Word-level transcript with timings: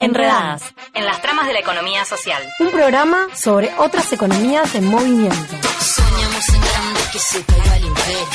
Enredadas, 0.00 0.62
en 0.94 1.04
las 1.04 1.20
tramas 1.20 1.48
de 1.48 1.54
la 1.54 1.58
economía 1.58 2.04
social. 2.04 2.40
Un 2.60 2.70
programa 2.70 3.26
sobre 3.34 3.74
otras 3.78 4.12
economías 4.12 4.72
en 4.76 4.86
movimiento. 4.86 5.56
Soñamos 5.80 6.48
en 6.50 6.60
grande 6.60 7.00
que 7.12 7.18
se 7.18 7.42
caiga 7.42 7.76
el 7.78 7.84
imperio. 7.86 8.28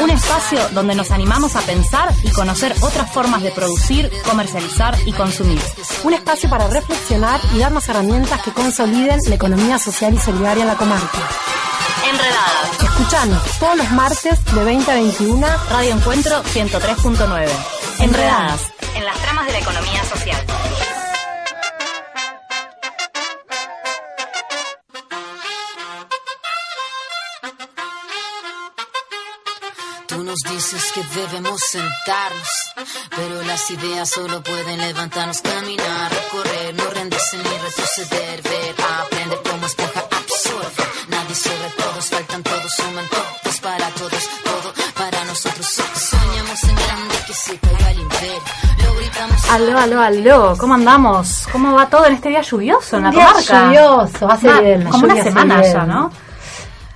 Un 0.00 0.10
espacio 0.10 0.68
donde 0.74 0.94
nos 0.94 1.10
animamos 1.10 1.56
a 1.56 1.62
pensar 1.62 2.12
y 2.22 2.30
conocer 2.32 2.74
otras 2.82 3.10
formas 3.10 3.42
de 3.42 3.52
producir, 3.52 4.10
comercializar 4.28 4.94
y 5.06 5.12
consumir. 5.12 5.62
Un 6.04 6.12
espacio 6.12 6.50
para 6.50 6.68
reflexionar 6.68 7.40
y 7.54 7.60
darnos 7.60 7.88
herramientas 7.88 8.42
que 8.42 8.52
consoliden 8.52 9.18
la 9.28 9.34
economía 9.34 9.78
social 9.78 10.12
y 10.12 10.18
solidaria 10.18 10.64
en 10.64 10.68
la 10.68 10.76
comarca. 10.76 11.18
Enredadas. 12.06 12.82
Escuchanos 12.82 13.58
todos 13.58 13.76
los 13.78 13.90
martes 13.92 14.44
de 14.44 14.62
20 14.62 14.90
a 14.90 14.94
21. 14.96 15.46
Radio 15.70 15.94
Encuentro 15.94 16.42
103.9. 16.42 17.48
Enredadas, 18.00 18.60
en 18.94 19.06
las 19.06 19.18
tramas 19.20 19.46
de 19.46 19.52
la 19.52 19.58
economía 19.58 20.04
social. 20.04 20.61
Nos 30.32 30.40
dices 30.50 30.92
que 30.92 31.02
debemos 31.20 31.60
sentarnos, 31.60 32.48
pero 33.14 33.42
las 33.42 33.70
ideas 33.70 34.08
solo 34.08 34.42
pueden 34.42 34.80
levantarnos, 34.80 35.42
caminar, 35.42 36.10
recorrer, 36.10 36.74
no 36.74 36.84
rendirse 36.88 37.36
ni 37.36 37.42
retroceder, 37.42 38.40
ver, 38.42 38.74
aprender 39.02 39.38
como 39.42 39.66
esponja 39.66 40.00
absorbe. 40.00 40.84
Nadie 41.08 41.34
sobre 41.34 41.68
todos, 41.76 42.04
faltan 42.06 42.42
todos, 42.42 42.72
suman 42.72 43.06
todos 43.10 43.60
para 43.60 43.88
todos, 43.90 44.28
todo 44.42 44.72
para 44.96 45.24
nosotros. 45.26 45.66
Soñamos 45.66 46.64
en 46.64 46.76
grande 46.76 47.14
que 47.26 47.34
se 47.34 47.58
caiga 47.58 47.90
el 47.90 48.00
imperio. 48.00 48.42
Lo 48.84 48.94
gritamos. 48.96 49.50
Aló, 49.50 49.78
aló, 49.78 50.00
aló, 50.00 50.54
¿cómo 50.56 50.74
andamos? 50.74 51.46
¿Cómo 51.52 51.74
va 51.74 51.90
todo 51.90 52.06
en 52.06 52.14
este 52.14 52.30
día 52.30 52.40
lluvioso 52.40 52.96
en 52.96 53.02
la 53.02 53.10
día 53.10 53.26
comarca? 53.26 53.64
lluvioso, 53.66 54.30
hace 54.30 54.62
bien, 54.62 54.84
Como 54.84 55.04
una 55.04 55.22
semana 55.22 55.62
ya, 55.62 55.84
¿no? 55.84 56.10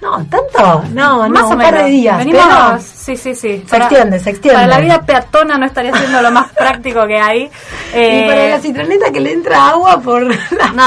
No, 0.07 0.25
tanto. 0.27 0.85
No, 0.93 1.23
no, 1.25 1.29
Más 1.29 1.43
o 1.45 1.49
par 1.57 1.67
de 1.67 1.73
menos. 1.73 1.87
días. 1.91 2.19
Venimos, 2.19 2.45
pero- 2.47 2.79
sí, 2.81 3.17
sí, 3.17 3.35
sí. 3.35 3.65
Se 3.69 3.77
extiende, 3.77 4.19
se 4.21 4.31
extiende. 4.31 4.55
Para 4.63 4.67
la 4.69 4.79
vida 4.79 5.01
peatona 5.03 5.59
no 5.59 5.67
estaría 5.67 5.93
siendo 5.97 6.23
lo 6.23 6.31
más 6.31 6.53
práctico 6.57 7.07
que 7.07 7.19
hay. 7.19 7.43
Y 7.43 7.51
Eh, 7.93 8.25
para 8.29 8.49
la 8.51 8.59
citroneta 8.61 9.11
que 9.11 9.21
le 9.21 9.33
entra 9.33 9.69
agua 9.71 10.01
por 10.01 10.23
las 10.53 10.75
no, 10.75 10.87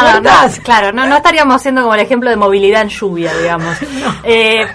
claro, 0.64 0.92
no, 0.94 1.06
no 1.06 1.18
estaríamos 1.18 1.62
siendo 1.62 1.82
como 1.82 1.96
el 1.96 2.00
ejemplo 2.02 2.30
de 2.30 2.36
movilidad 2.38 2.82
en 2.84 2.90
lluvia, 2.90 3.32
digamos. 3.38 3.76
Eh, 4.24 4.66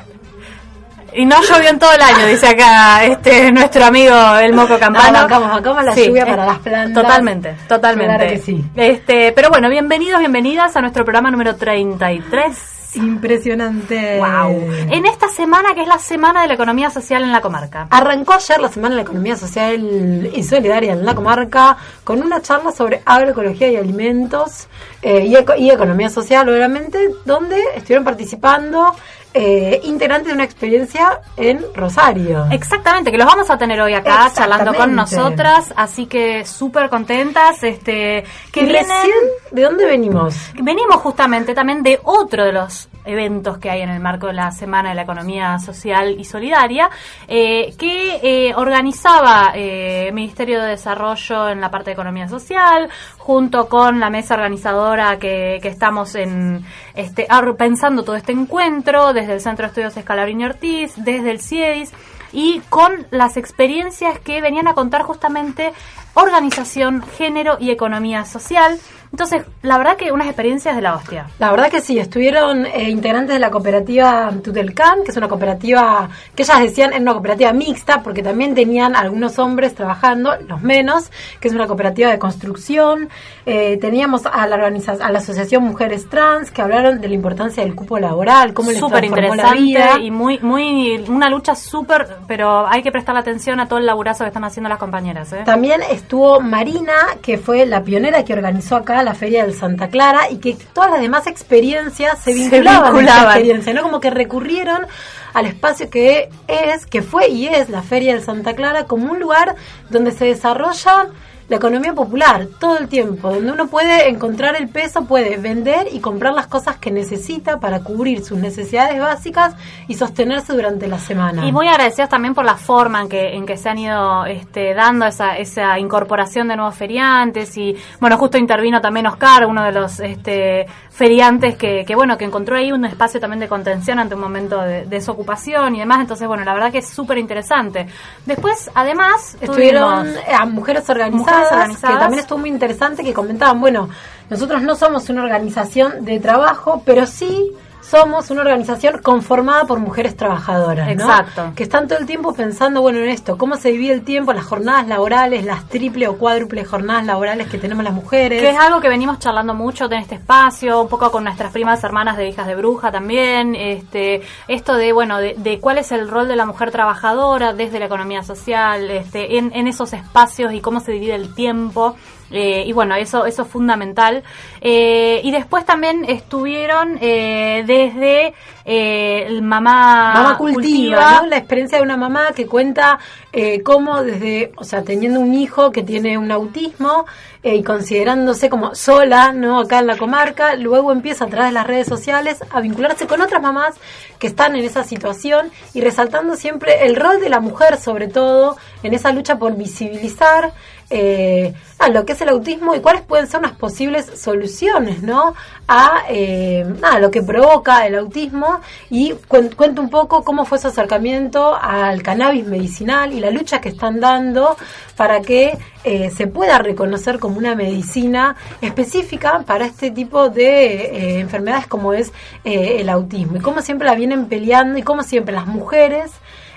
y 1.17 1.25
no 1.27 1.41
llovió 1.43 1.71
en 1.71 1.79
todo 1.79 1.93
el 1.93 2.03
año, 2.03 2.27
dice 2.27 2.49
acá 2.49 3.05
este 3.05 3.53
nuestro 3.53 3.85
amigo 3.85 4.15
el 4.37 4.53
Moco 4.53 4.77
Campano. 4.81 5.13
No, 5.13 5.19
bancamos, 5.21 5.49
bancamos 5.53 5.85
la 5.85 5.95
lluvia 5.95 6.27
para 6.27 6.43
eh, 6.43 6.47
las 6.49 6.59
plantas. 6.59 7.03
Totalmente, 7.03 7.57
totalmente. 7.69 8.15
Claro 8.17 8.31
que 8.31 8.39
sí. 8.39 8.65
Este, 8.75 9.33
pero 9.33 9.49
bueno, 9.49 9.71
bienvenidos, 9.71 10.19
bienvenidas 10.19 10.77
a 10.77 10.81
nuestro 10.81 11.05
programa 11.05 11.31
número 11.31 11.55
33. 11.55 12.74
Impresionante. 12.97 14.19
Wow. 14.19 14.71
En 14.91 15.07
esta 15.07 15.29
semana 15.29 15.75
que 15.75 15.83
es 15.83 15.89
la 15.89 15.99
semana 15.99 16.43
de 16.43 16.49
la 16.49 16.55
economía 16.55 16.91
social 16.91 17.23
en 17.23 17.33
la 17.33 17.41
comarca. 17.41 17.87
Arrancó 17.91 18.35
ayer 18.35 18.61
la 18.61 18.69
Semana 18.69 18.91
de 18.91 18.97
la 18.97 19.03
Economía 19.03 19.37
Social 19.37 20.31
y 20.35 20.43
Solidaria 20.43 20.93
en 20.93 21.05
la 21.05 21.15
comarca 21.15 21.77
con 22.05 22.23
una 22.23 22.41
charla 22.43 22.73
sobre 22.73 23.03
agroecología 23.05 23.69
y 23.71 23.77
alimentos 23.77 24.69
eh, 25.03 25.25
y, 25.27 25.35
eco- 25.37 25.57
y 25.57 25.71
economía 25.71 26.11
social, 26.11 26.49
obviamente, 26.49 27.11
donde 27.25 27.57
estuvieron 27.77 28.05
participando 28.05 28.95
eh, 29.37 29.81
integrantes 29.83 30.29
de 30.29 30.35
una 30.35 30.45
experiencia 30.45 31.21
en 31.37 31.61
Rosario. 31.75 32.47
Exactamente, 32.53 33.11
que 33.11 33.19
los 33.19 33.27
vamos 33.27 33.51
a 33.51 33.59
tener 33.59 33.81
hoy 33.81 33.93
acá 33.93 34.31
charlando 34.33 34.73
con 34.75 34.95
nosotras, 34.95 35.75
así 35.77 36.07
que 36.07 36.45
súper 36.45 36.89
contentas, 36.89 37.63
este, 37.65 38.25
que 38.53 38.61
vienen, 38.61 38.87
recién, 38.87 39.15
¿de 39.51 39.63
dónde 39.63 39.87
venimos? 39.87 40.37
venimos 40.63 40.97
justamente 40.97 41.53
también 41.53 41.83
de 41.83 41.99
otro 42.05 42.45
de 42.45 42.53
los 42.53 42.89
eventos 43.05 43.59
que 43.59 43.71
hay 43.71 43.83
en 43.83 43.91
el 43.91 44.01
marco 44.01 44.29
de 44.29 44.35
la 44.35 44.51
Semana 44.51 44.91
de 44.91 44.95
la 44.95 45.03
Economía 45.03 45.59
Social 45.59 46.17
y 46.19 46.25
Solidaria, 46.25 46.91
eh, 47.29 47.75
que 47.79 48.21
eh, 48.23 48.55
organizaba 48.55 49.53
eh, 49.55 50.11
Ministerio 50.13 50.63
de 50.63 50.69
Desarrollo 50.69 51.49
en 51.49 51.61
la 51.61 51.71
parte 51.71 51.91
de 51.91 51.95
Economía 51.95 52.29
Social, 52.29 52.89
junto 53.19 53.69
con 53.69 54.01
la 54.01 54.11
mesa 54.11 54.35
organizadora 54.35 55.19
que, 55.19 55.61
estamos 55.65 56.15
en 56.15 56.65
este 56.95 57.27
pensando 57.57 58.03
todo 58.05 58.17
este 58.17 58.33
encuentro, 58.33 59.13
desde 59.13 59.35
el 59.35 59.41
Centro 59.41 59.65
de 59.65 59.69
Estudios 59.69 59.97
Escalabrini 59.97 60.45
Ortiz, 60.45 60.95
desde 60.97 61.31
el 61.31 61.41
CIEDIS, 61.41 61.93
y 62.33 62.61
con 62.69 63.07
las 63.11 63.37
experiencias 63.37 64.19
que 64.19 64.41
venían 64.41 64.67
a 64.69 64.75
contar 64.75 65.03
justamente 65.03 65.73
organización, 66.15 67.03
género 67.03 67.57
y 67.61 67.71
economía 67.71 68.25
social. 68.25 68.79
Entonces, 69.15 69.45
la 69.63 69.79
verdad 69.79 69.97
que 69.97 70.11
unas 70.11 70.27
experiencias 70.27 70.75
de 70.75 70.83
la 70.83 70.97
hostia. 70.97 71.29
La 71.39 71.53
verdad 71.53 71.71
que 71.71 71.81
sí, 71.81 72.01
estuvieron 72.01 72.67
eh, 72.67 72.91
integrantes 72.91 73.35
de 73.35 73.39
la 73.39 73.49
cooperativa 73.49 74.33
Tutelcan, 74.43 75.05
que 75.05 75.13
es 75.13 75.17
una 75.17 75.29
cooperativa 75.29 76.09
que 76.35 76.43
ellas 76.43 76.61
decían 76.61 76.93
era 76.93 77.01
una 77.01 77.13
cooperativa 77.13 77.53
mixta, 77.53 78.03
porque 78.03 78.25
también 78.25 78.57
tenían 78.57 78.97
algunos 78.97 79.39
hombres 79.39 79.73
trabajando, 79.77 80.35
los 80.49 80.63
menos, 80.63 81.13
que 81.39 81.47
es 81.47 81.55
una 81.55 81.69
cooperativa 81.69 82.11
de 82.11 82.19
construcción. 82.19 83.09
Eh, 83.47 83.79
teníamos 83.81 84.27
a 84.27 84.49
la 84.49 84.57
a 84.57 85.13
la 85.13 85.19
Asociación 85.21 85.63
Mujeres 85.63 86.09
Trans, 86.09 86.51
que 86.51 86.61
hablaron 86.61 87.01
de 87.01 87.07
la 87.07 87.15
importancia 87.15 87.63
del 87.63 87.77
cupo 87.77 88.01
laboral, 88.01 88.53
cómo 88.53 88.73
les 88.73 88.81
Súper 88.81 89.07
transformó 89.09 89.37
la 89.37 89.53
vida. 89.53 89.59
interesante 89.61 90.03
y 90.07 90.11
muy, 90.11 90.39
muy, 90.41 91.05
una 91.07 91.31
lucha 91.31 91.55
súper, 91.55 92.17
pero 92.27 92.67
hay 92.67 92.83
que 92.83 92.91
prestarle 92.91 93.21
atención 93.21 93.61
a 93.61 93.69
todo 93.69 93.79
el 93.79 93.87
laburazo 93.87 94.25
que 94.25 94.29
están 94.29 94.43
haciendo 94.43 94.69
las 94.69 94.79
compañeras. 94.79 95.33
¿eh? 95.33 95.43
También 95.45 95.83
estuvo 96.05 96.41
Marina, 96.41 96.93
que 97.23 97.39
fue 97.39 97.65
la 97.65 97.83
pionera 97.83 98.25
que 98.25 98.35
organizó 98.35 98.77
acá 98.77 99.03
la 99.03 99.15
Feria 99.15 99.45
del 99.45 99.55
Santa 99.55 99.89
Clara 99.89 100.31
y 100.31 100.37
que 100.37 100.55
todas 100.75 100.91
las 100.91 101.01
demás 101.01 101.27
experiencias 101.27 102.23
se 102.23 102.35
vinculaban, 102.35 102.85
a 102.85 102.89
esa 102.89 102.93
vinculaban. 102.93 103.25
experiencia, 103.27 103.73
¿no? 103.73 103.83
Como 103.83 104.01
que 104.01 104.11
recurrieron 104.11 104.87
al 105.33 105.47
espacio 105.47 105.89
que 105.89 106.29
es, 106.47 106.85
que 106.85 107.01
fue 107.01 107.29
y 107.29 107.47
es 107.49 107.71
la 107.71 107.83
Feria 107.83 108.15
del 108.15 108.23
Santa 108.23 108.55
Clara 108.55 108.85
como 108.85 109.11
un 109.11 109.19
lugar 109.19 109.57
donde 109.89 110.13
se 110.13 110.27
desarrolla 110.27 111.09
la 111.49 111.57
economía 111.57 111.93
popular 111.93 112.47
todo 112.59 112.79
el 112.79 112.89
tiempo, 112.89 113.31
donde 113.31 113.53
uno 113.53 113.67
puede 113.67 114.09
encontrar 114.09 114.57
el 114.57 114.69
peso, 114.69 115.05
puede 115.05 115.37
vender 115.37 115.89
y 115.93 116.01
comprar 116.01 116.35
las 116.35 116.47
cosas 116.47 116.77
que 116.77 116.91
necesita 116.91 117.61
para 117.61 117.81
cubrir 117.81 118.25
sus 118.25 118.39
necesidades 118.39 119.01
básicas 119.01 119.55
y 119.89 119.95
sostenerse 119.95 120.53
durante 120.53 120.87
la 120.89 120.99
semana. 120.99 121.47
Y 121.47 121.53
muy 121.53 121.69
agradecidos 121.69 122.09
también 122.09 122.35
por 122.35 122.45
la 122.45 122.57
forma 122.57 123.03
en 123.03 123.09
que, 123.09 123.35
en 123.35 123.47
que 123.47 123.57
se 123.57 123.69
han 123.69 123.79
ido 123.79 124.27
este, 124.27 124.75
dando 124.75 125.07
esa, 125.07 125.37
esa 125.37 125.79
incorporación 125.79 126.49
de 126.49 126.57
nuevos 126.57 126.75
feriantes 126.75 127.57
y 127.57 127.77
bueno, 128.01 128.17
justo 128.19 128.39
intervino 128.39 128.81
también 128.81 129.07
Oscar, 129.07 129.47
uno 129.47 129.65
de 129.65 129.73
los 129.73 130.01
este, 130.01 130.67
feriantes 130.91 131.57
que, 131.57 131.85
que 131.85 131.95
bueno, 131.95 132.17
que 132.17 132.25
encontró 132.25 132.57
ahí 132.57 132.73
un 132.73 132.85
espacio 132.85 133.21
también 133.21 133.41
de 133.41 133.49
contención 133.49 133.99
ante 133.99 134.15
un 134.15 134.21
momento 134.21 134.61
de 134.61 134.87
desocupación 134.87 135.75
y 135.77 135.81
demás, 135.81 136.01
entonces 136.01 136.27
bueno, 136.27 136.45
la 136.45 136.55
verdad 136.55 136.73
que 136.73 136.79
es 136.79 136.89
súper 136.89 137.19
interesante. 137.19 137.87
Después, 138.27 138.71
además, 138.75 139.37
Estuvieron 139.41 140.09
eh, 140.09 140.21
a 140.33 140.47
mujeres 140.47 140.89
organizadas, 140.89 141.25
Mujeres 141.27 141.34
organizadas. 141.43 141.95
que 141.95 142.01
también 142.01 142.21
estuvo 142.21 142.39
muy 142.39 142.51
interesante, 142.51 143.03
que 143.05 143.13
comentaban, 143.13 143.61
bueno, 143.61 143.89
nosotros 144.31 144.63
no 144.63 144.77
somos 144.77 145.09
una 145.09 145.23
organización 145.23 146.05
de 146.05 146.21
trabajo, 146.21 146.83
pero 146.85 147.07
sí 147.07 147.53
somos 147.89 148.31
una 148.31 148.41
organización 148.41 149.01
conformada 149.03 149.65
por 149.65 149.79
mujeres 149.79 150.17
trabajadoras, 150.17 150.87
¿no? 150.87 150.93
Exacto. 150.93 151.53
Que 151.55 151.63
están 151.65 151.87
todo 151.87 151.99
el 151.99 152.07
tiempo 152.07 152.33
pensando, 152.33 152.81
bueno, 152.81 152.99
en 152.99 153.09
esto, 153.09 153.37
cómo 153.37 153.57
se 153.57 153.71
divide 153.71 153.93
el 153.93 154.05
tiempo, 154.05 154.33
las 154.33 154.45
jornadas 154.45 154.87
laborales, 154.89 155.45
las 155.45 155.69
triple 155.69 156.09
o 156.09 156.17
cuádruple 156.17 156.65
jornadas 156.65 157.05
laborales 157.05 157.49
que 157.49 157.59
tenemos 157.59 157.85
las 157.85 157.93
mujeres. 157.93 158.41
Que 158.41 158.51
es 158.51 158.59
algo 158.59 158.81
que 158.81 158.89
venimos 158.89 159.19
charlando 159.19 159.55
mucho 159.55 159.85
en 159.87 159.95
este 159.95 160.15
espacio, 160.17 160.83
un 160.83 160.89
poco 160.89 161.11
con 161.11 161.25
nuestras 161.25 161.53
primas 161.53 161.83
hermanas 161.85 162.17
de 162.17 162.29
hijas 162.29 162.47
de 162.47 162.55
bruja 162.55 162.91
también, 162.91 163.55
este, 163.55 164.23
esto 164.49 164.75
de, 164.75 164.93
bueno, 164.93 165.19
de, 165.19 165.35
de 165.37 165.61
cuál 165.61 165.79
es 165.79 165.93
el 165.93 166.09
rol 166.09 166.27
de 166.27 166.37
la 166.37 166.47
mujer 166.47 166.71
trabajadora 166.71 167.53
desde 167.53 167.79
la 167.79 167.87
economía 167.87 168.23
social, 168.23 168.91
este, 168.91 169.39
en, 169.39 169.53
en 169.55 169.69
esos 169.69 169.93
espacios 169.93 170.53
y 170.53 170.61
cómo 170.61 170.81
se 170.81 170.93
divide 170.93 171.15
el 171.15 171.35
tiempo. 171.35 171.97
Eh, 172.35 172.65
y 172.67 172.73
bueno, 172.73 172.97
eso, 172.97 173.27
eso 173.27 173.43
es 173.43 173.49
fundamental. 173.49 174.23
Eh, 174.61 175.21
y 175.23 175.31
después 175.31 175.65
también 175.65 176.05
estuvieron 176.05 176.99
eh, 177.01 177.63
desde 177.67 178.35
eh, 178.65 179.25
el 179.27 179.43
mamá, 179.43 180.15
Mamá 180.15 180.39
cultiva, 180.39 181.21
¿no? 181.21 181.27
La 181.27 181.37
experiencia 181.37 181.79
de 181.79 181.85
una 181.85 181.97
mamá 181.97 182.33
que 182.35 182.47
cuenta 182.47 182.99
eh, 183.33 183.63
cómo 183.63 184.03
desde, 184.03 184.53
o 184.57 184.65
sea, 184.65 184.83
teniendo 184.83 185.21
un 185.21 185.35
hijo 185.35 185.71
que 185.71 185.83
tiene 185.83 186.19
un 186.19 186.31
autismo 186.33 187.07
y 187.47 187.63
considerándose 187.63 188.49
como 188.49 188.75
sola, 188.75 189.35
¿no? 189.35 189.61
Acá 189.61 189.81
en 189.81 189.87
la 189.87 189.99
comarca, 189.99 190.57
luego 190.57 190.93
empieza 190.93 191.27
a 191.27 191.29
través 191.29 191.51
de 191.51 191.53
las 191.53 191.67
redes 191.67 191.87
sociales 191.87 192.43
a 192.51 192.63
vincularse 192.63 193.07
con 193.07 193.21
otras 193.21 193.43
mamás 193.43 193.75
que 194.19 194.29
están 194.29 194.57
en 194.57 194.65
esa 194.65 194.83
situación 194.83 195.51
y 195.75 195.83
resaltando 195.83 196.37
siempre 196.37 196.87
el 196.87 196.97
rol 196.97 197.21
de 197.21 197.29
la 197.29 197.41
mujer, 197.41 197.77
sobre 197.79 198.09
todo, 198.09 198.57
en 198.83 198.95
esa 198.95 199.13
lucha 199.13 199.37
por 199.37 199.57
visibilizar 199.57 200.53
eh, 200.91 201.53
a 201.79 201.89
lo 201.89 202.05
que 202.05 202.13
es 202.13 202.21
el 202.21 202.29
autismo 202.29 202.75
y 202.75 202.81
cuáles 202.81 203.03
pueden 203.03 203.27
ser 203.27 203.41
unas 203.41 203.57
posibles 203.57 204.07
soluciones, 204.21 205.03
¿no? 205.03 205.35
A, 205.67 206.03
eh, 206.09 206.65
lo 207.01 207.11
que 207.11 207.23
provoca 207.23 207.87
el 207.87 207.95
autismo 207.97 208.61
y 208.91 209.13
cuen- 209.29 209.55
cuento 209.55 209.81
un 209.83 209.91
poco 209.91 210.23
cómo 210.23 210.45
fue 210.45 210.59
su 210.59 210.69
acercamiento 210.69 211.55
al 211.61 212.03
cannabis 212.03 212.47
medicinal 212.47 213.13
y 213.13 213.21
la 213.21 213.31
lucha 213.31 213.61
que 213.61 213.71
están 213.71 213.99
dando 214.01 214.57
para 214.97 215.21
que 215.23 215.57
eh, 215.85 216.11
se 216.11 216.27
pueda 216.27 216.59
reconocer 216.59 217.19
como 217.19 217.39
una 217.39 217.55
medicina 217.55 218.37
específica 218.61 219.43
para 219.47 219.67
este 219.67 219.91
tipo 219.91 220.29
de 220.29 220.75
eh, 220.75 221.21
enfermedades 221.21 221.67
como 221.67 221.93
es 221.93 222.13
el 222.45 222.89
autismo 222.89 223.37
y 223.37 223.41
cómo 223.41 223.63
siempre 223.63 223.87
la 223.87 223.95
vienen 223.95 224.27
peleando 224.27 224.79
y 224.79 224.83
cómo 224.83 225.03
siempre 225.03 225.35
las 225.35 225.47
mujeres 225.47 226.11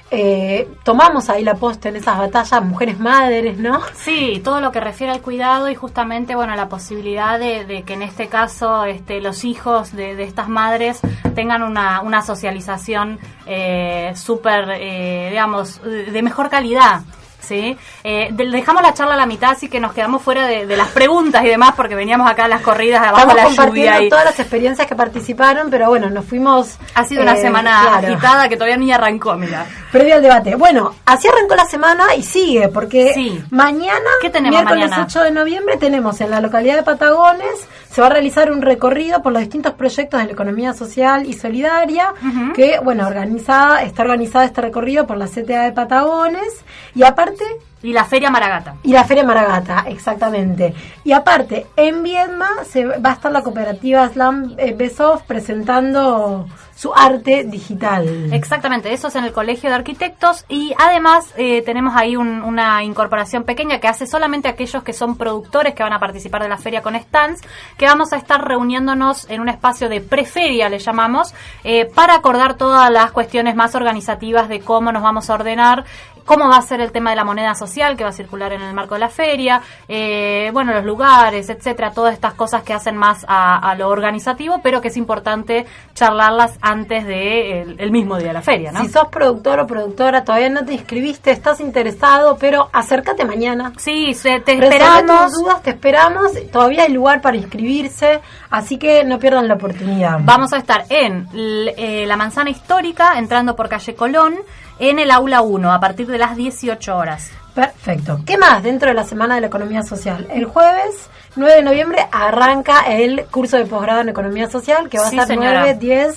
eh, 0.09 0.69
tomamos 0.83 1.30
ahí 1.30 1.44
la 1.44 1.56
posta 1.56 1.89
en 1.89 1.98
esas 1.98 2.18
batallas, 2.18 2.63
mujeres 2.63 3.00
madres, 3.00 3.57
¿no? 3.57 3.81
Sí, 3.94 4.42
todo 4.44 4.62
lo 4.62 4.71
que 4.71 4.80
refiere 4.80 5.12
al 5.12 5.21
cuidado 5.21 5.69
y 5.69 5.75
justamente, 5.75 6.33
bueno, 6.36 6.56
la 6.56 6.69
posibilidad 6.69 7.38
de, 7.38 7.65
de 7.65 7.83
que 7.83 7.94
en 7.94 8.04
este 8.04 8.27
caso 8.27 8.86
este, 8.86 9.19
los 9.19 9.44
hijos 9.44 9.94
de, 9.94 10.24
estas 10.24 10.48
madres 10.48 11.01
tengan 11.36 11.62
una, 11.62 12.01
una 12.01 12.21
socialización 12.21 13.19
eh, 13.45 14.13
súper, 14.15 14.69
eh, 14.80 15.27
digamos, 15.30 15.81
de 15.83 16.21
mejor 16.21 16.50
calidad. 16.50 17.01
¿Sí? 17.39 17.78
Eh, 18.04 18.30
de- 18.31 18.50
dejamos 18.50 18.81
la 18.81 18.94
charla 18.94 19.13
a 19.13 19.18
la 19.18 19.25
mitad, 19.25 19.51
así 19.51 19.69
que 19.69 19.80
nos 19.80 19.94
quedamos 19.94 20.22
fuera 20.22 20.48
de, 20.48 20.66
de 20.66 20.75
las 20.75 20.89
preguntas 20.89 21.45
y 21.45 21.48
demás, 21.48 21.74
porque 21.78 21.95
veníamos 21.95 22.30
acá 22.30 22.45
a 22.45 22.48
las 22.48 22.62
corridas 22.62 23.00
abajo 23.01 23.19
Estamos 23.19 23.36
la 23.36 23.44
compartiendo 23.44 23.92
lluvia. 23.94 24.06
Y 24.06 24.10
todas 24.10 24.25
las 24.25 24.39
experiencias 24.39 24.88
que 24.88 24.95
participaron, 24.95 25.69
pero 25.69 25.88
bueno, 25.88 26.10
nos 26.10 26.25
fuimos... 26.25 26.78
ha 26.95 27.04
sido 27.06 27.22
una 27.22 27.36
eh, 27.36 27.42
semana 27.42 27.81
claro, 27.89 28.07
agitada 28.07 28.50
que 28.50 28.56
todavía 28.57 28.78
ni 28.78 28.92
arrancó, 28.92 29.36
mira. 29.36 29.66
Previo 29.92 30.16
al 30.16 30.22
debate. 30.22 30.56
Bueno, 30.56 30.95
así 31.06 31.28
arrancó 31.28 31.56
la 31.56 31.66
semana 31.66 32.16
y 32.16 32.24
sigue, 32.24 32.68
porque 32.69 33.13
Sí. 33.13 33.42
mañana, 33.51 34.10
¿Qué 34.22 34.30
tenemos 34.30 34.60
miércoles 34.60 34.90
mañana? 34.90 35.06
8 35.07 35.24
de 35.24 35.31
noviembre, 35.31 35.78
tenemos 35.78 36.19
en 36.19 36.31
la 36.31 36.42
localidad 36.42 36.75
de 36.75 36.83
Patagones, 36.83 37.68
se 37.97 38.01
va 38.01 38.09
a 38.09 38.11
realizar 38.11 38.51
un 38.51 38.61
recorrido 38.61 39.23
por 39.23 39.33
los 39.33 39.39
distintos 39.39 39.73
proyectos 39.73 40.19
de 40.19 40.27
la 40.27 40.31
economía 40.31 40.75
social 40.75 41.25
y 41.25 41.33
solidaria, 41.33 42.13
que, 42.53 42.77
bueno, 42.77 43.07
organizada, 43.07 43.81
está 43.81 44.03
organizado 44.03 44.45
este 44.45 44.61
recorrido 44.61 45.07
por 45.07 45.17
la 45.17 45.25
CTA 45.25 45.63
de 45.63 45.71
Patagones, 45.71 46.63
y 46.94 47.01
aparte 47.01 47.44
Y 47.83 47.94
la 47.94 48.06
Feria 48.06 48.31
Maragata. 48.31 48.75
y 48.83 48.91
la 48.91 49.03
Feria 49.03 49.24
Maragata, 49.24 49.85
exactamente. 49.88 50.74
Y 51.03 51.12
aparte, 51.12 51.68
en 51.75 52.01
Viedma 52.03 52.50
se 52.68 52.85
va 52.85 53.12
a 53.12 53.13
estar 53.13 53.31
la 53.31 53.44
cooperativa 53.44 54.07
Slam 54.09 54.56
eh, 54.57 54.74
Besov 54.75 55.24
presentando 55.71 56.47
su 56.75 56.94
arte 56.94 57.44
digital. 57.44 58.31
Exactamente, 58.33 58.94
eso 58.94 59.07
es 59.07 59.15
en 59.15 59.24
el 59.25 59.31
Colegio 59.33 59.69
de 59.69 59.75
Arquitectos 59.75 60.45
y 60.47 60.74
además 60.77 61.33
eh, 61.35 61.63
tenemos 61.63 61.95
ahí 61.95 62.15
un- 62.15 62.44
una 62.44 62.83
incorporación 62.83 63.44
pequeña 63.45 63.80
que 63.80 63.88
hace 63.88 64.06
solamente 64.06 64.47
aquellos 64.47 64.83
que 64.83 64.94
son 64.94 65.18
productores 65.18 65.73
que 65.73 65.81
van 65.81 65.94
a 65.94 66.00
participar 66.00 66.44
de 66.44 66.50
la 66.50 66.57
feria 66.57 66.83
con 66.83 66.95
stands, 66.95 67.41
que 67.77 67.85
vamos 67.88 68.13
a 68.13 68.18
estar 68.18 68.47
reuniéndonos 68.47 69.27
en 69.30 69.41
un 69.41 69.50
espacio 69.50 69.89
de 69.89 70.01
preferia, 70.01 70.69
le 70.69 70.77
llamamos, 70.80 71.33
eh, 71.63 71.85
para 71.95 72.13
acordar 72.15 72.56
todas 72.56 72.91
las 72.91 73.12
cuestiones 73.12 73.56
más 73.56 73.73
organizativas 73.73 74.47
de 74.47 74.59
cómo 74.59 74.91
nos 74.91 75.01
vamos 75.01 75.30
a 75.31 75.33
ordenar 75.33 75.83
cómo 76.27 76.47
va 76.47 76.57
a 76.57 76.62
ser 76.62 76.81
el 76.81 76.91
tema 76.91 77.09
de 77.09 77.15
la 77.15 77.24
moneda 77.24 77.56
social 77.56 77.97
que 77.97 78.03
va 78.03 78.12
a 78.12 78.13
circular 78.13 78.53
en 78.53 78.62
el 78.62 78.74
marco 78.75 78.94
de 78.94 79.00
la 79.00 79.09
feria, 79.09 79.62
eh, 79.88 80.51
bueno, 80.53 80.74
los 80.74 80.85
lugares, 80.85 81.50
etcétera, 81.50 81.91
todas 81.91 82.13
estas 82.13 82.35
cosas 82.35 82.62
que 82.62 82.74
hacen 82.74 82.95
más 82.97 83.25
a, 83.27 83.57
a 83.57 83.74
lo 83.75 83.88
organizativo, 83.89 84.59
pero 84.62 84.81
que 84.81 84.89
es 84.89 84.97
importante 84.97 85.65
charlarlas 85.95 86.57
antes 86.62 87.06
de 87.07 87.62
el, 87.62 87.79
el 87.79 87.91
mismo 87.91 88.18
día 88.18 88.27
de 88.27 88.33
la 88.33 88.41
feria, 88.41 88.71
¿no? 88.71 88.81
Si 88.81 88.89
sos 88.89 89.07
productor 89.07 89.59
o 89.62 89.65
productora, 89.65 90.24
todavía 90.24 90.50
no 90.50 90.63
te 90.65 90.74
inscribiste, 90.74 91.31
estás 91.31 91.59
interesado, 91.62 92.38
pero 92.38 92.69
acércate 92.73 93.23
mañana. 93.25 93.71
Sí, 93.77 94.13
se- 94.13 94.41
te 94.41 94.56
Resolvé 94.57 94.75
esperamos. 94.77 95.31
tus 95.31 95.41
dudas, 95.41 95.63
te 95.63 95.69
esperamos. 95.71 96.31
Todavía 96.51 96.83
hay 96.83 96.91
lugar 96.91 97.21
para 97.21 97.38
inscribirse, 97.38 98.19
así 98.50 98.77
que 98.77 99.03
no 99.06 99.18
pierdan 99.18 99.47
la 99.47 99.53
oportunidad. 99.56 100.19
Vamos 100.21 100.51
a 100.53 100.57
estar 100.57 100.83
en 100.89 101.27
eh, 101.33 102.06
la 102.06 102.18
manzana 102.18 102.50
histórica, 102.50 103.18
entrando 103.18 103.56
por 103.56 103.69
calle 103.69 103.95
Colón, 103.95 104.35
en 104.79 105.00
el 105.00 105.12
aula 105.12 105.41
1, 105.41 105.71
a 105.71 105.79
partir 105.79 106.07
de 106.07 106.18
las 106.18 106.35
18 106.35 106.95
horas. 106.95 107.31
Perfecto. 107.53 108.19
¿Qué 108.25 108.38
más 108.38 108.62
dentro 108.63 108.89
de 108.89 108.94
la 108.94 109.03
Semana 109.03 109.35
de 109.35 109.41
la 109.41 109.47
Economía 109.47 109.81
Social? 109.83 110.27
El 110.31 110.45
jueves 110.45 111.09
9 111.35 111.56
de 111.56 111.62
noviembre 111.63 112.07
arranca 112.12 112.81
el 112.81 113.25
curso 113.25 113.57
de 113.57 113.65
posgrado 113.65 114.01
en 114.01 114.09
Economía 114.09 114.47
Social, 114.50 114.89
que 114.89 115.00
va 115.00 115.09
Sí, 115.09 115.18
a 115.18 115.25
ser 115.25 115.38
señora. 115.38 115.62
9, 115.62 115.77
10 115.79 116.15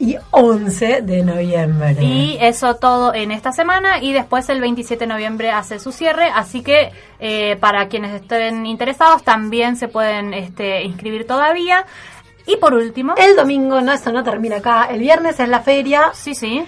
y 0.00 0.16
11 0.30 1.02
de 1.02 1.22
noviembre. 1.24 1.96
Y 2.00 2.38
eso 2.40 2.76
todo 2.76 3.12
en 3.12 3.32
esta 3.32 3.50
semana 3.50 3.98
y 4.00 4.12
después 4.12 4.48
el 4.48 4.60
27 4.60 5.00
de 5.04 5.08
noviembre 5.08 5.50
hace 5.50 5.80
su 5.80 5.90
cierre, 5.90 6.30
así 6.32 6.62
que 6.62 6.92
eh, 7.18 7.56
para 7.58 7.88
quienes 7.88 8.14
estén 8.14 8.64
interesados 8.66 9.24
también 9.24 9.74
se 9.74 9.88
pueden 9.88 10.32
este, 10.34 10.84
inscribir 10.84 11.26
todavía. 11.26 11.84
Y 12.46 12.56
por 12.58 12.72
último, 12.74 13.14
El 13.16 13.34
domingo, 13.34 13.80
no, 13.80 13.92
eso 13.92 14.12
no 14.12 14.22
termina 14.22 14.56
acá. 14.58 14.86
El 14.90 15.00
viernes 15.00 15.38
es 15.40 15.48
la 15.48 15.60
feria 15.60 16.12
sí, 16.14 16.34
sí, 16.34 16.64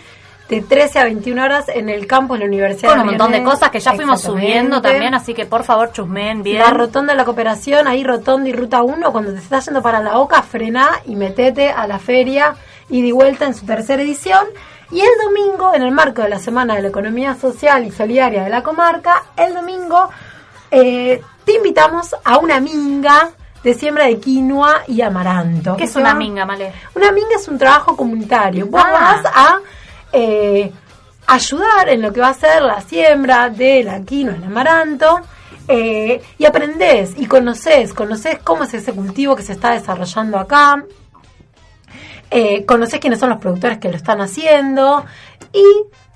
de 0.51 0.61
13 0.63 0.99
a 0.99 1.05
21 1.05 1.43
horas 1.45 1.67
en 1.69 1.89
el 1.89 2.07
campus 2.09 2.37
de 2.39 2.45
la 2.45 2.49
Universidad 2.49 2.91
con 2.91 3.01
un 3.01 3.07
montón 3.07 3.29
de 3.29 3.39
Viernes. 3.39 3.55
cosas 3.55 3.71
que 3.71 3.79
ya 3.81 3.93
fuimos 3.95 4.21
subiendo 4.21 4.83
también, 4.83 5.15
así 5.15 5.33
que 5.33 5.47
por 5.47 5.63
favor 5.65 5.93
chusmen 5.93 6.43
bien. 6.43 6.59
La 6.59 6.71
rotonda 6.71 7.13
de 7.13 7.17
la 7.17 7.25
cooperación, 7.25 7.87
ahí 7.87 8.03
rotonda 8.03 8.49
y 8.49 8.53
ruta 8.53 8.83
1, 8.83 9.13
cuando 9.13 9.33
te 9.33 9.39
estás 9.39 9.65
yendo 9.67 9.81
para 9.81 10.01
la 10.01 10.19
Oca, 10.19 10.43
frená 10.43 10.91
y 11.07 11.15
metete 11.17 11.71
a 11.71 11.87
la 11.87 11.99
feria 12.01 12.57
y 12.89 13.01
de 13.01 13.13
vuelta 13.13 13.47
en 13.47 13.55
su 13.55 13.65
tercera 13.65 14.03
edición. 14.03 14.45
Y 14.91 15.01
el 15.01 15.11
domingo, 15.25 15.73
en 15.73 15.83
el 15.83 15.93
marco 15.93 16.23
de 16.23 16.29
la 16.29 16.41
Semana 16.41 16.75
de 16.75 16.83
la 16.83 16.89
Economía 16.89 17.37
Social 17.37 17.87
y 17.87 17.93
Solidaria 17.93 18.43
de 18.43 18.51
la 18.51 18.65
comarca, 18.65 19.23
el 19.37 19.55
domingo 19.55 20.09
eh, 20.73 21.23
te 21.45 21.55
invitamos 21.55 22.15
a 22.25 22.39
una 22.39 22.59
minga 22.61 23.31
de 23.63 23.75
siembra 23.75 24.07
de 24.07 24.19
quinoa 24.19 24.83
y 24.89 25.01
amaranto. 25.03 25.77
¿Qué 25.77 25.85
es 25.85 25.95
una 25.95 26.15
minga, 26.15 26.45
Male? 26.45 26.73
Una 26.97 27.13
minga 27.13 27.37
es 27.37 27.47
un 27.47 27.57
trabajo 27.59 27.97
comunitario. 27.97 28.67
Vos 28.67 28.83
Ah. 28.85 28.91
vas 29.23 29.33
a 29.33 29.59
eh, 30.13 30.73
ayudar 31.27 31.89
en 31.89 32.03
lo 32.03 32.13
que 32.13 32.21
va 32.21 32.29
a 32.31 32.35
ser 32.35 32.63
la 32.63 32.81
siembra 32.81 33.51
de 33.51 33.85
la 33.85 34.03
quinoa, 34.03 34.35
el 34.35 34.45
amaranto, 34.45 35.21
eh, 35.69 36.21
y 36.39 36.45
aprendés 36.45 37.15
y 37.17 37.27
conoces, 37.27 37.95
conoces 37.95 38.39
cómo 38.43 38.65
es 38.65 38.75
ese 38.75 38.93
cultivo 38.93 39.37
que 39.37 39.43
se 39.43 39.53
está 39.53 39.71
desarrollando 39.71 40.39
acá, 40.39 40.85
eh, 42.31 42.65
conoces 42.65 42.99
quiénes 42.99 43.21
son 43.21 43.31
los 43.31 43.39
productores 43.39 43.79
que 43.79 43.89
lo 43.89 43.97
están 43.97 44.21
haciendo 44.21 45.05
y 45.53 45.65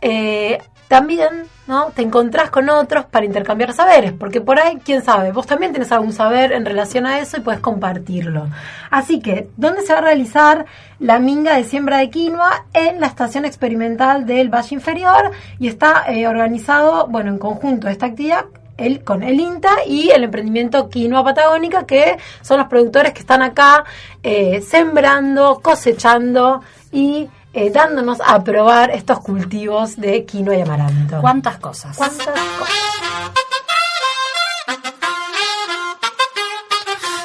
eh, 0.00 0.58
también 0.88 1.46
¿no? 1.66 1.86
te 1.94 2.02
encontrás 2.02 2.50
con 2.50 2.68
otros 2.68 3.06
para 3.06 3.26
intercambiar 3.26 3.72
saberes, 3.72 4.12
porque 4.12 4.40
por 4.40 4.58
ahí, 4.58 4.78
quién 4.84 5.02
sabe, 5.02 5.32
vos 5.32 5.46
también 5.46 5.72
tenés 5.72 5.92
algún 5.92 6.12
saber 6.12 6.52
en 6.52 6.64
relación 6.64 7.06
a 7.06 7.18
eso 7.18 7.36
y 7.36 7.40
puedes 7.40 7.60
compartirlo. 7.60 8.48
Así 8.90 9.20
que, 9.20 9.48
¿dónde 9.56 9.82
se 9.82 9.92
va 9.92 10.00
a 10.00 10.02
realizar 10.02 10.66
la 10.98 11.18
minga 11.18 11.56
de 11.56 11.64
siembra 11.64 11.98
de 11.98 12.10
quinoa? 12.10 12.66
En 12.72 13.00
la 13.00 13.06
estación 13.06 13.44
experimental 13.44 14.26
del 14.26 14.48
Valle 14.48 14.74
Inferior 14.74 15.30
y 15.58 15.68
está 15.68 16.04
eh, 16.08 16.26
organizado, 16.26 17.06
bueno, 17.06 17.30
en 17.30 17.38
conjunto 17.38 17.88
esta 17.88 18.06
actividad 18.06 18.44
el, 18.76 19.04
con 19.04 19.22
el 19.22 19.38
INTA 19.38 19.84
y 19.86 20.10
el 20.10 20.24
emprendimiento 20.24 20.88
Quinoa 20.88 21.24
Patagónica, 21.24 21.86
que 21.86 22.16
son 22.42 22.58
los 22.58 22.68
productores 22.68 23.12
que 23.12 23.20
están 23.20 23.42
acá 23.42 23.84
eh, 24.22 24.60
sembrando, 24.62 25.60
cosechando 25.62 26.62
y 26.92 27.28
eh, 27.54 27.70
dándonos 27.70 28.18
a 28.20 28.42
probar 28.42 28.90
estos 28.90 29.20
cultivos 29.20 29.96
de 29.96 30.24
quinoa 30.24 30.56
y 30.56 30.60
amaranto. 30.62 31.20
¿Cuántas 31.20 31.58
cosas? 31.58 31.96
¿Cuántas 31.96 32.26
cosas? 32.26 32.74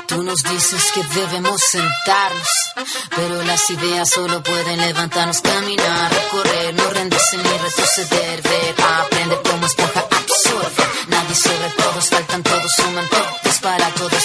Tú 0.07 0.23
nos 0.23 0.43
dices 0.43 0.91
que 0.91 1.03
debemos 1.19 1.61
sentarnos, 1.61 2.47
pero 3.15 3.43
las 3.43 3.69
ideas 3.69 4.09
solo 4.09 4.41
pueden 4.41 4.79
levantarnos, 4.79 5.39
caminar, 5.41 6.11
recorrer, 6.11 6.73
no 6.73 6.89
rendirse 6.89 7.37
ni 7.37 7.43
retroceder, 7.43 8.41
ver, 8.41 8.75
aprender 9.01 9.39
como 9.43 9.65
esponja 9.65 9.99
absorbe. 9.99 10.83
Nadie 11.09 11.35
sobre 11.35 11.69
todos, 11.77 12.09
faltan 12.09 12.43
todos, 12.43 12.71
suman 12.75 13.07
todos 13.09 13.59
para 13.61 13.87
todos, 13.89 14.23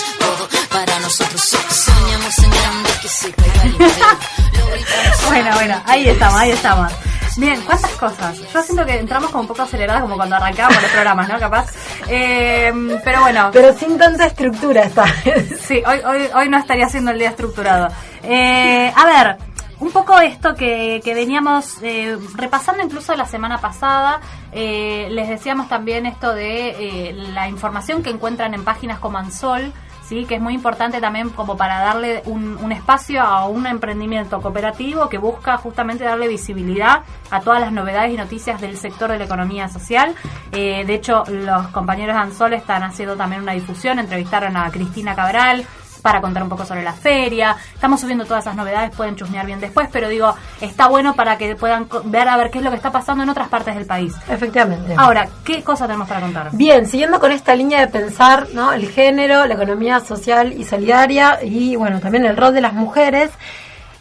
Bueno, 5.54 5.74
bueno, 5.74 5.82
ahí 5.86 6.08
estamos, 6.08 6.40
ahí 6.40 6.50
estamos. 6.50 6.92
Bien, 7.36 7.60
¿cuántas 7.62 7.90
cosas? 7.92 8.52
Yo 8.52 8.62
siento 8.62 8.84
que 8.84 8.98
entramos 8.98 9.30
como 9.30 9.42
un 9.42 9.48
poco 9.48 9.62
aceleradas 9.62 10.02
como 10.02 10.16
cuando 10.16 10.36
arrancábamos 10.36 10.82
los 10.82 10.90
programas, 10.90 11.28
¿no? 11.28 11.38
Capaz. 11.38 11.72
Eh, 12.08 12.72
pero 13.04 13.20
bueno. 13.20 13.50
Pero 13.52 13.72
sin 13.72 13.96
tanta 13.98 14.26
estructura 14.26 14.82
esta 14.82 15.04
vez. 15.24 15.60
Sí, 15.64 15.82
hoy, 15.86 16.00
hoy, 16.04 16.28
hoy 16.34 16.48
no 16.48 16.58
estaría 16.58 16.88
siendo 16.88 17.10
el 17.12 17.18
día 17.18 17.30
estructurado. 17.30 17.88
Eh, 18.22 18.92
a 18.94 19.06
ver, 19.06 19.36
un 19.80 19.90
poco 19.90 20.18
esto 20.18 20.54
que, 20.54 21.00
que 21.04 21.14
veníamos 21.14 21.78
eh, 21.82 22.16
repasando 22.34 22.82
incluso 22.82 23.14
la 23.14 23.26
semana 23.26 23.58
pasada, 23.58 24.20
eh, 24.52 25.08
les 25.10 25.28
decíamos 25.28 25.68
también 25.68 26.06
esto 26.06 26.34
de 26.34 27.08
eh, 27.08 27.12
la 27.12 27.48
información 27.48 28.02
que 28.02 28.10
encuentran 28.10 28.54
en 28.54 28.64
páginas 28.64 28.98
como 28.98 29.18
Ansol, 29.18 29.72
¿sí? 30.08 30.24
que 30.24 30.36
es 30.36 30.40
muy 30.40 30.54
importante 30.54 31.00
también 31.00 31.30
como 31.30 31.56
para 31.56 31.80
darle 31.80 32.22
un, 32.26 32.56
un 32.58 32.72
espacio 32.72 33.22
a 33.22 33.46
un 33.46 33.66
emprendimiento 33.66 34.40
cooperativo 34.40 35.08
que 35.08 35.18
busca 35.18 35.56
justamente 35.56 36.04
darle 36.04 36.28
visibilidad 36.28 37.02
a 37.30 37.40
todas 37.40 37.60
las 37.60 37.72
novedades 37.72 38.12
y 38.12 38.16
noticias 38.16 38.60
del 38.60 38.76
sector 38.76 39.10
de 39.10 39.18
la 39.18 39.24
economía 39.24 39.68
social. 39.68 40.14
Eh, 40.52 40.84
de 40.86 40.94
hecho, 40.94 41.24
los 41.28 41.68
compañeros 41.68 42.14
de 42.14 42.22
Ansol 42.22 42.52
están 42.54 42.82
haciendo 42.82 43.16
también 43.16 43.42
una 43.42 43.52
difusión, 43.52 43.98
entrevistaron 43.98 44.56
a 44.56 44.70
Cristina 44.70 45.14
Cabral, 45.14 45.66
para 46.04 46.20
contar 46.20 46.42
un 46.42 46.50
poco 46.50 46.66
sobre 46.66 46.82
la 46.82 46.92
feria. 46.92 47.56
Estamos 47.72 47.98
subiendo 47.98 48.26
todas 48.26 48.44
esas 48.44 48.54
novedades, 48.54 48.94
pueden 48.94 49.16
chusmear 49.16 49.46
bien 49.46 49.58
después, 49.58 49.88
pero 49.90 50.10
digo, 50.10 50.34
está 50.60 50.86
bueno 50.86 51.14
para 51.14 51.38
que 51.38 51.56
puedan 51.56 51.88
ver 52.04 52.28
a 52.28 52.36
ver 52.36 52.50
qué 52.50 52.58
es 52.58 52.64
lo 52.64 52.68
que 52.68 52.76
está 52.76 52.92
pasando 52.92 53.24
en 53.24 53.30
otras 53.30 53.48
partes 53.48 53.74
del 53.74 53.86
país. 53.86 54.14
Efectivamente. 54.28 54.92
Ahora, 54.98 55.26
¿qué 55.46 55.62
cosa 55.62 55.86
tenemos 55.86 56.06
para 56.06 56.20
contar? 56.20 56.50
Bien, 56.52 56.86
siguiendo 56.86 57.18
con 57.18 57.32
esta 57.32 57.56
línea 57.56 57.80
de 57.80 57.86
pensar, 57.86 58.48
¿no? 58.52 58.74
El 58.74 58.86
género, 58.90 59.46
la 59.46 59.54
economía 59.54 60.00
social 60.00 60.52
y 60.52 60.64
solidaria 60.64 61.38
y 61.42 61.74
bueno, 61.76 62.00
también 62.00 62.26
el 62.26 62.36
rol 62.36 62.52
de 62.52 62.60
las 62.60 62.74
mujeres. 62.74 63.30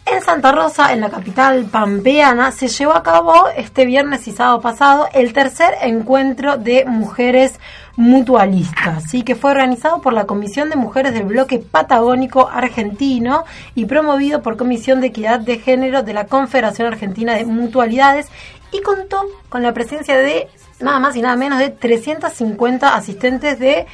En 0.06 0.22
Santa 0.22 0.52
Rosa, 0.52 0.92
en 0.92 1.00
la 1.00 1.10
capital 1.10 1.64
pampeana, 1.66 2.52
se 2.52 2.68
llevó 2.68 2.94
a 2.94 3.04
cabo 3.04 3.48
este 3.56 3.86
viernes 3.86 4.28
y 4.28 4.34
sábado 4.34 4.60
pasado 4.60 5.08
el 5.14 5.32
tercer 5.32 5.76
encuentro 5.82 6.58
de 6.58 6.84
mujeres 6.86 7.58
mutualistas, 7.96 9.10
¿sí? 9.10 9.24
que 9.24 9.36
fue 9.36 9.52
organizado 9.52 10.02
por 10.02 10.12
la 10.12 10.26
Comisión 10.26 10.70
de 10.70 10.76
Mujeres 10.76 11.14
del 11.14 11.24
Bloque 11.24 11.60
Patagónico 11.60 12.50
Argentino 12.50 13.46
y 13.76 13.86
promovido 13.86 14.42
por 14.42 14.58
Comisión 14.58 15.00
de 15.00 15.08
Equidad 15.08 15.40
de 15.40 15.60
Género 15.60 16.04
de 16.04 16.14
la 16.14 16.26
Confederación 16.26 16.88
Argentina 16.88 17.36
de 17.36 17.46
Mutualidades 17.46 18.28
y 18.74 18.82
contó 18.82 19.24
con 19.48 19.64
la 19.64 19.74
presencia 19.74 20.18
de 20.18 20.50
nada 20.82 21.00
más 21.00 21.16
y 21.16 21.22
nada 21.22 21.38
menos 21.38 21.60
de 21.60 21.70
350 21.70 22.94
asistentes 22.94 23.58
de 23.58 23.86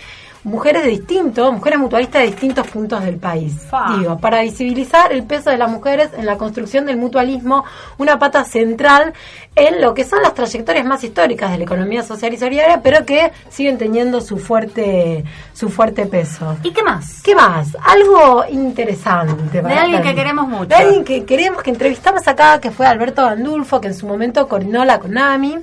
mujeres 0.43 0.83
de 0.83 0.89
distintos, 0.89 1.51
mujeres 1.51 1.79
mutualistas 1.79 2.21
de 2.21 2.27
distintos 2.27 2.67
puntos 2.67 3.03
del 3.03 3.17
país. 3.17 3.53
Fa. 3.69 3.97
Digo, 3.97 4.17
para 4.17 4.41
visibilizar 4.41 5.11
el 5.11 5.23
peso 5.23 5.49
de 5.49 5.57
las 5.57 5.69
mujeres 5.69 6.09
en 6.17 6.25
la 6.25 6.37
construcción 6.37 6.85
del 6.85 6.97
mutualismo, 6.97 7.65
una 7.97 8.17
pata 8.19 8.43
central 8.45 9.13
en 9.55 9.81
lo 9.81 9.93
que 9.93 10.05
son 10.05 10.21
las 10.21 10.33
trayectorias 10.33 10.85
más 10.85 11.03
históricas 11.03 11.51
de 11.51 11.57
la 11.57 11.63
economía 11.63 12.03
social 12.03 12.33
y 12.33 12.37
solidaria, 12.37 12.81
pero 12.81 13.05
que 13.05 13.31
siguen 13.49 13.77
teniendo 13.77 14.21
su 14.21 14.37
fuerte, 14.37 15.25
su 15.53 15.69
fuerte 15.69 16.05
peso. 16.05 16.57
¿Y 16.63 16.71
qué 16.71 16.83
más? 16.83 17.21
¿Qué 17.21 17.35
más? 17.35 17.75
Algo 17.83 18.45
interesante. 18.49 19.61
para 19.61 19.81
alguien 19.81 20.01
que 20.01 20.15
queremos 20.15 20.47
mucho. 20.47 20.67
De 20.67 20.75
alguien 20.75 21.03
que 21.03 21.25
queremos, 21.25 21.61
que 21.63 21.71
entrevistamos 21.71 22.27
acá, 22.27 22.61
que 22.61 22.71
fue 22.71 22.85
Alberto 22.85 23.23
Gandulfo, 23.25 23.81
que 23.81 23.87
en 23.87 23.95
su 23.95 24.07
momento 24.07 24.47
coordinó 24.47 24.85
la 24.85 24.99
CONAMI. 24.99 25.57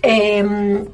Eh, 0.00 0.84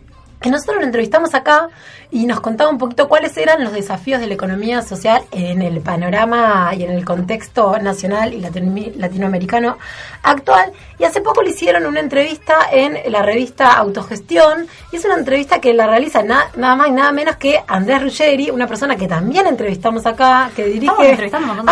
que 0.44 0.50
nosotros 0.50 0.76
lo 0.76 0.83
entrevistamos 0.85 1.35
acá 1.35 1.68
y 2.14 2.26
nos 2.26 2.38
contaba 2.40 2.71
un 2.71 2.78
poquito 2.78 3.09
cuáles 3.09 3.37
eran 3.37 3.64
los 3.64 3.73
desafíos 3.73 4.21
de 4.21 4.28
la 4.28 4.35
economía 4.35 4.83
social 4.83 5.23
en 5.33 5.62
el 5.62 5.80
panorama 5.80 6.71
y 6.78 6.85
en 6.85 6.92
el 6.92 7.04
contexto 7.04 7.76
nacional 7.80 8.33
y 8.33 8.40
latino- 8.40 8.92
latinoamericano 8.97 9.78
actual. 10.23 10.73
Y 10.97 11.02
hace 11.02 11.21
poco 11.23 11.42
le 11.42 11.50
hicieron 11.50 11.87
una 11.87 11.99
entrevista 11.99 12.54
en 12.71 12.97
la 13.11 13.23
revista 13.23 13.73
Autogestión 13.73 14.68
y 14.92 14.97
es 14.97 15.04
una 15.04 15.14
entrevista 15.16 15.61
que 15.61 15.75
la 15.75 15.88
realiza 15.88 16.23
na- 16.23 16.47
nada 16.56 16.76
más 16.76 16.87
y 16.88 16.92
nada 16.92 17.11
menos 17.11 17.35
que 17.37 17.61
Andrés 17.66 18.00
Ruggeri, 18.04 18.49
una 18.50 18.68
persona 18.68 18.94
que 18.94 19.09
también 19.09 19.49
entrevistamos 19.49 20.06
acá, 20.06 20.50
que 20.54 20.66
dirige 20.66 20.92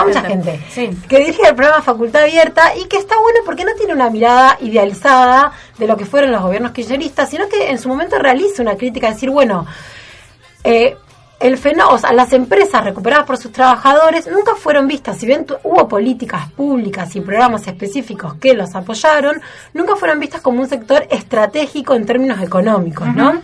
a 0.01 0.05
mucha 0.05 0.23
gente. 0.23 0.59
gente, 0.59 0.61
Sí. 0.71 0.91
que 1.09 1.19
dirige 1.21 1.47
el 1.49 1.55
programa 1.55 1.83
Facultad 1.83 2.23
Abierta 2.25 2.75
y 2.77 2.87
que 2.89 2.97
está 2.97 3.15
bueno 3.21 3.39
porque 3.45 3.65
no 3.65 3.75
tiene 3.77 3.93
una 3.93 4.11
mirada 4.11 4.59
idealizada 4.61 5.53
de 5.79 5.87
lo 5.87 5.97
que 5.97 6.05
fueron 6.05 6.33
los 6.33 6.43
gobiernos 6.43 6.73
kirchneristas, 6.73 7.31
sino 7.31 7.49
que 7.49 7.71
en 7.71 7.79
su 7.79 7.89
momento 7.89 8.19
realiza 8.19 8.61
una 8.61 8.75
crítica, 8.77 9.11
decir, 9.11 9.31
bueno, 9.31 9.67
eh, 10.65 10.97
el 11.43 11.59
fenómeno, 11.59 11.95
o 11.95 11.99
sea, 11.99 12.13
las 12.13 12.33
empresas 12.33 12.85
recuperadas 12.85 13.27
por 13.27 13.37
sus 13.37 13.51
trabajadores 13.51 14.29
nunca 14.29 14.55
fueron 14.55 14.87
vistas, 14.87 15.19
si 15.19 15.27
bien 15.27 15.45
hubo 15.65 15.89
políticas 15.89 16.51
públicas 16.53 17.15
y 17.17 17.21
programas 17.21 17.67
específicos 17.67 18.35
que 18.35 18.55
los 18.55 18.75
apoyaron, 18.77 19.41
nunca 19.75 19.97
fueron 19.97 20.21
vistas 20.21 20.41
como 20.41 20.61
un 20.61 20.69
sector 20.69 21.05
estratégico 21.11 21.95
en 21.95 22.07
términos 22.07 22.41
económicos, 22.41 23.13
¿no? 23.15 23.43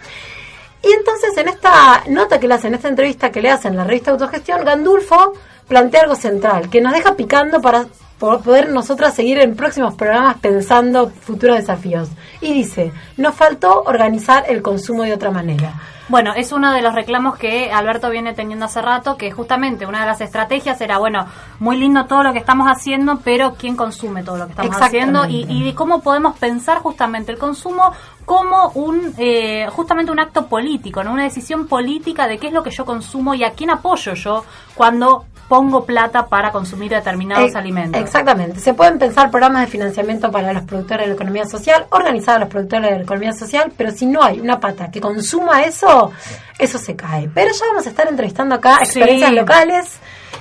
Y 0.81 0.93
entonces 0.93 1.37
en 1.37 1.49
esta 1.49 2.05
nota 2.09 2.39
que 2.39 2.47
le 2.47 2.55
hacen, 2.55 2.69
en 2.69 2.75
esta 2.77 2.89
entrevista 2.89 3.33
que 3.33 3.43
le 3.43 3.51
hacen 3.51 3.73
en 3.73 3.79
la 3.79 3.85
revista 3.85 4.13
Autogestión, 4.13 4.65
Gandulfo 4.65 5.33
plantea 5.67 6.03
algo 6.03 6.15
central, 6.15 6.71
que 6.71 6.81
nos 6.81 6.93
deja 6.93 7.17
picando 7.17 7.61
para 7.61 7.87
po- 8.19 8.41
poder 8.41 8.69
nosotras 8.71 9.15
seguir 9.15 9.39
en 9.39 9.57
próximos 9.57 9.95
programas 9.95 10.37
pensando 10.39 11.11
futuros 11.11 11.59
desafíos. 11.59 12.09
Y 12.41 12.53
dice, 12.53 12.93
nos 13.17 13.35
faltó 13.35 13.83
organizar 13.85 14.45
el 14.49 14.63
consumo 14.63 15.03
de 15.03 15.13
otra 15.13 15.31
manera. 15.31 15.75
Bueno, 16.11 16.33
es 16.35 16.53
uno 16.53 16.73
de 16.73 16.81
los 16.81 16.95
reclamos 16.95 17.37
que 17.37 17.71
Alberto 17.71 18.09
viene 18.09 18.33
teniendo 18.33 18.65
hace 18.65 18.81
rato, 18.81 19.19
que 19.19 19.31
justamente 19.31 19.85
una 19.85 20.01
de 20.01 20.07
las 20.07 20.23
estrategias 20.23 20.81
era, 20.81 20.97
bueno, 20.97 21.27
muy 21.59 21.77
lindo 21.77 22.07
todo 22.07 22.23
lo 22.23 22.33
que 22.33 22.39
estamos 22.39 22.67
haciendo, 22.67 23.19
pero 23.23 23.57
¿quién 23.59 23.77
consume 23.77 24.23
todo 24.23 24.39
lo 24.39 24.47
que 24.47 24.53
estamos 24.53 24.75
haciendo? 24.81 25.27
Y, 25.27 25.41
Exactamente. 25.41 25.53
y 25.53 25.65
de 25.65 25.75
cómo 25.75 26.01
podemos 26.01 26.39
pensar 26.39 26.79
justamente 26.79 27.31
el 27.33 27.37
consumo 27.37 27.93
como 28.25 28.71
un 28.71 29.13
eh, 29.19 29.67
justamente 29.71 30.11
un 30.11 30.19
acto 30.19 30.47
político, 30.47 31.05
¿no? 31.05 31.13
una 31.13 31.25
decisión 31.25 31.67
política 31.67 32.27
de 32.27 32.39
qué 32.39 32.47
es 32.47 32.53
lo 32.55 32.63
que 32.63 32.71
yo 32.71 32.87
consumo 32.87 33.35
y 33.35 33.45
a 33.45 33.51
quién 33.53 33.69
apoyo 33.69 34.15
yo 34.15 34.45
cuando 34.75 35.27
pongo 35.49 35.85
plata 35.85 36.27
para 36.27 36.51
consumir 36.53 36.91
determinados 36.91 37.47
Ex- 37.47 37.57
alimentos. 37.57 38.01
Exactamente. 38.01 38.61
Se 38.61 38.75
pueden 38.75 38.99
pensar 38.99 39.31
programas 39.31 39.63
de 39.63 39.69
financiamiento 39.69 40.31
para 40.31 40.53
los 40.53 40.63
productores 40.65 41.05
de 41.05 41.09
la 41.09 41.15
economía 41.15 41.47
social, 41.47 41.87
organizar 41.91 42.37
a 42.37 42.41
los 42.41 42.49
productores 42.49 42.91
de 42.91 42.97
la 42.99 43.03
economía 43.03 43.33
social, 43.33 43.73
pero 43.77 43.91
si 43.91 44.07
no 44.07 44.23
hay 44.23 44.41
una 44.41 44.61
pata 44.61 44.91
que 44.91 45.01
consuma 45.01 45.63
eso, 45.63 46.13
eso 46.59 46.79
se 46.79 46.95
cae. 46.95 47.29
Pero 47.33 47.51
ya 47.53 47.67
vamos 47.69 47.87
a 47.87 47.89
estar 47.91 48.07
entrevistando 48.09 48.55
acá 48.57 48.77
Sí. 48.83 48.85
experiencias 49.01 49.33
locales 49.33 49.99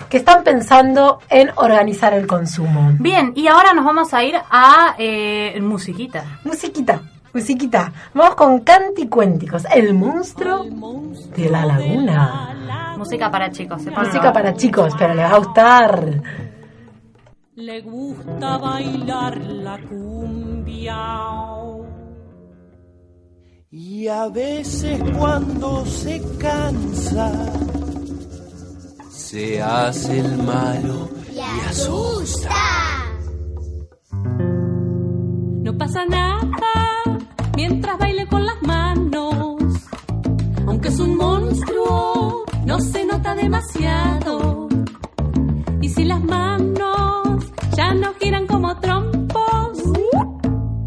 que 0.09 0.17
están 0.17 0.43
pensando 0.43 1.19
en 1.29 1.51
organizar 1.55 2.13
el 2.13 2.27
consumo. 2.27 2.91
Bien, 2.99 3.31
y 3.35 3.47
ahora 3.47 3.73
nos 3.73 3.85
vamos 3.85 4.13
a 4.13 4.23
ir 4.23 4.35
a 4.49 4.95
eh, 4.97 5.57
musiquita. 5.61 6.23
Musiquita, 6.43 7.01
musiquita. 7.33 7.91
Vamos 8.13 8.35
con 8.35 8.59
Canticuénticos, 8.59 9.63
el 9.73 9.93
monstruo 9.93 10.65
de 11.35 11.49
la 11.49 11.65
laguna. 11.65 12.53
Música 12.97 13.31
para 13.31 13.51
chicos. 13.51 13.81
sepan. 13.81 14.05
Música 14.05 14.33
para 14.33 14.53
chicos, 14.55 14.93
pero 14.97 15.13
les 15.13 15.25
va 15.25 15.35
a 15.35 15.39
gustar. 15.39 16.23
Le 17.55 17.81
gusta 17.81 18.57
bailar 18.57 19.37
la 19.37 19.77
cumbia. 19.79 20.97
Y 23.69 24.07
a 24.07 24.29
veces 24.29 25.01
cuando 25.17 25.85
se 25.85 26.21
cansa, 26.37 27.31
se 29.09 29.61
hace 29.61 30.19
el 30.19 30.37
malo 30.37 31.09
y 31.33 31.39
asusta. 31.69 32.49
No 35.63 35.77
pasa 35.77 36.05
nada 36.05 36.47
mientras 37.55 37.97
baile 37.97 38.25
con 38.27 38.45
las 38.45 38.61
manos. 38.61 39.57
Aunque 40.65 40.87
es 40.87 40.99
un 40.99 41.17
monstruo, 41.17 42.45
no 42.67 42.81
se 42.81 43.05
nota 43.05 43.33
demasiado. 43.33 44.67
Y 45.81 45.87
si 45.87 46.03
las 46.03 46.21
manos 46.21 47.45
ya 47.77 47.93
no 47.93 48.13
giran 48.19 48.45
como 48.45 48.77
trompos, 48.81 49.83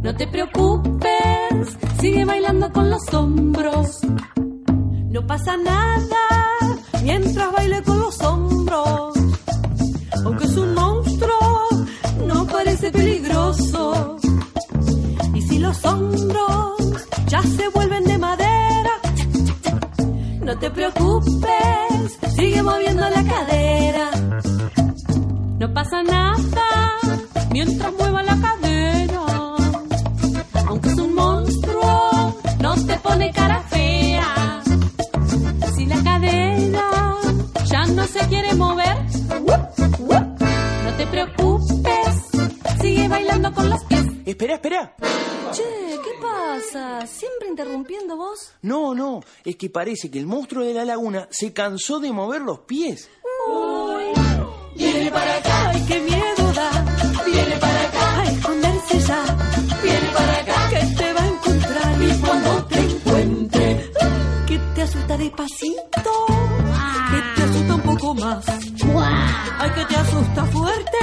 no 0.02 0.14
te 0.14 0.26
preocupes, 0.26 1.78
sigue 1.98 2.26
bailando 2.26 2.70
con 2.70 2.90
los 2.90 3.02
hombros. 3.14 4.00
No 5.08 5.26
pasa 5.26 5.56
nada 5.56 6.24
mientras 7.02 7.50
baile 7.50 7.82
con 7.82 7.98
los 7.98 8.20
hombros. 8.20 9.14
Aunque 10.26 10.44
es 10.44 10.56
un 10.58 10.74
monstruo, 10.74 11.68
no 12.26 12.46
parece 12.46 12.90
peligroso. 12.90 14.18
Y 15.34 15.40
si 15.40 15.58
los 15.58 15.82
hombros 15.86 16.76
ya 17.26 17.42
se 17.42 17.68
vuelven 17.70 18.04
de 18.04 18.18
madera, 18.18 18.69
no 20.42 20.58
te 20.58 20.70
preocupes, 20.70 22.18
sigue 22.34 22.62
moviendo 22.62 23.02
la 23.08 23.22
cadera. 23.24 24.10
No 25.58 25.74
pasa 25.74 26.02
nada 26.02 26.96
mientras 27.52 27.92
mueva 27.92 28.22
la 28.22 28.36
cadera. 28.40 29.24
Aunque 30.66 30.88
es 30.88 30.96
un 30.96 31.14
monstruo, 31.14 32.40
no 32.60 32.74
te 32.86 32.96
pone 32.96 33.30
cara 33.32 33.60
fea. 33.68 34.62
Si 35.74 35.86
la 35.86 36.02
cadera 36.02 37.16
ya 37.64 37.84
no 37.86 38.04
se 38.04 38.20
quiere 38.28 38.54
mover, 38.54 38.96
no 40.84 40.96
te 40.96 41.06
preocupes, 41.06 42.30
sigue 42.80 43.08
bailando 43.08 43.52
con 43.52 43.68
los 43.68 43.84
pies. 43.84 44.04
espera, 44.24 44.54
espera. 44.54 44.94
Che, 45.52 45.62
¿qué 45.62 45.89
pasa? 46.60 47.06
¿Siempre 47.06 47.48
interrumpiendo 47.48 48.16
vos? 48.16 48.52
No, 48.62 48.94
no, 48.94 49.20
es 49.44 49.56
que 49.56 49.70
parece 49.70 50.10
que 50.10 50.18
el 50.18 50.26
monstruo 50.26 50.64
de 50.64 50.74
la 50.74 50.84
laguna 50.84 51.28
se 51.30 51.52
cansó 51.52 52.00
de 52.00 52.12
mover 52.12 52.42
los 52.42 52.60
pies. 52.60 53.08
Uy, 53.48 54.04
viene 54.76 55.10
para 55.10 55.36
acá. 55.36 55.70
Ay, 55.70 55.84
qué 55.86 56.00
miedo 56.00 56.52
da. 56.54 57.22
Viene 57.24 57.56
para 57.56 57.82
acá. 57.82 58.20
A 58.20 58.30
esconderse 58.30 59.00
ya. 59.00 59.24
Viene 59.82 60.08
para 60.12 60.38
acá. 60.40 60.70
Que 60.70 60.96
te 60.96 61.12
va 61.12 61.22
a 61.22 61.26
encontrar. 61.26 62.02
Y 62.02 62.20
cuando 62.20 62.64
te 62.66 62.78
encuentre, 62.78 63.90
que 64.46 64.58
te 64.74 64.82
asusta 64.82 65.16
despacito. 65.16 66.26
Que 67.10 67.20
te 67.36 67.42
asusta 67.42 67.74
un 67.74 67.82
poco 67.82 68.14
más. 68.14 68.44
Ay, 68.48 69.70
que 69.74 69.84
te 69.86 69.96
asusta 69.96 70.44
fuerte. 70.46 70.98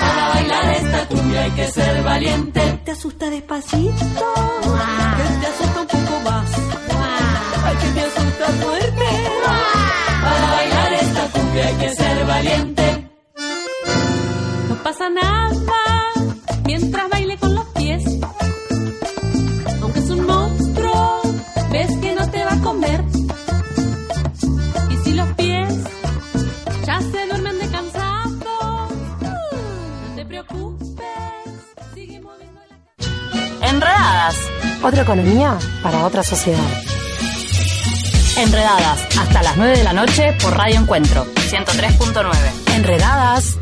Para 0.00 0.28
bailar 0.28 0.74
esta 0.74 1.08
cumbia 1.08 1.42
hay 1.42 1.50
que 1.50 1.70
ser 1.72 2.02
valiente. 2.02 2.75
Asusta 2.96 3.28
despacito. 3.28 5.15
Otra 34.86 35.02
economía 35.02 35.58
para 35.82 36.06
otra 36.06 36.22
sociedad. 36.22 36.62
Enredadas. 38.36 39.00
Hasta 39.18 39.42
las 39.42 39.56
9 39.56 39.78
de 39.78 39.82
la 39.82 39.92
noche 39.92 40.32
por 40.40 40.56
Radio 40.56 40.78
Encuentro. 40.78 41.26
103.9. 41.50 42.32
Enredadas. 42.76 43.56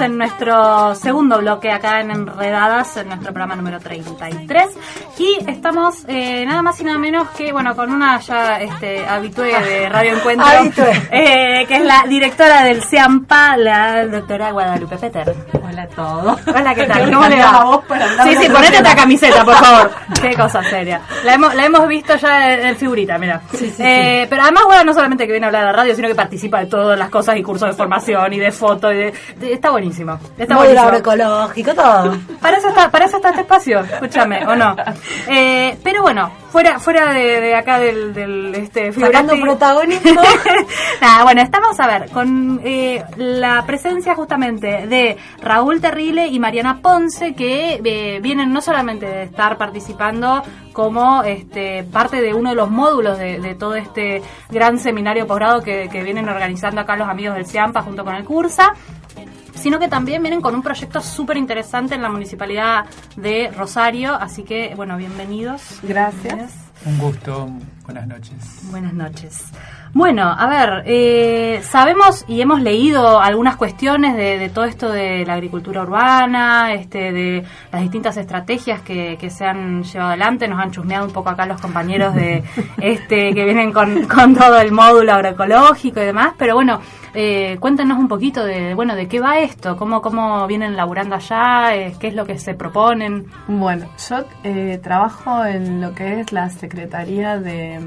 Estamos 0.00 0.12
en 0.12 0.18
nuestro 0.18 0.94
segundo 0.94 1.38
bloque 1.38 1.70
acá 1.70 2.00
en 2.00 2.10
Enredadas, 2.10 2.96
en 2.96 3.08
nuestro 3.08 3.34
programa 3.34 3.54
número 3.54 3.78
33. 3.80 4.64
Y 5.18 5.44
estamos 5.46 6.04
eh, 6.08 6.46
nada 6.46 6.62
más 6.62 6.80
y 6.80 6.84
nada 6.84 6.96
menos 6.96 7.28
que, 7.36 7.52
bueno, 7.52 7.76
con 7.76 7.92
una 7.92 8.18
ya 8.20 8.58
este, 8.60 9.06
habitué 9.06 9.52
de 9.60 9.90
Radio 9.90 10.16
Encuentro, 10.16 10.46
eh, 11.12 11.66
que 11.68 11.76
es 11.76 11.84
la 11.84 12.04
directora 12.08 12.64
del 12.64 12.82
CIAMPA, 12.82 13.58
la 13.58 14.06
doctora 14.06 14.52
Guadalupe 14.52 14.96
Peter. 14.96 15.34
Hola 15.70 15.82
a 15.82 15.86
todos. 15.88 16.40
Hola, 16.46 16.74
¿qué 16.74 16.84
tal? 16.86 17.10
¿Cómo 17.12 17.28
le 17.28 17.38
va? 17.40 17.80
para 17.88 18.24
Sí, 18.24 18.36
sí, 18.36 18.48
ponete 18.48 18.76
esta 18.76 18.94
camiseta, 18.96 19.44
por 19.44 19.54
favor. 19.54 19.90
Qué 20.20 20.34
cosa 20.34 20.62
seria. 20.64 21.00
La 21.24 21.34
hemos, 21.34 21.54
la 21.54 21.64
hemos 21.64 21.86
visto 21.88 22.16
ya 22.16 22.52
en, 22.54 22.66
en 22.68 22.76
figurita, 22.76 23.18
mira. 23.18 23.40
Eh, 23.78 24.26
Pero 24.28 24.42
además, 24.42 24.64
bueno, 24.66 24.84
no 24.84 24.92
solamente 24.94 25.26
que 25.26 25.32
viene 25.32 25.46
a 25.46 25.48
hablar 25.48 25.62
de 25.62 25.66
la 25.66 25.72
radio, 25.72 25.94
sino 25.94 26.08
que 26.08 26.14
participa 26.14 26.60
de 26.60 26.66
todas 26.66 26.98
las 26.98 27.08
cosas 27.10 27.36
y 27.36 27.42
cursos 27.42 27.68
de 27.68 27.74
formación 27.74 28.32
y 28.32 28.38
de 28.38 28.50
foto. 28.52 28.92
Y 28.92 28.96
de, 28.96 29.14
de- 29.36 29.52
está 29.54 29.70
buenísimo. 29.70 30.18
Está 30.36 30.54
Muy 30.54 30.64
buenísimo. 30.66 30.88
agroecológico, 30.88 31.74
todo. 31.74 32.16
Para 32.40 32.56
eso 32.56 32.68
está, 32.68 32.90
para 32.90 33.04
eso 33.06 33.16
está 33.16 33.30
este 33.30 33.42
espacio, 33.42 33.80
escúchame, 33.80 34.44
¿o 34.46 34.56
no? 34.56 34.74
Eh, 35.28 35.78
pero 35.82 36.02
bueno, 36.02 36.30
fuera, 36.50 36.78
fuera 36.78 37.12
de, 37.12 37.40
de 37.40 37.54
acá 37.54 37.78
del, 37.78 38.12
del 38.12 38.54
este 38.54 38.92
Sacando 38.92 39.34
protagonismo. 39.40 40.20
Nada, 41.00 41.24
bueno, 41.24 41.42
estamos 41.42 41.78
a 41.80 41.86
ver, 41.86 42.10
con 42.10 42.60
eh, 42.64 43.02
la 43.16 43.64
presencia 43.66 44.14
justamente 44.14 44.86
de 44.86 45.16
Raúl 45.42 45.80
Terrible 45.80 46.26
y 46.26 46.38
Mariana 46.38 46.80
Ponce, 46.82 47.34
que 47.34 47.80
eh, 47.84 48.20
vienen 48.20 48.52
no 48.52 48.60
solamente 48.60 49.06
de 49.06 49.22
estar 49.24 49.56
participando 49.56 50.42
como 50.72 51.22
este 51.22 51.84
parte 51.84 52.20
de 52.20 52.34
uno 52.34 52.50
de 52.50 52.56
los 52.56 52.70
módulos 52.70 53.18
de, 53.18 53.40
de 53.40 53.54
todo 53.54 53.74
este 53.74 54.22
gran 54.50 54.78
seminario 54.78 55.26
posgrado 55.26 55.62
que, 55.62 55.88
que 55.90 56.02
vienen 56.02 56.28
organizando 56.28 56.80
acá 56.80 56.96
los 56.96 57.08
amigos 57.08 57.34
del 57.36 57.46
CIAMPA 57.46 57.82
junto 57.82 58.04
con 58.04 58.14
el 58.14 58.24
Cursa, 58.24 58.72
sino 59.60 59.78
que 59.78 59.88
también 59.88 60.22
vienen 60.22 60.40
con 60.40 60.54
un 60.54 60.62
proyecto 60.62 61.00
súper 61.00 61.36
interesante 61.36 61.94
en 61.94 62.02
la 62.02 62.08
municipalidad 62.08 62.86
de 63.16 63.50
Rosario, 63.56 64.14
así 64.14 64.42
que, 64.42 64.74
bueno, 64.74 64.96
bienvenidos. 64.96 65.80
Gracias. 65.82 66.52
Un 66.84 66.98
gusto. 66.98 67.48
Buenas 67.84 68.06
noches. 68.06 68.36
Buenas 68.70 68.94
noches. 68.94 69.44
Bueno, 69.92 70.22
a 70.22 70.46
ver, 70.48 70.84
eh, 70.86 71.60
sabemos 71.64 72.24
y 72.28 72.40
hemos 72.40 72.62
leído 72.62 73.20
algunas 73.20 73.56
cuestiones 73.56 74.16
de, 74.16 74.38
de 74.38 74.48
todo 74.48 74.64
esto 74.64 74.88
de 74.88 75.24
la 75.26 75.34
agricultura 75.34 75.82
urbana, 75.82 76.72
este, 76.74 77.10
de 77.10 77.44
las 77.72 77.82
distintas 77.82 78.16
estrategias 78.16 78.82
que, 78.82 79.16
que 79.18 79.30
se 79.30 79.44
han 79.44 79.82
llevado 79.82 80.10
adelante. 80.10 80.46
Nos 80.46 80.60
han 80.60 80.70
chusmeado 80.70 81.06
un 81.06 81.12
poco 81.12 81.30
acá 81.30 81.44
los 81.44 81.60
compañeros 81.60 82.14
de 82.14 82.44
este 82.80 83.34
que 83.34 83.44
vienen 83.44 83.72
con, 83.72 84.06
con 84.06 84.36
todo 84.36 84.60
el 84.60 84.70
módulo 84.70 85.12
agroecológico 85.12 86.00
y 86.00 86.04
demás. 86.04 86.34
Pero 86.38 86.54
bueno, 86.54 86.80
eh, 87.12 87.56
cuéntenos 87.58 87.98
un 87.98 88.06
poquito 88.06 88.44
de 88.44 88.74
bueno 88.74 88.94
de 88.94 89.08
qué 89.08 89.18
va 89.18 89.40
esto, 89.40 89.76
cómo 89.76 90.00
cómo 90.00 90.46
vienen 90.46 90.76
laburando 90.76 91.16
allá, 91.16 91.74
eh, 91.74 91.94
qué 91.98 92.08
es 92.08 92.14
lo 92.14 92.24
que 92.24 92.38
se 92.38 92.54
proponen. 92.54 93.26
Bueno, 93.48 93.88
yo 94.08 94.24
eh, 94.44 94.78
trabajo 94.80 95.44
en 95.44 95.80
lo 95.80 95.92
que 95.94 96.20
es 96.20 96.32
la 96.32 96.48
Secretaría 96.48 97.38
de 97.38 97.80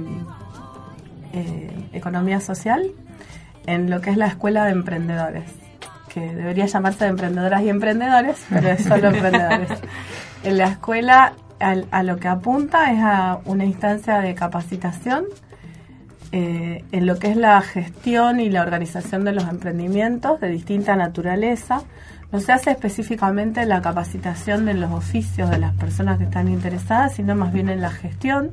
eh, 1.33 1.69
Economía 1.93 2.39
Social, 2.39 2.83
en 3.67 3.89
lo 3.89 3.99
que 4.01 4.09
es 4.11 4.17
la 4.17 4.27
Escuela 4.27 4.65
de 4.65 4.71
Emprendedores, 4.71 5.43
que 6.13 6.19
debería 6.35 6.65
llamarse 6.67 7.05
de 7.05 7.09
Emprendedoras 7.11 7.61
y 7.63 7.69
Emprendedores, 7.69 8.45
pero 8.49 8.69
es 8.69 8.83
solo 8.83 9.09
Emprendedores. 9.09 9.69
En 10.43 10.57
la 10.57 10.65
escuela 10.67 11.33
al- 11.59 11.87
a 11.91 12.03
lo 12.03 12.17
que 12.17 12.27
apunta 12.27 12.91
es 12.91 12.99
a 13.01 13.39
una 13.45 13.63
instancia 13.63 14.19
de 14.19 14.35
capacitación 14.35 15.23
eh, 16.31 16.83
en 16.91 17.05
lo 17.05 17.17
que 17.19 17.29
es 17.31 17.37
la 17.37 17.61
gestión 17.61 18.39
y 18.39 18.49
la 18.49 18.61
organización 18.63 19.23
de 19.23 19.31
los 19.33 19.47
emprendimientos 19.47 20.41
de 20.41 20.49
distinta 20.49 20.95
naturaleza. 20.95 21.83
No 22.31 22.39
se 22.39 22.51
hace 22.51 22.71
específicamente 22.71 23.65
la 23.65 23.81
capacitación 23.81 24.65
de 24.65 24.73
los 24.73 24.91
oficios 24.91 25.49
de 25.51 25.59
las 25.59 25.73
personas 25.75 26.17
que 26.17 26.23
están 26.25 26.47
interesadas, 26.47 27.13
sino 27.15 27.35
más 27.35 27.53
bien 27.53 27.69
en 27.69 27.79
la 27.81 27.91
gestión. 27.91 28.51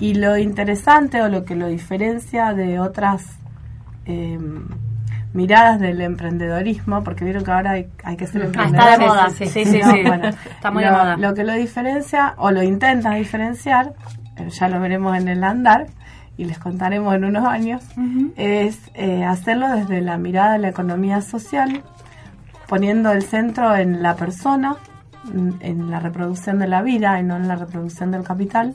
Y 0.00 0.14
lo 0.14 0.36
interesante 0.36 1.22
o 1.22 1.28
lo 1.28 1.44
que 1.44 1.54
lo 1.54 1.68
diferencia 1.68 2.52
de 2.52 2.80
otras 2.80 3.24
eh, 4.06 4.38
miradas 5.32 5.80
del 5.80 6.00
emprendedorismo, 6.00 7.02
porque 7.04 7.24
vieron 7.24 7.44
que 7.44 7.50
ahora 7.52 7.72
hay, 7.72 7.88
hay 8.02 8.16
que 8.16 8.26
ser 8.26 8.42
Ah, 8.42 8.44
emprendedor. 8.46 8.84
está 8.88 8.98
de 8.98 9.06
moda, 9.06 9.30
sí, 9.30 9.46
sí, 9.46 9.64
sí, 9.64 9.80
No, 9.82 9.92
sí. 9.92 10.02
bueno, 10.04 10.28
Está 10.50 10.70
muy 10.70 10.82
lo, 10.84 10.90
de 10.90 10.96
moda. 10.96 11.16
Lo 11.16 11.34
que 11.34 11.44
lo 11.44 11.52
diferencia, 11.54 12.34
o 12.38 12.50
lo 12.50 12.62
intenta 12.62 13.14
diferenciar, 13.14 13.94
eh, 14.36 14.48
ya 14.50 14.68
lo 14.68 14.80
veremos 14.80 15.16
en 15.16 15.28
el 15.28 15.42
andar, 15.44 15.86
y 16.36 16.44
les 16.46 16.58
contaremos 16.58 17.14
en 17.14 17.24
unos 17.24 17.44
años, 17.46 17.82
es 18.36 18.80
eh, 18.94 19.24
hacerlo 19.24 19.68
desde 19.68 20.00
la 20.00 20.18
mirada 20.18 20.54
de 20.54 20.58
la 20.58 20.68
economía 20.68 21.20
social, 21.20 21.82
poniendo 22.66 23.12
el 23.12 23.22
centro 23.22 23.76
en 23.76 24.02
la 24.02 24.16
persona, 24.16 24.74
en 25.60 25.90
la 25.92 26.00
reproducción 26.00 26.58
de 26.58 26.66
la 26.66 26.82
vida 26.82 27.20
y 27.20 27.22
no 27.22 27.36
en 27.36 27.46
la 27.46 27.54
reproducción 27.54 28.10
del 28.10 28.24
capital, 28.24 28.74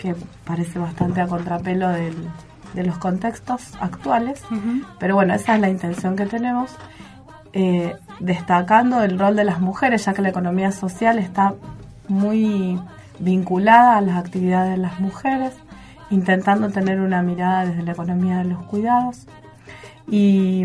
que 0.00 0.14
parece 0.44 0.78
bastante 0.78 1.20
a 1.20 1.26
contrapelo 1.26 1.88
del- 1.90 2.28
de 2.74 2.84
los 2.84 2.96
contextos 2.98 3.72
actuales. 3.80 4.42
Pero 4.98 5.14
bueno, 5.16 5.34
esa 5.34 5.54
es 5.56 5.60
la 5.60 5.68
intención 5.68 6.16
que 6.16 6.24
tenemos, 6.26 6.70
eh, 7.52 7.96
destacando 8.20 9.02
el 9.02 9.18
rol 9.18 9.34
de 9.36 9.44
las 9.44 9.60
mujeres, 9.60 10.04
ya 10.04 10.14
que 10.14 10.22
la 10.22 10.28
economía 10.30 10.70
social 10.72 11.18
está 11.18 11.54
muy 12.08 12.80
vinculada 13.18 13.96
a 13.98 14.00
las 14.00 14.16
actividades 14.16 14.70
de 14.70 14.76
las 14.78 14.98
mujeres, 15.00 15.52
intentando 16.10 16.70
tener 16.70 17.00
una 17.00 17.22
mirada 17.22 17.66
desde 17.66 17.82
la 17.82 17.92
economía 17.92 18.38
de 18.38 18.44
los 18.44 18.62
cuidados 18.64 19.26
y 20.08 20.64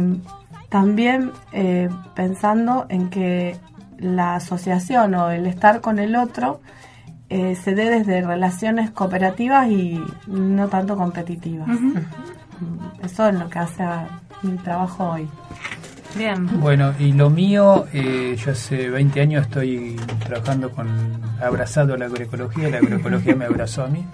también 0.69 1.31
eh, 1.51 1.89
pensando 2.15 2.85
en 2.89 3.09
que 3.09 3.57
la 3.97 4.35
asociación 4.35 5.15
o 5.15 5.29
el 5.31 5.45
estar 5.45 5.81
con 5.81 5.99
el 5.99 6.15
otro 6.15 6.59
eh, 7.37 7.55
se 7.55 7.75
dé 7.75 7.89
desde 7.89 8.21
relaciones 8.21 8.91
cooperativas 8.91 9.67
y 9.69 10.01
no 10.27 10.67
tanto 10.67 10.95
competitivas. 10.95 11.67
eso 13.03 13.27
es 13.27 13.35
lo 13.35 13.49
que 13.49 13.59
hace 13.59 13.83
a 13.83 14.07
mi 14.41 14.57
trabajo 14.57 15.11
hoy. 15.11 15.27
Bien. 16.17 16.47
Bueno, 16.61 16.93
y 16.97 17.11
lo 17.11 17.29
mío, 17.29 17.87
eh, 17.91 18.37
yo 18.43 18.51
hace 18.53 18.89
20 18.89 19.19
años 19.19 19.43
estoy 19.43 19.97
trabajando 20.25 20.71
con 20.71 20.87
abrazado 21.43 21.93
a 21.93 21.97
la 21.97 22.05
agroecología, 22.05 22.69
la 22.69 22.77
agroecología 22.77 23.35
me 23.35 23.43
abrazó 23.45 23.83
a 23.83 23.87
mí. 23.87 24.05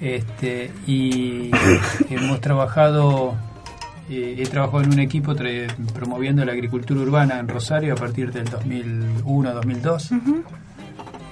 Este, 0.00 0.72
y 0.84 1.52
hemos 2.10 2.40
trabajado, 2.40 3.36
eh, 4.10 4.34
he 4.38 4.46
trabajado 4.46 4.82
en 4.82 4.92
un 4.94 4.98
equipo 4.98 5.32
tra- 5.36 5.72
promoviendo 5.94 6.44
la 6.44 6.50
agricultura 6.52 7.00
urbana 7.00 7.38
en 7.38 7.46
Rosario 7.46 7.92
a 7.92 7.96
partir 7.96 8.32
del 8.32 8.48
2001-2002. 8.50 10.10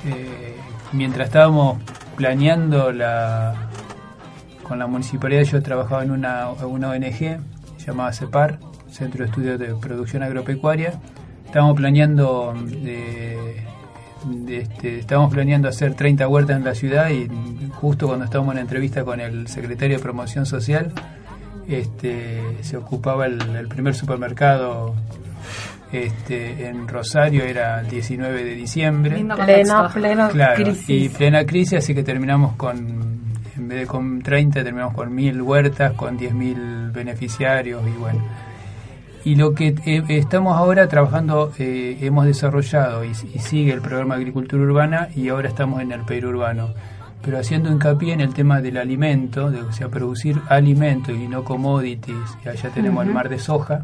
Eh, 0.07 0.57
mientras 0.93 1.29
estábamos 1.29 1.79
planeando 2.17 2.93
la 2.93 3.55
con 4.71 4.79
la 4.79 4.87
municipalidad 4.87 5.43
yo 5.43 5.61
trabajaba 5.63 6.05
en 6.05 6.13
una, 6.13 6.51
una 6.51 6.91
ONG 6.91 7.41
llamada 7.85 8.13
CEPAR, 8.13 8.61
Centro 8.89 9.25
de 9.25 9.31
Estudios 9.31 9.59
de 9.59 9.75
Producción 9.75 10.23
Agropecuaria. 10.23 10.93
Estábamos 11.45 11.77
planeando 11.77 12.55
de, 12.65 13.65
de 14.27 14.59
este, 14.59 15.05
planeando 15.29 15.69
hacer 15.69 15.95
30 15.95 16.29
huertas 16.29 16.57
en 16.57 16.65
la 16.65 16.77
ciudad 16.77 17.11
y 17.11 17.29
justo 17.81 18.07
cuando 18.07 18.27
estábamos 18.27 18.53
en 18.53 18.57
la 18.57 18.63
entrevista 18.63 19.05
con 19.05 19.19
el 19.19 19.49
secretario 19.49 19.97
de 19.97 20.03
Promoción 20.03 20.47
Social, 20.47 20.93
este, 21.67 22.41
se 22.61 22.77
ocupaba 22.77 23.27
el 23.27 23.67
primer 23.67 23.97
supermercado 23.97 24.95
este, 25.93 26.67
en 26.69 26.87
Rosario, 26.87 27.45
era 27.45 27.81
el 27.81 27.89
19 27.89 28.45
de 28.45 28.55
diciembre. 28.55 29.17
Pleno, 29.37 29.89
pleno 29.93 30.29
Claro, 30.31 30.61
y 30.61 30.65
crisis. 30.65 31.17
plena 31.17 31.45
crisis, 31.45 31.79
así 31.79 31.95
que 31.95 32.03
terminamos 32.03 32.55
con, 32.57 32.77
en 33.57 33.69
vez 33.69 33.81
de 33.81 33.87
con 33.87 34.23
30, 34.23 34.63
terminamos 34.63 34.95
con 34.95 35.15
1000 35.15 35.43
huertas, 35.43 35.93
con 35.95 36.19
10.000 36.19 36.93
beneficiarios 36.93 37.83
y 37.87 37.99
bueno. 37.99 38.21
Y 39.25 39.35
lo 39.37 39.53
que 39.55 39.75
eh, 39.85 40.03
estamos 40.09 40.57
ahora 40.57 40.89
trabajando, 40.89 41.53
eh, 41.59 41.99
hemos 42.01 42.25
desarrollado 42.25 43.05
y, 43.05 43.11
y 43.11 43.39
sigue 43.39 43.73
el 43.73 43.83
programa 43.83 44.15
de 44.15 44.23
agricultura 44.23 44.63
urbana 44.63 45.09
y 45.15 45.29
ahora 45.29 45.49
estamos 45.49 45.83
en 45.83 45.93
el 45.93 46.01
periurbano. 46.03 46.71
Pero 47.23 47.39
haciendo 47.39 47.71
hincapié 47.71 48.15
en 48.15 48.23
el 48.23 48.33
tema 48.33 48.63
del 48.63 48.79
alimento, 48.79 49.51
de, 49.51 49.61
o 49.61 49.73
sea, 49.73 49.89
producir 49.91 50.41
alimentos 50.49 51.15
y 51.15 51.29
no 51.29 51.45
commodities, 51.45 52.17
y 52.43 52.49
allá 52.49 52.71
tenemos 52.71 53.05
el 53.05 53.13
mar 53.13 53.29
de 53.29 53.39
soja. 53.39 53.83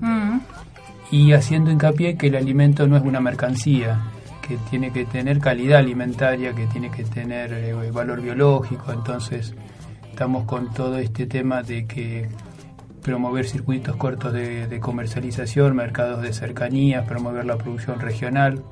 Y 1.10 1.32
haciendo 1.32 1.70
hincapié 1.70 2.16
que 2.16 2.26
el 2.28 2.36
alimento 2.36 2.86
no 2.86 2.96
es 2.96 3.02
una 3.02 3.20
mercancía, 3.20 4.00
que 4.46 4.56
tiene 4.70 4.92
que 4.92 5.04
tener 5.04 5.38
calidad 5.40 5.78
alimentaria, 5.80 6.52
que 6.54 6.66
tiene 6.66 6.90
que 6.90 7.04
tener 7.04 7.52
eh, 7.52 7.90
valor 7.90 8.20
biológico, 8.20 8.92
entonces 8.92 9.54
estamos 10.10 10.44
con 10.44 10.72
todo 10.72 10.98
este 10.98 11.26
tema 11.26 11.62
de 11.62 11.86
que 11.86 12.28
promover 13.02 13.46
circuitos 13.46 13.96
cortos 13.96 14.32
de, 14.32 14.78
comercialización, 14.80 15.76
mercados 15.76 16.22
de 16.22 16.32
cercanía, 16.32 17.04
promover 17.04 17.44
la 17.44 17.56
producción 17.56 18.00
regional, 18.00 18.62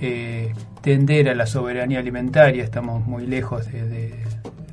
eh, 0.00 0.52
tender 0.82 1.28
a 1.28 1.34
la 1.34 1.46
soberanía 1.46 1.98
alimentaria, 1.98 2.62
estamos 2.62 3.04
muy 3.06 3.26
lejos 3.26 3.66
de, 3.72 3.88
de- 3.88 4.14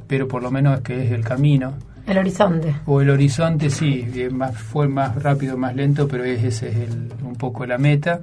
pero 0.08 0.28
por 0.28 0.44
lo 0.44 0.52
menos 0.52 0.82
que 0.82 1.06
es 1.06 1.12
el 1.12 1.24
camino. 1.24 1.74
El 2.06 2.18
horizonte. 2.18 2.76
O 2.86 3.02
el 3.02 3.10
horizonte 3.10 3.70
sí, 3.70 4.06
más, 4.32 4.58
fue 4.58 4.88
más 4.88 5.22
rápido, 5.22 5.58
más 5.58 5.76
lento, 5.76 6.08
pero 6.08 6.24
es- 6.26 6.44
ese 6.44 6.70
es 6.70 6.76
el- 6.90 7.12
un 7.24 7.36
poco 7.36 7.66
la 7.66 7.78
meta. 7.78 8.20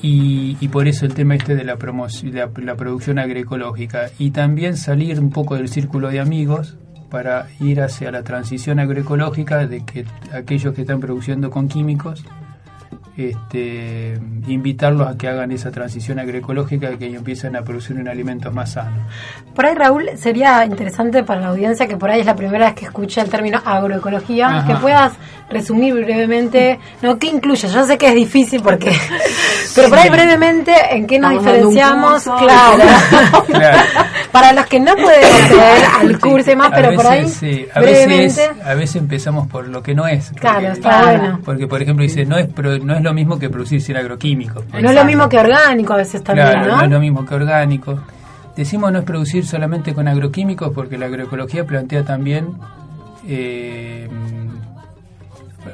Y, 0.00 0.56
y 0.60 0.68
por 0.68 0.86
eso 0.86 1.06
el 1.06 1.14
tema 1.14 1.34
este 1.34 1.56
de 1.56 1.64
la, 1.64 1.76
promoción, 1.76 2.34
la, 2.34 2.50
la 2.62 2.74
producción 2.76 3.18
agroecológica. 3.18 4.06
Y 4.18 4.30
también 4.30 4.76
salir 4.76 5.18
un 5.20 5.30
poco 5.30 5.56
del 5.56 5.68
círculo 5.68 6.08
de 6.08 6.20
amigos 6.20 6.76
para 7.10 7.46
ir 7.60 7.80
hacia 7.80 8.10
la 8.12 8.22
transición 8.22 8.78
agroecológica 8.80 9.66
de 9.66 9.84
que 9.84 10.04
aquellos 10.32 10.74
que 10.74 10.82
están 10.82 11.00
produciendo 11.00 11.50
con 11.50 11.66
químicos, 11.68 12.24
este, 13.16 14.18
invitarlos 14.46 15.08
a 15.08 15.16
que 15.18 15.28
hagan 15.28 15.50
esa 15.52 15.70
transición 15.70 16.18
agroecológica, 16.18 16.96
que 16.96 17.06
empiecen 17.14 17.56
a 17.56 17.62
producir 17.62 17.96
un 17.96 18.08
alimento 18.08 18.50
más 18.52 18.72
sano. 18.72 18.96
Por 19.54 19.66
ahí, 19.66 19.74
Raúl, 19.74 20.08
sería 20.16 20.64
interesante 20.64 21.24
para 21.24 21.40
la 21.40 21.48
audiencia 21.48 21.86
que 21.88 21.96
por 21.96 22.10
ahí 22.10 22.20
es 22.20 22.26
la 22.26 22.36
primera 22.36 22.66
vez 22.66 22.74
que 22.74 22.84
escucha 22.84 23.22
el 23.22 23.28
término 23.28 23.60
agroecología, 23.64 24.48
Ajá. 24.48 24.66
que 24.66 24.74
puedas 24.76 25.12
resumir 25.50 25.94
brevemente, 25.94 26.78
no, 27.02 27.18
¿qué 27.18 27.28
incluye? 27.28 27.68
Yo 27.68 27.84
sé 27.84 27.96
que 27.98 28.08
es 28.08 28.14
difícil 28.14 28.60
porque, 28.62 28.92
pero 29.74 29.88
por 29.88 29.98
ahí 29.98 30.10
brevemente, 30.10 30.72
¿en 30.90 31.06
qué 31.06 31.18
nos 31.18 31.32
diferenciamos? 31.32 32.22
Claro. 32.24 32.82
Claro. 33.48 33.78
para 34.32 34.52
los 34.52 34.66
que 34.66 34.78
no 34.78 34.94
pueden 34.94 35.24
acceder 35.24 35.84
al 36.00 36.20
curso 36.20 36.52
y 36.52 36.56
más, 36.56 36.70
pero 36.74 36.94
por 36.94 37.06
ahí, 37.06 37.26
sí, 37.28 37.66
a 37.74 37.80
brevemente, 37.80 38.24
veces, 38.48 38.50
a 38.64 38.74
veces 38.74 38.96
empezamos 38.96 39.46
por 39.48 39.68
lo 39.68 39.82
que 39.82 39.94
no 39.94 40.06
es. 40.06 40.30
Claro, 40.32 40.56
Porque- 40.60 40.72
está 40.72 41.02
bueno. 41.02 41.40
Porque, 41.44 41.66
por 41.66 41.80
ejemplo, 41.82 42.02
dice, 42.02 42.24
no 42.26 42.36
es, 42.36 42.46
pro- 42.48 42.77
no 42.80 42.94
es 42.94 43.02
lo 43.02 43.12
mismo 43.14 43.38
que 43.38 43.48
producir 43.50 43.80
sin 43.82 43.96
agroquímicos. 43.96 44.64
no 44.72 44.88
es 44.90 44.94
lo 44.94 45.04
mismo 45.04 45.28
que 45.28 45.38
orgánico 45.38 45.92
a 45.92 45.96
veces 45.96 46.22
también, 46.22 46.48
Claro, 46.48 46.66
¿no? 46.72 46.76
no 46.78 46.84
es 46.84 46.90
lo 46.90 47.00
mismo 47.00 47.24
que 47.24 47.34
orgánico. 47.34 48.00
Decimos 48.56 48.90
no 48.92 48.98
es 48.98 49.04
producir 49.04 49.46
solamente 49.46 49.94
con 49.94 50.08
agroquímicos 50.08 50.72
porque 50.74 50.98
la 50.98 51.06
agroecología 51.06 51.64
plantea 51.64 52.04
también 52.04 52.48
eh, 53.26 54.08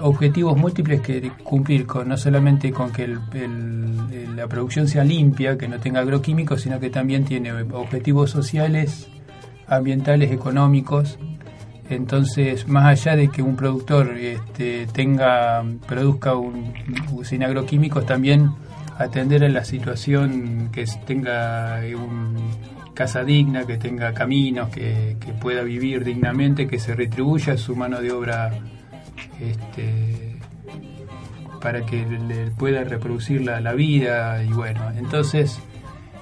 objetivos 0.01 0.57
múltiples 0.57 1.01
que 1.01 1.31
cumplir 1.45 1.87
con 1.87 2.09
no 2.09 2.17
solamente 2.17 2.73
con 2.73 2.91
que 2.93 3.05
el- 3.05 3.21
el- 3.33 3.99
el- 4.13 4.37
la 4.37 4.47
producción 4.49 4.89
sea 4.89 5.05
limpia, 5.05 5.57
que 5.57 5.69
no 5.69 5.79
tenga 5.79 6.01
agroquímicos, 6.01 6.63
sino 6.63 6.81
que 6.81 6.91
también 6.91 7.25
tiene 7.25 7.53
objetivos 7.73 8.31
sociales, 8.31 9.09
ambientales, 9.69 10.33
económicos. 10.33 11.19
Entonces, 11.91 12.67
más 12.67 12.87
allá 12.87 13.17
de 13.17 13.29
que 13.29 13.43
un 13.43 13.57
productor 13.57 14.17
este, 14.17 14.87
tenga 14.87 15.63
produzca 15.87 16.35
un, 16.35 16.73
sin 17.25 17.43
agroquímicos, 17.43 18.07
también 18.07 18.51
atender 18.99 19.45
a 19.45 19.49
la 19.49 19.65
situación 19.65 20.71
que 20.73 20.85
tenga 21.07 21.85
eh, 21.85 21.95
un 21.95 22.37
casa 22.95 23.25
digna, 23.25 23.67
que 23.67 23.77
tenga 23.77 24.15
caminos, 24.15 24.69
que, 24.71 25.17
pueda 25.41 25.63
vivir 25.63 26.05
dignamente, 26.05 26.67
que 26.67 26.79
se 26.79 26.95
retribuya 26.95 27.57
su 27.59 27.75
mano 27.77 28.01
de 28.01 28.13
obra 28.13 28.53
este, 29.41 30.37
para 31.61 31.85
que 31.85 32.07
le 32.07 32.51
pueda 32.53 32.85
reproducir 32.85 33.43
la, 33.43 33.61
la 33.61 33.75
vida 33.75 34.43
y 34.43 34.49
bueno, 34.49 34.91
entonces 34.97 35.59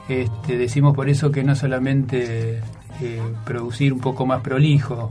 este, 0.09 0.57
decimos 0.57 0.97
por 0.97 1.09
eso 1.09 1.31
que 1.31 1.45
no 1.45 1.55
solamente 1.55 2.61
eh, 3.01 3.23
producir 3.45 3.93
un 3.93 4.01
poco 4.01 4.27
más 4.27 4.41
prolijo, 4.41 5.11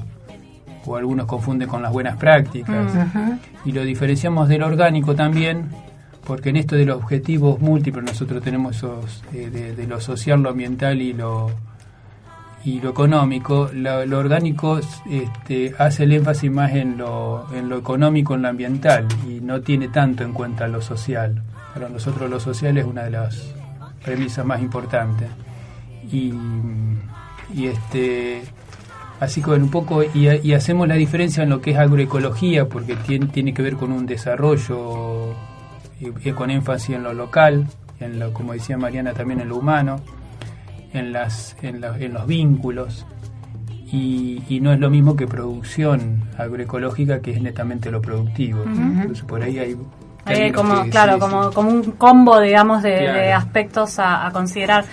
o 0.86 0.96
algunos 0.96 1.26
confunden 1.26 1.67
con 1.67 1.82
las 1.82 1.91
buenas 1.91 2.17
prácticas, 2.17 2.94
y 3.65 3.72
lo 3.72 3.84
diferenciamos 3.84 4.48
del 4.50 4.63
orgánico 4.63 5.15
también, 5.15 5.70
porque 6.26 6.50
en 6.50 6.58
esto 6.58 6.76
de 6.76 6.86
los 6.86 6.98
objetivos 6.98 7.60
múltiples 7.60 8.04
nosotros 8.04 8.44
tenemos 8.44 8.78
esos, 8.78 9.24
eh, 9.34 9.50
de, 9.50 9.76
de 9.76 9.88
lo 9.88 10.00
social, 10.00 10.41
lo 10.41 10.50
ambiental 10.50 11.02
y 11.02 11.13
lo 11.13 11.52
y 12.63 12.80
lo 12.80 12.91
económico, 12.91 13.72
lo, 13.74 14.06
lo 14.06 14.20
orgánico 14.20 14.80
este, 15.10 15.74
hace 15.80 16.04
el 16.04 16.12
énfasis 16.12 16.52
más 16.52 16.72
en 16.74 16.98
lo, 16.98 17.48
en 17.54 17.70
lo 17.70 17.78
económico, 17.80 18.36
en 18.36 18.44
lo 18.44 18.50
ambiental, 18.50 19.08
y 19.28 19.39
no 19.41 19.62
tiene 19.62 19.88
tanto 19.88 20.24
en 20.24 20.32
cuenta 20.32 20.67
lo 20.67 20.80
social. 20.80 21.41
Para 21.74 21.89
nosotros 21.89 22.30
lo 22.30 22.39
social 22.39 22.78
es 22.78 22.86
una 22.86 23.04
de 23.04 23.12
las 23.12 23.56
premisas 24.04 24.46
más 24.46 24.62
importantes. 24.62 25.28
Y, 26.12 26.34
y 27.56 27.65
este 27.65 28.44
así 29.22 29.40
que 29.42 29.48
bueno, 29.52 29.64
un 29.66 29.72
poco 29.72 30.04
y, 30.04 30.28
y 30.44 30.54
hacemos 30.54 30.86
la 30.90 30.96
diferencia 30.96 31.44
en 31.44 31.50
lo 31.50 31.62
que 31.62 31.72
es 31.72 31.78
agroecología 31.78 32.68
porque 32.68 32.96
tiene, 32.98 33.28
tiene 33.28 33.54
que 33.54 33.62
ver 33.62 33.76
con 33.78 33.94
un 33.94 34.06
desarrollo 34.06 35.34
eh, 36.02 36.34
con 36.34 36.50
énfasis 36.52 36.96
en 36.98 37.04
lo 37.04 37.14
local 37.14 37.68
en 38.02 38.20
lo 38.20 38.34
como 38.34 38.52
decía 38.54 38.78
Mariana 38.78 39.14
también 39.14 39.40
en 39.40 39.48
lo 39.50 39.56
humano 39.58 40.02
en 40.94 41.14
las 41.14 41.56
en, 41.62 41.80
la- 41.80 41.98
en 41.98 42.14
los 42.14 42.28
vínculos 42.28 43.06
y, 43.94 44.42
y 44.50 44.60
no 44.62 44.72
es 44.74 44.80
lo 44.80 44.90
mismo 44.90 45.16
que 45.16 45.28
producción 45.28 46.24
agroecológica 46.38 47.22
que 47.22 47.32
es 47.32 47.42
netamente 47.42 47.92
lo 47.92 48.02
productivo 48.02 48.64
entonces 48.64 49.24
por 49.26 49.42
ahí 49.44 49.60
hay 49.60 49.76
como, 50.54 50.86
claro, 50.90 51.18
como, 51.20 51.50
un 51.68 51.82
combo, 51.94 52.40
digamos, 52.40 52.84
de, 52.84 52.96
Claro. 53.00 53.20
de 53.20 53.34
aspectos 53.34 53.98
a, 53.98 54.28
a 54.28 54.32
considerar. 54.32 54.86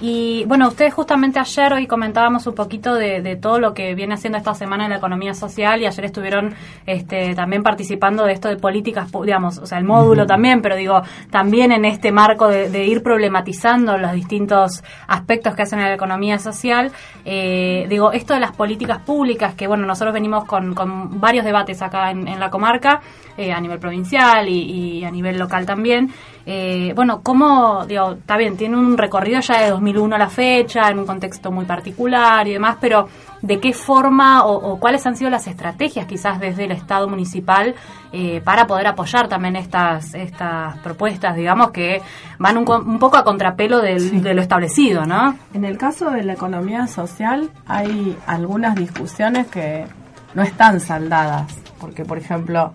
Y 0.00 0.44
bueno, 0.46 0.68
ustedes 0.68 0.92
justamente 0.92 1.38
ayer 1.38 1.72
hoy 1.72 1.86
comentábamos 1.86 2.46
un 2.46 2.54
poquito 2.54 2.94
de, 2.94 3.22
de 3.22 3.36
todo 3.36 3.58
lo 3.58 3.74
que 3.74 3.94
viene 3.94 4.14
haciendo 4.14 4.36
esta 4.38 4.54
semana 4.54 4.84
en 4.84 4.90
la 4.90 4.96
economía 4.96 5.34
social 5.34 5.80
y 5.80 5.86
ayer 5.86 6.04
estuvieron 6.04 6.54
este, 6.84 7.34
también 7.34 7.62
participando 7.62 8.24
de 8.24 8.32
esto 8.32 8.48
de 8.48 8.56
políticas, 8.56 9.10
digamos, 9.24 9.58
o 9.58 9.66
sea, 9.66 9.78
el 9.78 9.84
módulo 9.84 10.26
también, 10.26 10.62
pero 10.62 10.76
digo, 10.76 11.02
también 11.30 11.70
en 11.72 11.84
este 11.84 12.10
marco 12.10 12.48
de, 12.48 12.70
de 12.70 12.84
ir 12.84 13.02
problematizando 13.02 13.96
los 13.96 14.12
distintos 14.12 14.82
aspectos 15.06 15.54
que 15.54 15.62
hacen 15.62 15.78
en 15.78 15.86
la 15.86 15.94
economía 15.94 16.38
social. 16.38 16.90
Eh, 17.24 17.86
digo, 17.88 18.12
esto 18.12 18.34
de 18.34 18.40
las 18.40 18.52
políticas 18.52 18.98
públicas, 18.98 19.54
que 19.54 19.66
bueno, 19.66 19.86
nosotros 19.86 20.12
venimos 20.12 20.44
con, 20.44 20.74
con 20.74 21.20
varios 21.20 21.44
debates 21.44 21.80
acá 21.82 22.10
en, 22.10 22.26
en 22.26 22.40
la 22.40 22.50
comarca, 22.50 23.00
eh, 23.36 23.52
a 23.52 23.60
nivel 23.60 23.78
provincial 23.78 24.48
y, 24.48 24.98
y 24.98 25.04
a 25.04 25.10
nivel 25.10 25.38
local 25.38 25.66
también. 25.66 26.10
Eh, 26.46 26.92
bueno, 26.94 27.22
¿cómo, 27.22 27.86
digo, 27.86 28.12
está 28.12 28.36
bien, 28.36 28.56
tiene 28.58 28.76
un 28.76 28.98
recorrido 28.98 29.40
ya 29.40 29.62
de 29.62 29.70
2001 29.70 30.14
a 30.14 30.18
la 30.18 30.28
fecha, 30.28 30.90
en 30.90 30.98
un 30.98 31.06
contexto 31.06 31.50
muy 31.50 31.64
particular 31.64 32.46
y 32.46 32.52
demás, 32.52 32.76
pero 32.80 33.08
¿de 33.40 33.60
qué 33.60 33.72
forma 33.72 34.44
o, 34.44 34.52
o 34.72 34.78
cuáles 34.78 35.06
han 35.06 35.16
sido 35.16 35.30
las 35.30 35.46
estrategias 35.46 36.06
quizás 36.06 36.38
desde 36.40 36.64
el 36.64 36.72
Estado 36.72 37.08
municipal 37.08 37.74
eh, 38.12 38.42
para 38.44 38.66
poder 38.66 38.86
apoyar 38.88 39.26
también 39.26 39.56
estas, 39.56 40.14
estas 40.14 40.76
propuestas, 40.78 41.34
digamos, 41.34 41.70
que 41.70 42.02
van 42.38 42.58
un, 42.58 42.64
co- 42.66 42.78
un 42.78 42.98
poco 42.98 43.16
a 43.16 43.24
contrapelo 43.24 43.80
del- 43.80 44.22
de 44.22 44.34
lo 44.34 44.42
establecido, 44.42 45.06
¿no? 45.06 45.36
En 45.54 45.64
el 45.64 45.78
caso 45.78 46.10
de 46.10 46.24
la 46.24 46.34
economía 46.34 46.86
social 46.88 47.48
hay 47.66 48.18
algunas 48.26 48.74
discusiones 48.74 49.46
que 49.46 49.86
no 50.34 50.42
están 50.42 50.78
saldadas, 50.80 51.46
porque 51.80 52.04
por 52.04 52.18
ejemplo, 52.18 52.72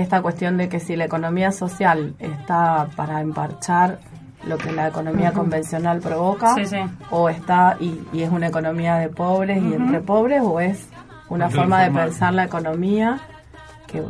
esta 0.00 0.22
cuestión 0.22 0.56
de 0.56 0.68
que 0.68 0.80
si 0.80 0.96
la 0.96 1.04
economía 1.04 1.52
social 1.52 2.14
está 2.18 2.88
para 2.96 3.20
emparchar 3.20 3.98
lo 4.46 4.58
que 4.58 4.70
la 4.72 4.88
economía 4.88 5.32
convencional 5.32 6.00
provoca, 6.00 6.54
Sí, 6.54 6.66
sí. 6.66 6.76
o 7.10 7.28
está 7.28 7.76
y, 7.80 8.00
y 8.12 8.22
es 8.22 8.30
una 8.30 8.46
economía 8.46 8.96
de 8.96 9.08
pobres 9.08 9.60
y 9.62 9.74
entre 9.74 10.00
pobres, 10.00 10.40
o 10.44 10.60
es 10.60 10.88
una 11.28 11.48
forma 11.50 11.80
de 11.80 11.86
formal. 11.86 12.04
pensar 12.08 12.34
la 12.34 12.44
economía 12.44 13.18
que 13.88 14.02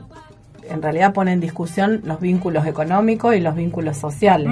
en 0.69 0.83
realidad 0.83 1.13
pone 1.15 1.33
en 1.33 1.41
discusión 1.41 2.01
los 2.05 2.21
vínculos 2.21 2.67
económicos 2.67 3.35
y 3.35 3.41
los 3.41 3.55
vínculos 3.55 3.97
sociales. 3.97 4.51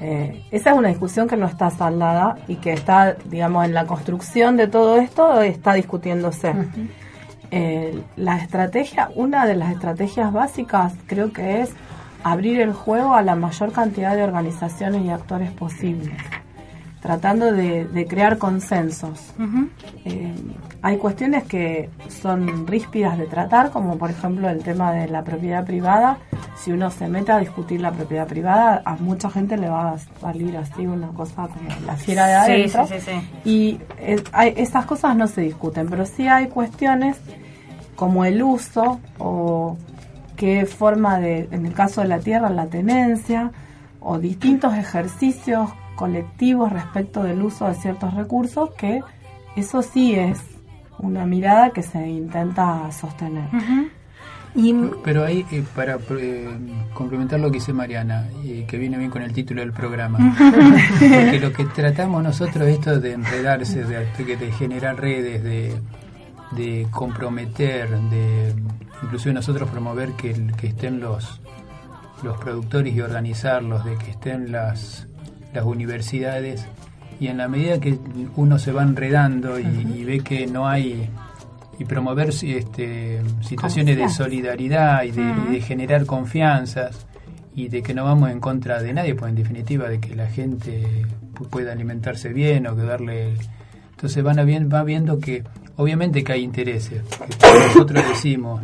Eh, 0.00 0.44
esa 0.50 0.70
es 0.72 0.76
una 0.78 0.88
discusión 0.88 1.26
que 1.26 1.36
no 1.36 1.46
está 1.46 1.70
saldada 1.70 2.36
y 2.48 2.56
que 2.56 2.72
está, 2.72 3.16
digamos, 3.26 3.64
en 3.64 3.72
la 3.74 3.86
construcción 3.86 4.56
de 4.56 4.68
todo 4.68 4.96
esto, 4.98 5.40
está 5.42 5.72
discutiéndose. 5.74 6.54
Eh, 7.56 8.02
la 8.16 8.36
estrategia, 8.38 9.10
una 9.14 9.46
de 9.46 9.54
las 9.56 9.72
estrategias 9.72 10.32
básicas 10.32 10.92
creo 11.06 11.32
que 11.32 11.60
es 11.62 11.70
abrir 12.24 12.60
el 12.60 12.72
juego 12.72 13.14
a 13.14 13.22
la 13.22 13.34
mayor 13.36 13.72
cantidad 13.72 14.14
de 14.16 14.22
organizaciones 14.24 15.02
y 15.04 15.10
actores 15.10 15.50
posibles, 15.52 16.16
tratando 17.00 17.52
de, 17.52 17.84
de 17.84 18.06
crear 18.06 18.36
consensos. 18.38 19.32
Eh, 20.04 20.34
hay 20.82 20.96
cuestiones 20.96 21.44
que 21.44 21.88
son 22.08 22.66
ríspidas 22.66 23.16
de 23.18 23.26
tratar, 23.26 23.70
como 23.70 23.96
por 23.96 24.10
ejemplo 24.10 24.48
el 24.48 24.62
tema 24.62 24.92
de 24.92 25.08
la 25.08 25.22
propiedad 25.22 25.64
privada. 25.64 26.18
Si 26.56 26.72
uno 26.72 26.90
se 26.90 27.06
mete 27.08 27.30
a 27.30 27.38
discutir 27.38 27.80
la 27.80 27.92
propiedad 27.92 28.26
privada, 28.26 28.82
a 28.84 28.96
mucha 28.96 29.30
gente 29.30 29.56
le 29.56 29.68
va 29.68 29.92
a 29.92 29.98
salir 30.20 30.56
así 30.56 30.86
una 30.86 31.08
cosa 31.08 31.46
como 31.48 31.68
la 31.86 31.94
fiera 31.96 32.26
de 32.26 32.34
adentro. 32.34 32.86
sí, 32.88 32.94
sí, 32.98 33.10
sí. 33.12 33.40
Y 33.48 33.80
eh, 34.00 34.16
hay- 34.32 34.54
esas 34.56 34.84
cosas 34.86 35.14
no 35.16 35.28
se 35.28 35.42
discuten, 35.42 35.86
pero 35.88 36.06
sí 36.06 36.26
hay 36.26 36.48
cuestiones 36.48 37.16
como 37.96 38.24
el 38.24 38.42
uso 38.42 39.00
o 39.18 39.76
qué 40.36 40.66
forma 40.66 41.18
de, 41.18 41.48
en 41.50 41.66
el 41.66 41.72
caso 41.72 42.02
de 42.02 42.08
la 42.08 42.20
tierra, 42.20 42.50
la 42.50 42.66
tenencia 42.66 43.50
o 44.00 44.18
distintos 44.18 44.74
ejercicios 44.74 45.70
colectivos 45.96 46.72
respecto 46.72 47.22
del 47.22 47.42
uso 47.42 47.66
de 47.66 47.74
ciertos 47.74 48.14
recursos, 48.14 48.70
que 48.74 49.00
eso 49.56 49.82
sí 49.82 50.14
es 50.14 50.38
una 50.98 51.26
mirada 51.26 51.70
que 51.70 51.82
se 51.82 52.06
intenta 52.06 52.90
sostener. 52.92 53.48
Y 54.54 54.74
Pero 55.04 55.24
ahí, 55.24 55.44
eh, 55.52 55.62
para 55.74 55.98
eh, 56.18 56.48
complementar 56.94 57.40
lo 57.40 57.50
que 57.50 57.58
dice 57.58 57.74
Mariana, 57.74 58.26
y 58.42 58.62
que 58.62 58.78
viene 58.78 58.96
bien 58.96 59.10
con 59.10 59.22
el 59.22 59.32
título 59.32 59.60
del 59.60 59.72
programa, 59.72 60.34
porque 60.38 61.40
lo 61.40 61.52
que 61.52 61.64
tratamos 61.66 62.22
nosotros 62.22 62.66
esto 62.66 62.98
de 62.98 63.12
enredarse, 63.12 63.84
de, 63.84 64.36
de 64.36 64.52
generar 64.52 64.98
redes, 64.98 65.42
de, 65.42 65.74
de 66.56 66.86
comprometer, 66.90 67.88
de 68.10 68.54
inclusive 69.02 69.32
nosotros 69.34 69.68
promover 69.70 70.12
que, 70.12 70.32
que 70.56 70.68
estén 70.68 71.00
los, 71.00 71.40
los 72.22 72.36
productores 72.38 72.94
y 72.94 73.00
organizarlos, 73.00 73.84
de 73.84 73.96
que 73.96 74.10
estén 74.10 74.50
las, 74.50 75.06
las 75.54 75.64
universidades, 75.64 76.66
y 77.20 77.28
en 77.28 77.38
la 77.38 77.48
medida 77.48 77.78
que 77.80 77.98
uno 78.36 78.58
se 78.58 78.72
va 78.72 78.82
enredando 78.82 79.58
y, 79.58 79.64
y 79.64 80.04
ve 80.04 80.20
que 80.20 80.46
no 80.46 80.66
hay 80.68 81.08
y 81.78 81.84
promover 81.84 82.30
este, 82.30 83.20
situaciones 83.42 83.96
de 83.98 84.08
solidaridad 84.08 85.02
y 85.04 85.10
de, 85.12 85.22
y 85.48 85.52
de 85.52 85.60
generar 85.60 86.06
confianzas 86.06 87.06
y 87.54 87.68
de 87.68 87.82
que 87.82 87.92
no 87.94 88.04
vamos 88.04 88.30
en 88.30 88.40
contra 88.40 88.82
de 88.82 88.92
nadie, 88.94 89.14
pues 89.14 89.28
en 89.30 89.36
definitiva 89.36 89.88
de 89.88 89.98
que 90.00 90.14
la 90.14 90.26
gente 90.26 91.04
pu- 91.34 91.46
pueda 91.48 91.72
alimentarse 91.72 92.30
bien 92.32 92.66
o 92.66 92.74
que 92.76 92.82
darle... 92.82 93.34
Entonces 93.96 94.22
van 94.22 94.38
a 94.38 94.44
bien, 94.44 94.68
va 94.72 94.84
viendo 94.84 95.18
que 95.18 95.42
obviamente 95.76 96.22
que 96.22 96.32
hay 96.32 96.42
intereses. 96.42 97.02
Que 97.40 97.66
nosotros 97.68 98.04
decimos 98.08 98.62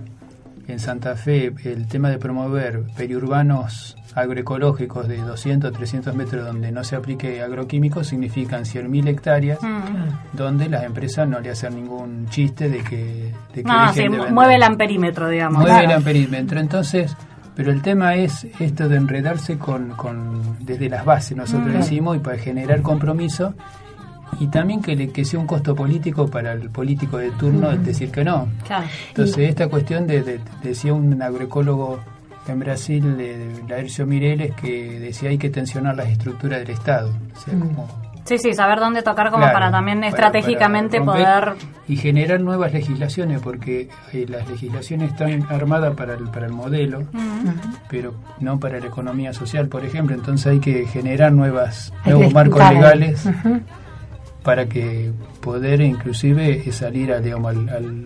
en 0.68 0.78
Santa 0.78 1.16
Fe 1.16 1.52
el 1.64 1.88
tema 1.88 2.10
de 2.10 2.18
promover 2.18 2.82
periurbanos 2.96 3.96
agroecológicos 4.14 5.08
de 5.08 5.16
200 5.16 5.72
300 5.72 6.14
metros 6.14 6.44
donde 6.46 6.70
no 6.70 6.84
se 6.84 6.96
aplique 6.96 7.40
agroquímicos 7.42 8.08
significan 8.08 8.64
100.000 8.64 9.08
hectáreas 9.08 9.58
Mm. 9.62 10.36
donde 10.36 10.68
las 10.68 10.84
empresas 10.84 11.26
no 11.26 11.40
le 11.40 11.50
hacen 11.50 11.74
ningún 11.76 12.26
chiste 12.28 12.68
de 12.68 12.78
que, 12.84 13.32
de 13.54 13.62
que 13.62 13.68
No, 13.68 13.92
sí, 13.94 14.02
de 14.02 14.08
mueve 14.10 14.56
el 14.56 14.62
amperímetro, 14.62 15.28
digamos. 15.30 15.62
Mueve 15.62 15.78
el 15.78 15.84
Claro. 15.84 15.96
amperímetro. 15.98 16.60
Entonces, 16.60 17.16
pero 17.56 17.70
el 17.72 17.80
tema 17.80 18.14
es 18.16 18.46
esto 18.60 18.86
de 18.88 18.96
enredarse 18.96 19.56
con, 19.58 19.90
con 19.96 20.58
desde 20.60 20.90
las 20.90 21.04
bases, 21.06 21.36
nosotros 21.36 21.68
Mm. 21.74 21.78
decimos, 21.78 22.16
y 22.16 22.20
para 22.20 22.36
generar 22.38 22.82
compromiso, 22.82 23.54
y 24.40 24.46
también 24.48 24.80
que, 24.82 24.96
le, 24.96 25.10
que 25.10 25.24
sea 25.24 25.38
un 25.38 25.46
costo 25.46 25.74
político 25.74 26.26
para 26.28 26.52
el 26.52 26.70
político 26.70 27.18
de 27.18 27.30
turno 27.32 27.70
el 27.70 27.84
decir 27.84 28.10
que 28.10 28.24
no. 28.24 28.48
Claro. 28.66 28.86
Entonces, 29.08 29.38
esta 29.50 29.68
cuestión 29.68 30.06
de, 30.06 30.22
de- 30.22 30.40
decía 30.62 30.92
un 30.94 31.20
agroecólogo 31.22 32.00
en 32.48 32.58
Brasil, 32.58 33.16
de, 33.16 33.46
Laercio 33.68 34.04
Mireles, 34.06 34.52
que 34.54 34.98
decía 34.98 35.30
hay 35.30 35.38
que 35.38 35.50
tensionar 35.50 35.94
las 35.96 36.08
estructuras 36.08 36.58
del 36.60 36.70
Estado. 36.70 37.10
O 37.36 37.40
sea, 37.40 37.58
como 37.58 38.02
Sí, 38.24 38.38
sí, 38.38 38.52
saber 38.54 38.78
dónde 38.78 39.02
tocar 39.02 39.30
como 39.30 39.42
Claro, 39.42 39.52
para 39.52 39.70
también 39.72 39.98
para- 39.98 40.08
estratégicamente 40.10 41.00
para 41.00 41.12
poder... 41.50 41.54
y 41.88 41.96
generar 41.96 42.40
nuevas 42.40 42.72
legislaciones 42.72 43.40
porque 43.42 43.88
eh, 44.12 44.26
las 44.28 44.48
legislaciones 44.48 45.10
están 45.10 45.44
armadas 45.50 45.96
para 45.96 46.14
el, 46.14 46.28
para 46.30 46.46
el 46.46 46.52
modelo 46.52 47.02
pero 47.90 48.14
no 48.38 48.60
para 48.60 48.78
la 48.78 48.86
economía 48.86 49.32
social 49.32 49.66
por 49.66 49.84
ejemplo 49.84 50.14
entonces 50.14 50.46
hay 50.46 50.60
que 50.60 50.86
generar 50.86 51.32
nuevas 51.32 51.92
nuevos 52.06 52.32
marcos 52.32 52.60
legales 52.72 53.26
Ujú. 53.26 53.60
Para 54.42 54.66
que 54.66 55.10
poder 55.40 55.80
inclusive 55.80 56.70
salir 56.72 57.12
a, 57.12 57.20
digamos, 57.20 57.50
al, 57.56 57.68
al, 57.68 58.04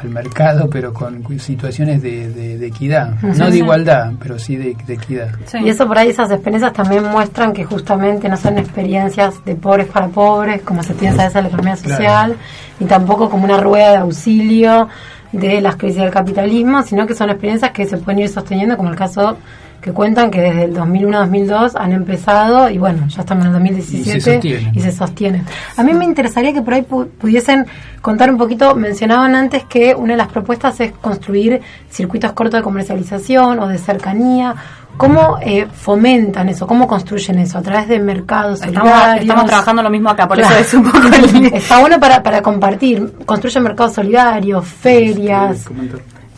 al 0.00 0.08
mercado 0.08 0.68
pero 0.68 0.92
con 0.92 1.22
situaciones 1.38 2.02
de, 2.02 2.28
de- 2.30 2.58
de 2.58 2.66
equidad. 2.66 3.14
No 3.22 3.34
Sí, 3.46 3.50
de 3.52 3.58
igualdad 3.58 4.12
pero 4.20 4.38
sí 4.38 4.56
de, 4.56 4.76
de 4.86 4.94
equidad. 4.94 5.30
Y 5.62 5.68
eso 5.68 5.86
por 5.86 5.96
ahí, 5.98 6.08
esas 6.08 6.30
experiencias 6.30 6.72
también 6.72 7.04
muestran 7.04 7.52
que 7.52 7.64
justamente 7.64 8.28
no 8.28 8.36
son 8.36 8.58
experiencias 8.58 9.44
de 9.44 9.54
pobres 9.54 9.86
para 9.86 10.08
pobres, 10.08 10.62
como 10.62 10.82
se 10.82 10.94
piensa 10.94 11.26
esa 11.26 11.38
en 11.38 11.44
la 11.44 11.48
economía 11.50 11.76
Claro. 11.76 11.96
social, 11.96 12.36
ni 12.80 12.86
tampoco 12.86 13.30
como 13.30 13.44
una 13.44 13.58
rueda 13.58 13.90
de 13.92 13.96
auxilio 13.98 14.88
de 15.32 15.60
las 15.60 15.76
crisis 15.76 15.98
del 16.02 16.10
capitalismo, 16.10 16.82
sino 16.82 17.06
que 17.06 17.14
son 17.14 17.30
experiencias 17.30 17.70
que 17.72 17.86
se 17.86 17.96
pueden 17.96 18.20
ir 18.20 18.28
sosteniendo, 18.28 18.76
como 18.76 18.90
el 18.90 18.96
caso 18.96 19.36
que 19.80 19.90
cuentan 19.92 20.30
que 20.30 20.40
desde 20.40 20.62
el 20.64 20.74
2001-2002 20.76 21.72
han 21.74 21.92
empezado 21.92 22.70
y 22.70 22.78
bueno, 22.78 23.06
ya 23.08 23.22
estamos 23.22 23.42
en 23.44 23.48
el 23.48 23.52
2017 23.54 24.16
Y 24.16 24.20
se 24.20 24.32
sostienen. 24.32 24.74
y 24.76 24.80
se 24.80 24.92
sostienen. 24.92 25.44
A 25.76 25.82
mí 25.82 25.92
me 25.92 26.04
interesaría 26.04 26.52
que 26.52 26.62
por 26.62 26.74
ahí 26.74 26.82
pu- 26.82 27.08
pudiesen 27.08 27.66
contar 28.00 28.30
un 28.30 28.38
poquito, 28.38 28.76
mencionaban 28.76 29.34
antes 29.34 29.64
que 29.64 29.94
una 29.96 30.12
de 30.12 30.18
las 30.18 30.28
propuestas 30.28 30.78
es 30.80 30.92
construir 30.92 31.60
circuitos 31.90 32.30
cortos 32.32 32.60
de 32.60 32.62
comercialización 32.62 33.58
o 33.58 33.66
de 33.66 33.78
cercanía. 33.78 34.54
¿Cómo 34.96 35.38
eh, 35.40 35.66
fomentan 35.72 36.48
eso? 36.48 36.66
¿Cómo 36.66 36.86
construyen 36.86 37.38
eso? 37.38 37.58
¿A 37.58 37.62
través 37.62 37.88
de 37.88 37.98
mercados 37.98 38.60
Estamos, 38.62 38.90
solidarios? 38.90 39.22
estamos 39.22 39.44
trabajando 39.46 39.82
lo 39.82 39.90
mismo 39.90 40.10
acá, 40.10 40.28
por 40.28 40.36
Claro. 40.38 40.54
eso 40.54 40.60
es 40.64 40.74
un 40.74 40.84
poco 40.84 41.06
el... 41.08 41.46
Está 41.54 41.80
bueno 41.80 41.98
para, 41.98 42.22
para 42.22 42.40
compartir. 42.42 43.12
Construyen 43.26 43.64
mercados 43.64 43.94
solidarios, 43.94 44.64
ferias. 44.66 45.66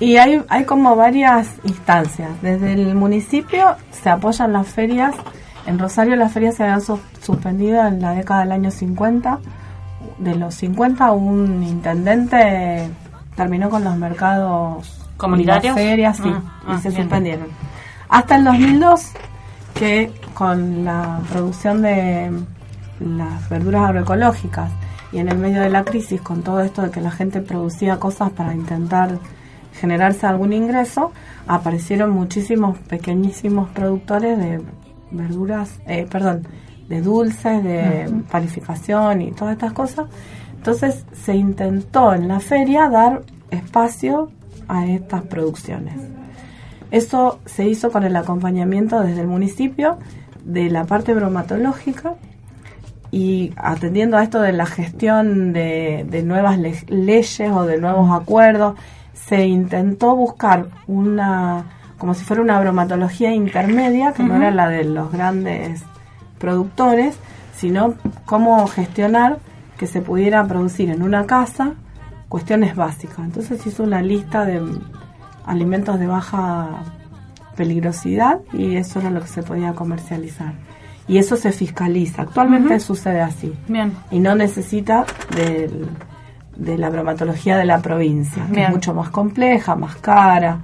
Y 0.00 0.16
hay, 0.16 0.42
hay 0.48 0.64
como 0.64 0.96
varias 0.96 1.48
instancias. 1.64 2.30
Desde 2.42 2.72
el 2.72 2.94
municipio 2.94 3.76
se 3.90 4.08
apoyan 4.10 4.52
las 4.52 4.66
ferias. 4.66 5.14
En 5.66 5.78
Rosario 5.78 6.16
las 6.16 6.32
ferias 6.32 6.54
se 6.56 6.62
habían 6.62 6.80
sus- 6.80 7.00
suspendido 7.22 7.84
en 7.86 8.00
la 8.00 8.12
década 8.12 8.40
del 8.40 8.52
año 8.52 8.70
50. 8.70 9.38
De 10.18 10.34
los 10.36 10.54
50 10.54 11.10
un 11.12 11.62
intendente 11.62 12.88
terminó 13.36 13.68
con 13.68 13.82
los 13.84 13.96
mercados 13.96 15.00
y 15.14 15.16
¿Comunitarios? 15.16 15.74
las 15.76 15.84
ferias, 15.84 16.16
sí, 16.18 16.22
Ah, 16.32 16.42
ah, 16.66 16.74
y 16.76 16.82
se 16.82 16.88
bien. 16.90 17.02
suspendieron. 17.02 17.46
Hasta 18.14 18.36
el 18.36 18.44
2002 18.44 19.10
que 19.74 20.12
con 20.34 20.84
la 20.84 21.20
producción 21.32 21.82
de 21.82 22.30
las 23.00 23.48
verduras 23.48 23.88
agroecológicas 23.88 24.70
y 25.10 25.18
en 25.18 25.28
el 25.28 25.36
medio 25.36 25.60
de 25.60 25.68
la 25.68 25.82
crisis 25.82 26.20
con 26.20 26.44
todo 26.44 26.60
esto 26.60 26.82
de 26.82 26.92
que 26.92 27.00
la 27.00 27.10
gente 27.10 27.40
producía 27.40 27.98
cosas 27.98 28.30
para 28.30 28.54
intentar 28.54 29.18
generarse 29.80 30.28
algún 30.28 30.52
ingreso, 30.52 31.10
aparecieron 31.48 32.10
muchísimos 32.10 32.78
pequeñísimos 32.78 33.68
productores 33.70 34.38
de 34.38 34.62
verduras, 35.10 35.80
eh, 35.88 36.06
perdón, 36.08 36.46
de 36.88 37.00
dulces, 37.00 37.64
de 37.64 38.22
panificación 38.30 39.22
y 39.22 39.32
todas 39.32 39.54
estas 39.54 39.72
cosas. 39.72 40.06
Entonces 40.56 41.04
se 41.20 41.34
intentó 41.34 42.14
en 42.14 42.28
la 42.28 42.38
feria 42.38 42.88
dar 42.88 43.22
espacio 43.50 44.30
a 44.68 44.86
estas 44.86 45.22
producciones. 45.22 45.94
Eso 46.94 47.40
se 47.44 47.66
hizo 47.68 47.90
con 47.90 48.04
el 48.04 48.14
acompañamiento 48.14 49.00
desde 49.00 49.22
el 49.22 49.26
municipio 49.26 49.98
de 50.44 50.70
la 50.70 50.84
parte 50.84 51.12
bromatológica 51.12 52.14
y 53.10 53.52
atendiendo 53.56 54.16
a 54.16 54.22
esto 54.22 54.40
de 54.40 54.52
la 54.52 54.66
gestión 54.66 55.52
de, 55.52 56.06
de 56.08 56.22
nuevas 56.22 56.58
le- 56.58 56.84
leyes 56.88 57.50
o 57.52 57.64
de 57.64 57.78
nuevos 57.78 58.10
acuerdos, 58.12 58.76
se 59.12 59.46
intentó 59.46 60.14
buscar 60.14 60.66
una, 60.86 61.64
como 61.98 62.14
si 62.14 62.24
fuera 62.24 62.42
una 62.42 62.60
bromatología 62.60 63.32
intermedia, 63.34 64.12
que 64.12 64.22
no 64.22 64.36
era 64.36 64.50
la 64.50 64.68
de 64.68 64.84
los 64.84 65.10
grandes 65.10 65.82
productores, 66.38 67.16
sino 67.56 67.94
cómo 68.24 68.66
gestionar 68.68 69.38
que 69.78 69.86
se 69.86 70.00
pudiera 70.00 70.44
producir 70.46 70.90
en 70.90 71.02
una 71.02 71.26
casa 71.26 71.72
cuestiones 72.28 72.76
básicas. 72.76 73.18
Entonces 73.20 73.60
se 73.60 73.68
hizo 73.70 73.82
una 73.82 74.02
lista 74.02 74.44
de 74.44 74.60
alimentos 75.46 75.98
de 75.98 76.06
baja 76.06 76.68
peligrosidad 77.56 78.40
y 78.52 78.76
eso 78.76 79.00
era 79.00 79.10
lo 79.10 79.20
que 79.20 79.28
se 79.28 79.42
podía 79.42 79.72
comercializar. 79.74 80.54
Y 81.06 81.18
eso 81.18 81.36
se 81.36 81.52
fiscaliza. 81.52 82.22
Actualmente 82.22 82.80
sucede 82.80 83.20
así 83.20 83.52
Bien. 83.68 83.92
y 84.10 84.20
no 84.20 84.34
necesita 84.34 85.04
del- 85.36 85.88
de 86.56 86.78
la 86.78 86.88
bromatología 86.88 87.56
de 87.56 87.64
la 87.64 87.80
provincia, 87.82 88.46
que 88.52 88.62
es 88.64 88.70
mucho 88.70 88.94
más 88.94 89.10
compleja, 89.10 89.74
más 89.76 89.96
cara. 89.96 90.58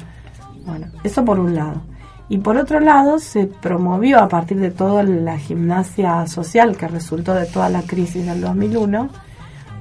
Bueno, 0.64 0.86
eso 1.04 1.24
por 1.24 1.38
un 1.38 1.54
lado. 1.54 1.82
Y 2.28 2.38
por 2.38 2.56
otro 2.56 2.78
lado, 2.78 3.18
se 3.18 3.46
promovió 3.48 4.20
a 4.20 4.28
partir 4.28 4.60
de 4.60 4.70
toda 4.70 5.02
la 5.02 5.36
gimnasia 5.36 6.26
social 6.28 6.76
que 6.76 6.86
resultó 6.86 7.34
de 7.34 7.46
toda 7.46 7.68
la 7.68 7.82
crisis 7.82 8.24
del 8.24 8.40
2001, 8.40 9.08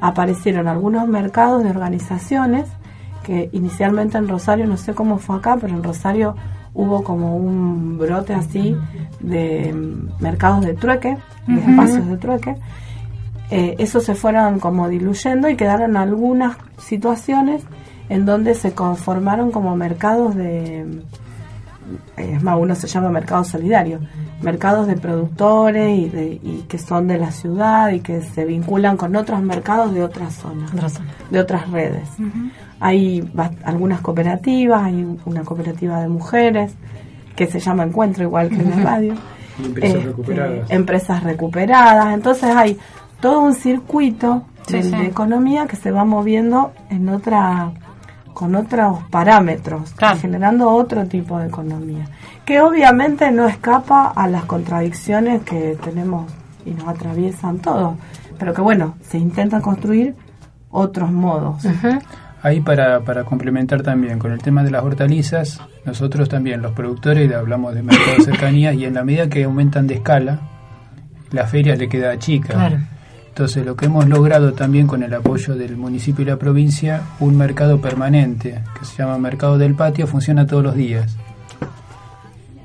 aparecieron 0.02 0.68
algunos 0.68 1.08
mercados 1.08 1.64
de 1.64 1.70
organizaciones 1.70 2.68
que 3.30 3.48
inicialmente 3.54 4.18
en 4.18 4.28
Rosario, 4.28 4.66
no 4.66 4.76
sé 4.76 4.96
cómo 4.96 5.20
fue 5.20 5.36
acá, 5.36 5.56
pero 5.62 5.76
en 5.76 5.84
Rosario 5.84 6.36
hubo 6.74 7.04
como 7.04 7.38
un 7.38 8.00
brote 8.00 8.34
así 8.34 8.76
de 9.20 9.72
mercados 10.20 10.66
de 10.66 10.74
trueque, 10.74 11.16
de 11.46 11.60
espacios 11.60 12.08
de 12.08 12.18
trueque. 12.18 12.56
Eh, 13.52 13.76
esos 13.78 14.04
se 14.04 14.16
fueron 14.16 14.60
como 14.60 14.90
diluyendo 14.90 15.48
y 15.48 15.56
quedaron 15.56 15.96
algunas 15.96 16.58
situaciones 16.80 17.62
en 18.10 18.26
donde 18.26 18.56
se 18.56 18.72
conformaron 18.72 19.52
como 19.52 19.76
mercados 19.76 20.34
de, 20.36 20.80
eh, 22.18 22.34
es 22.34 22.42
más, 22.42 22.58
uno 22.60 22.74
se 22.74 22.88
llama 22.88 23.10
mercado 23.10 23.44
solidario, 23.44 24.00
mercados 24.42 24.88
de 24.88 24.96
productores 24.96 26.00
y, 26.00 26.10
de, 26.10 26.40
y 26.42 26.66
que 26.68 26.80
son 26.80 27.08
de 27.08 27.20
la 27.20 27.32
ciudad 27.32 27.92
y 27.92 28.00
que 28.00 28.24
se 28.24 28.46
vinculan 28.46 28.98
con 28.98 29.16
otros 29.16 29.40
mercados 29.44 29.94
de 29.94 30.04
otras 30.04 30.34
zonas, 30.34 31.00
de 31.30 31.40
otras 31.40 31.70
redes. 31.70 32.10
Hay 32.80 33.30
algunas 33.64 34.02
cooperativas, 34.02 34.84
hay 34.84 35.06
una 35.26 35.42
cooperativa 35.44 36.02
de 36.02 36.08
mujeres 36.08 36.74
que 37.36 37.46
se 37.48 37.60
llama 37.60 37.84
Encuentro, 37.84 38.24
igual 38.24 38.50
que 38.50 38.56
en 38.56 38.70
la 38.70 38.76
radio. 38.78 39.14
Empresas 39.64 39.96
Este, 39.96 40.08
recuperadas. 40.08 40.72
empresas 40.72 41.24
recuperadas. 41.24 42.14
Entonces 42.14 42.56
hay 42.56 42.78
todo 43.20 43.42
un 43.42 43.54
circuito 43.54 44.44
Sí, 44.68 44.74
de, 44.76 44.84
sí. 44.84 44.90
de 44.92 45.06
economía 45.08 45.66
que 45.68 45.76
se 45.76 45.90
va 45.92 46.06
moviendo 46.06 46.72
en 46.90 47.10
otra 47.10 47.72
con 48.34 48.56
otros 48.56 49.00
parámetros, 49.10 49.92
Claro. 49.94 50.18
generando 50.20 50.70
otro 50.70 51.06
tipo 51.08 51.40
de 51.40 51.48
economía, 51.48 52.06
que 52.46 52.62
obviamente 52.62 53.32
no 53.32 53.48
escapa 53.50 54.14
a 54.16 54.28
las 54.30 54.46
contradicciones 54.46 55.42
que 55.42 55.78
tenemos 55.84 56.32
y 56.66 56.70
nos 56.72 56.88
atraviesan 56.88 57.58
todos, 57.60 57.96
pero 58.38 58.54
que 58.54 58.62
bueno, 58.62 58.94
se 59.02 59.18
intentan 59.18 59.60
construir 59.62 60.16
otros 60.70 61.12
modos. 61.12 61.66
Ahí 62.42 62.62
para, 62.62 63.02
para 63.02 63.26
complementar 63.26 63.82
también 63.82 64.18
con 64.18 64.32
el 64.32 64.42
tema 64.42 64.64
de 64.64 64.72
las 64.72 64.84
hortalizas, 64.84 65.60
nosotros 65.86 66.30
también 66.30 66.62
los 66.62 66.72
productores 66.72 67.32
hablamos 67.34 67.76
de 67.76 67.84
mercado 67.84 68.18
de 68.18 68.24
cercanía 68.24 68.74
y 68.74 68.86
en 68.86 68.94
la 68.94 69.04
medida 69.04 69.30
que 69.30 69.44
aumentan 69.44 69.88
de 69.88 69.96
escala, 69.96 70.40
la 71.32 71.48
feria 71.48 71.76
le 71.76 71.90
queda 71.90 72.18
chica. 72.18 72.54
Claro. 72.54 72.78
Entonces 73.28 73.66
lo 73.66 73.76
que 73.76 73.86
hemos 73.86 74.08
logrado 74.08 74.54
también 74.54 74.88
con 74.88 75.04
el 75.04 75.14
apoyo 75.14 75.56
del 75.56 75.78
municipio 75.78 76.24
y 76.24 76.28
la 76.28 76.38
provincia, 76.38 77.04
un 77.20 77.38
mercado 77.38 77.80
permanente 77.80 78.64
que 78.78 78.86
se 78.86 78.98
llama 78.98 79.18
Mercado 79.18 79.58
del 79.58 79.76
Patio, 79.76 80.08
funciona 80.08 80.46
todos 80.46 80.64
los 80.64 80.76
días. 80.76 81.18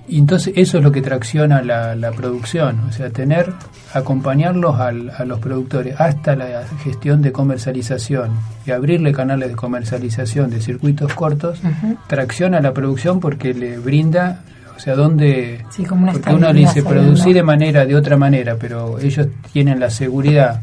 Y 0.07 0.19
entonces 0.19 0.53
eso 0.57 0.79
es 0.79 0.85
lo 0.85 0.93
que 0.93 1.01
tracciona 1.01 1.63
la, 1.63 1.95
la 1.97 2.11
producción, 2.13 2.81
o 2.89 2.93
sea, 2.93 3.09
tener, 3.11 3.53
acompañarlos 3.95 4.79
al- 4.79 5.11
a 5.17 5.25
los 5.25 5.39
productores 5.41 5.99
hasta 5.99 6.37
la 6.37 6.65
gestión 6.83 7.23
de 7.23 7.33
comercialización 7.33 8.31
y 8.67 8.71
abrirle 8.73 9.13
canales 9.13 9.49
de 9.49 9.57
comercialización 9.57 10.51
de 10.51 10.61
circuitos 10.61 11.15
cortos, 11.15 11.61
tracciona 12.07 12.61
la 12.61 12.75
producción 12.75 13.19
porque 13.21 13.55
le 13.55 13.79
brinda, 13.79 14.43
o 14.77 14.79
sea, 14.79 14.95
donde... 14.95 15.65
Sí, 15.71 15.85
como 15.85 16.03
una 16.03 16.13
porque 16.13 16.35
uno 16.35 16.53
le 16.53 16.61
dice 16.61 16.83
producir 16.83 17.35
de 17.35 17.43
manera, 17.43 17.87
de 17.87 17.97
otra 17.97 18.17
manera, 18.19 18.57
pero 18.61 18.99
ellos 18.99 19.29
tienen 19.53 19.81
la 19.81 19.89
seguridad 19.89 20.61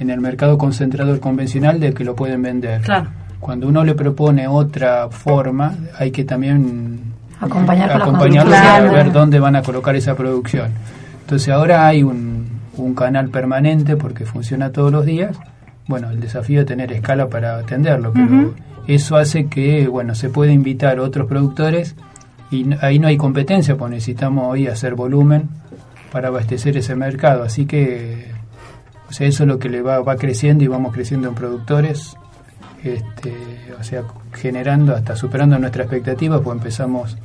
en 0.00 0.10
el 0.10 0.20
mercado 0.20 0.58
concentrador 0.58 1.20
convencional 1.20 1.78
de 1.78 1.94
que 1.94 2.02
lo 2.04 2.16
pueden 2.16 2.42
vender. 2.42 2.80
Claro. 2.80 3.10
Cuando 3.38 3.68
uno 3.68 3.84
le 3.84 3.94
propone 3.94 4.48
otra 4.48 5.08
forma, 5.10 5.76
hay 5.98 6.10
que 6.10 6.24
también 6.24 7.11
Acompañar 7.42 7.90
con 7.90 7.98
la 7.98 8.04
acompañarlos 8.04 8.54
construcción. 8.54 8.88
a 8.88 8.92
ver 8.92 9.12
dónde 9.12 9.40
van 9.40 9.56
a 9.56 9.62
colocar 9.62 9.96
esa 9.96 10.14
producción. 10.14 10.70
Entonces 11.20 11.48
ahora 11.48 11.86
hay 11.86 12.02
un, 12.02 12.60
un 12.76 12.94
canal 12.94 13.28
permanente 13.30 13.96
porque 13.96 14.24
funciona 14.24 14.70
todos 14.70 14.92
los 14.92 15.04
días. 15.04 15.36
Bueno, 15.86 16.10
el 16.10 16.20
desafío 16.20 16.60
es 16.60 16.66
tener 16.66 16.92
escala 16.92 17.28
para 17.28 17.56
atenderlo, 17.56 18.12
pero 18.12 18.54
eso 18.86 19.16
hace 19.16 19.46
que, 19.46 19.88
bueno, 19.88 20.14
se 20.14 20.28
puede 20.28 20.52
invitar 20.52 20.98
a 20.98 21.02
otros 21.02 21.26
productores 21.26 21.96
y 22.50 22.68
ahí 22.80 22.98
no 22.98 23.08
hay 23.08 23.16
competencia, 23.16 23.76
pues 23.76 23.90
necesitamos 23.90 24.52
hoy 24.52 24.68
hacer 24.68 24.94
volumen 24.94 25.48
para 26.12 26.28
abastecer 26.28 26.76
ese 26.76 26.94
mercado. 26.94 27.42
Así 27.42 27.66
que, 27.66 28.30
o 29.08 29.12
sea, 29.12 29.26
eso 29.26 29.42
es 29.42 29.48
lo 29.48 29.58
que 29.58 29.68
le 29.68 29.82
va, 29.82 30.00
va 30.00 30.16
creciendo 30.16 30.62
y 30.62 30.68
vamos 30.68 30.92
creciendo 30.92 31.28
en 31.28 31.34
productores, 31.34 32.16
este, 32.84 33.34
o 33.78 33.82
sea, 33.82 34.02
generando 34.34 34.94
hasta 34.94 35.16
superando 35.16 35.58
nuestra 35.58 35.84
expectativa, 35.84 36.40
pues 36.40 36.56
empezamos 36.56 37.16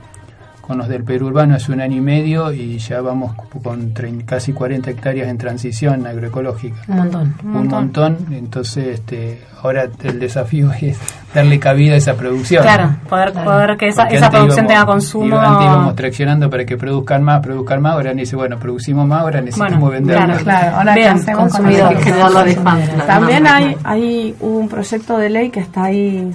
con 0.67 0.77
los 0.77 0.89
del 0.89 1.03
Perú 1.05 1.27
Urbano 1.27 1.55
hace 1.55 1.71
un 1.71 1.79
año 1.79 1.95
y 1.97 2.01
medio 2.01 2.51
y 2.51 2.77
ya 2.77 2.99
vamos 3.01 3.33
con 3.63 3.93
trein- 3.93 4.25
casi 4.25 4.51
40 4.51 4.91
hectáreas 4.91 5.29
en 5.29 5.37
transición 5.37 6.05
agroecológica. 6.05 6.75
Un 6.89 6.97
montón. 6.97 7.33
Un 7.43 7.67
montón. 7.69 8.17
entonces 8.31 8.87
este, 8.99 9.41
ahora 9.63 9.87
el 10.03 10.19
desafío 10.19 10.69
es 10.81 10.97
darle 11.33 11.57
cabida 11.59 11.93
a 11.93 11.97
esa 11.97 12.15
producción. 12.15 12.63
Claro, 12.63 12.97
poder, 13.07 13.31
poder 13.31 13.77
que 13.77 13.87
esa, 13.87 14.07
esa 14.07 14.29
producción 14.29 14.65
íbamos- 14.65 14.67
tenga 14.67 14.85
consumo. 14.85 15.25
iba- 15.25 15.47
Antes 15.53 15.65
íbamos 15.65 15.95
traccionando 15.95 16.49
para 16.49 16.65
que 16.65 16.75
produzcan 16.77 17.23
más, 17.23 17.39
produzcan 17.41 17.81
más, 17.81 17.93
ahora 17.93 18.13
dice, 18.13 18.35
bueno, 18.35 18.57
producimos 18.59 19.07
más, 19.07 19.21
ahora 19.21 19.39
necesitamos 19.39 19.79
Bueno, 19.79 19.93
venderlo. 19.93 20.25
claro, 20.25 20.43
Claro, 20.43 20.77
ahora 20.77 20.93
Bien, 20.95 21.07
hacemos 21.09 21.39
con 21.53 21.63
consumidor. 21.63 22.45
demanda. 22.45 23.05
También 23.07 23.47
hay, 23.47 23.77
hay 23.83 24.35
un 24.41 24.67
proyecto 24.67 25.17
de 25.17 25.29
ley 25.29 25.49
que 25.49 25.61
está 25.61 25.85
ahí 25.85 26.29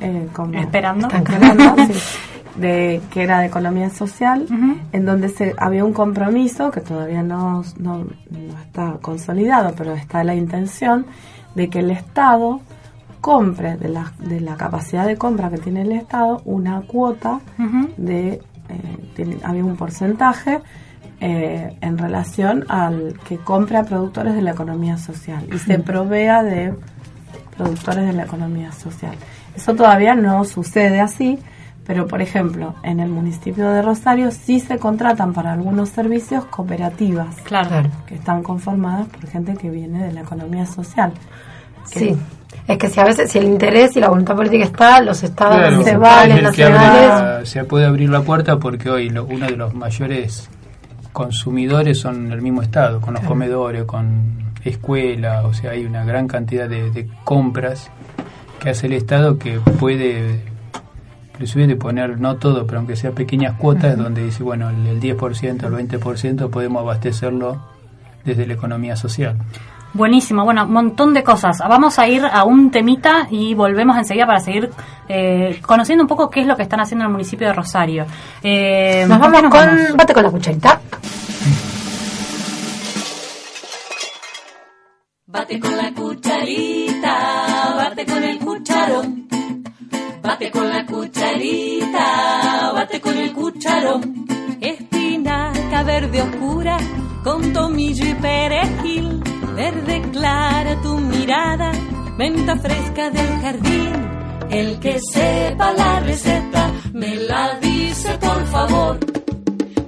eh, 0.00 0.26
como 0.32 0.58
Esperando. 0.58 1.08
esperando, 1.08 1.76
sí, 1.86 1.92
de 2.60 3.00
que 3.10 3.22
era 3.22 3.40
de 3.40 3.46
economía 3.46 3.90
social, 3.90 4.46
en 4.92 5.04
donde 5.06 5.28
se 5.28 5.54
había 5.58 5.84
un 5.84 5.92
compromiso 5.92 6.70
que 6.70 6.80
todavía 6.80 7.22
no, 7.22 7.62
no, 7.78 8.04
no 8.30 8.58
está 8.66 8.98
consolidado, 9.00 9.72
pero 9.76 9.94
está 9.94 10.22
la 10.24 10.34
intención 10.34 11.06
de 11.54 11.68
que 11.70 11.78
el 11.80 11.90
Estado 11.90 12.60
compre 13.20 13.76
de 13.76 13.88
la, 13.88 14.12
de 14.18 14.40
la 14.40 14.56
capacidad 14.56 15.06
de 15.06 15.16
compra 15.16 15.50
que 15.50 15.58
tiene 15.58 15.82
el 15.82 15.92
Estado 15.92 16.40
una 16.44 16.80
cuota 16.82 17.40
de 17.96 18.28
eh, 18.32 18.40
tiene- 19.16 19.38
había 19.42 19.64
un 19.64 19.76
porcentaje 19.76 20.60
eh, 21.20 21.76
en 21.80 21.98
relación 21.98 22.64
al 22.68 23.14
que 23.28 23.36
compre 23.38 23.76
a 23.78 23.84
productores 23.84 24.34
de 24.34 24.42
la 24.42 24.52
economía 24.52 24.96
social 24.96 25.44
y 25.52 25.58
se 25.58 25.78
provea 25.78 26.42
de 26.42 26.72
productores 27.56 28.06
de 28.06 28.12
la 28.14 28.22
economía 28.24 28.72
social. 28.72 29.14
Eso 29.54 29.74
todavía 29.74 30.14
no 30.14 30.44
sucede 30.44 31.00
así, 31.00 31.38
pero 31.86 32.06
por 32.06 32.22
ejemplo, 32.22 32.74
en 32.82 33.00
el 33.00 33.08
municipio 33.08 33.68
de 33.70 33.82
Rosario 33.82 34.30
sí 34.30 34.60
se 34.60 34.78
contratan 34.78 35.32
para 35.32 35.52
algunos 35.52 35.88
servicios 35.88 36.44
cooperativas 36.46 37.36
Claro. 37.44 37.88
que 38.06 38.14
están 38.14 38.42
conformadas 38.42 39.08
por 39.08 39.26
gente 39.28 39.54
que 39.54 39.70
viene 39.70 40.04
de 40.04 40.12
la 40.12 40.20
economía 40.20 40.66
social. 40.66 41.12
Sí. 41.84 42.16
Es 42.68 42.78
que 42.78 42.88
si 42.88 43.00
a 43.00 43.04
veces, 43.04 43.30
si 43.32 43.38
el 43.38 43.44
interés 43.46 43.96
y 43.96 44.00
la 44.00 44.08
voluntad 44.08 44.36
política 44.36 44.64
está, 44.64 45.00
los 45.00 45.22
estados 45.22 45.56
Claro, 45.56 45.78
el 45.78 45.84
que 45.84 45.90
abre 45.94 46.42
nacionales, 46.42 47.08
la- 47.08 47.40
se 47.46 47.64
puede 47.64 47.86
abrir 47.86 48.10
la 48.10 48.20
puerta 48.22 48.58
porque 48.58 48.90
hoy 48.90 49.08
lo- 49.10 49.24
uno 49.24 49.46
de 49.46 49.56
los 49.56 49.74
mayores 49.74 50.48
consumidores 51.12 51.98
son 51.98 52.30
el 52.32 52.40
mismo 52.42 52.62
Estado, 52.62 53.00
con 53.00 53.14
los 53.14 53.24
comedores, 53.24 53.84
con 53.84 54.52
escuelas, 54.64 55.44
o 55.44 55.52
sea, 55.54 55.72
hay 55.72 55.84
una 55.84 56.04
gran 56.04 56.28
cantidad 56.28 56.68
de, 56.68 56.90
de 56.90 57.08
compras 57.24 57.90
que 58.60 58.70
hace 58.70 58.86
el 58.86 58.92
Estado 58.92 59.38
que 59.38 59.58
puede, 59.58 60.40
inclusive 61.40 61.66
de 61.66 61.76
poner, 61.76 62.20
no 62.20 62.36
todo, 62.36 62.66
pero 62.66 62.80
aunque 62.80 62.96
sea 62.96 63.12
pequeñas 63.12 63.56
cuotas, 63.56 63.96
donde 63.96 64.22
dice, 64.22 64.42
bueno, 64.42 64.68
el, 64.68 64.86
el 64.86 65.00
10%, 65.00 65.64
el 65.64 65.88
20% 65.88 66.50
podemos 66.50 66.82
abastecerlo 66.82 67.62
desde 68.26 68.46
la 68.46 68.52
economía 68.52 68.94
social. 68.94 69.38
Buenísimo, 69.94 70.44
bueno, 70.44 70.66
un 70.66 70.72
montón 70.72 71.14
de 71.14 71.24
cosas. 71.24 71.58
Vamos 71.66 71.98
a 71.98 72.06
ir 72.06 72.22
a 72.30 72.44
un 72.44 72.70
temita 72.70 73.26
y 73.30 73.54
volvemos 73.54 73.96
enseguida 73.96 74.26
para 74.26 74.40
seguir 74.40 74.70
eh, 75.08 75.58
conociendo 75.66 76.04
un 76.04 76.08
poco 76.08 76.28
qué 76.28 76.42
es 76.42 76.46
lo 76.46 76.56
que 76.56 76.62
están 76.62 76.80
haciendo 76.80 77.04
en 77.04 77.08
el 77.08 77.12
municipio 77.12 77.46
de 77.46 77.54
Rosario. 77.54 78.04
Eh, 78.42 79.06
Nos 79.08 79.18
¿por 79.18 79.32
qué 79.32 79.40
vamos 79.40 79.50
con. 79.50 79.96
Bate 79.96 80.12
con 80.12 80.22
la 80.22 80.30
cucharita. 80.30 80.80
Bate 85.26 85.58
con 85.58 85.74
la 85.74 85.90
cucharita, 85.94 87.74
bate 87.76 88.04
con 88.04 88.22
el 88.22 88.38
cucharón. 88.40 89.29
Bate 90.40 90.52
con 90.52 90.70
la 90.70 90.86
cucharita, 90.86 92.72
bate 92.72 92.98
con 92.98 93.14
el 93.14 93.30
cucharón. 93.34 94.26
Espinaca 94.58 95.82
verde 95.82 96.22
oscura, 96.22 96.78
con 97.22 97.52
tomillo 97.52 98.06
y 98.06 98.14
perejil. 98.14 99.20
Verde 99.54 100.00
clara 100.10 100.80
tu 100.80 100.98
mirada, 100.98 101.72
menta 102.16 102.56
fresca 102.56 103.10
del 103.10 103.40
jardín. 103.42 103.92
El 104.48 104.80
que 104.80 104.98
sepa 105.12 105.74
la 105.74 106.00
receta, 106.00 106.72
me 106.94 107.16
la 107.16 107.58
dice 107.58 108.16
por 108.16 108.46
favor. 108.46 108.98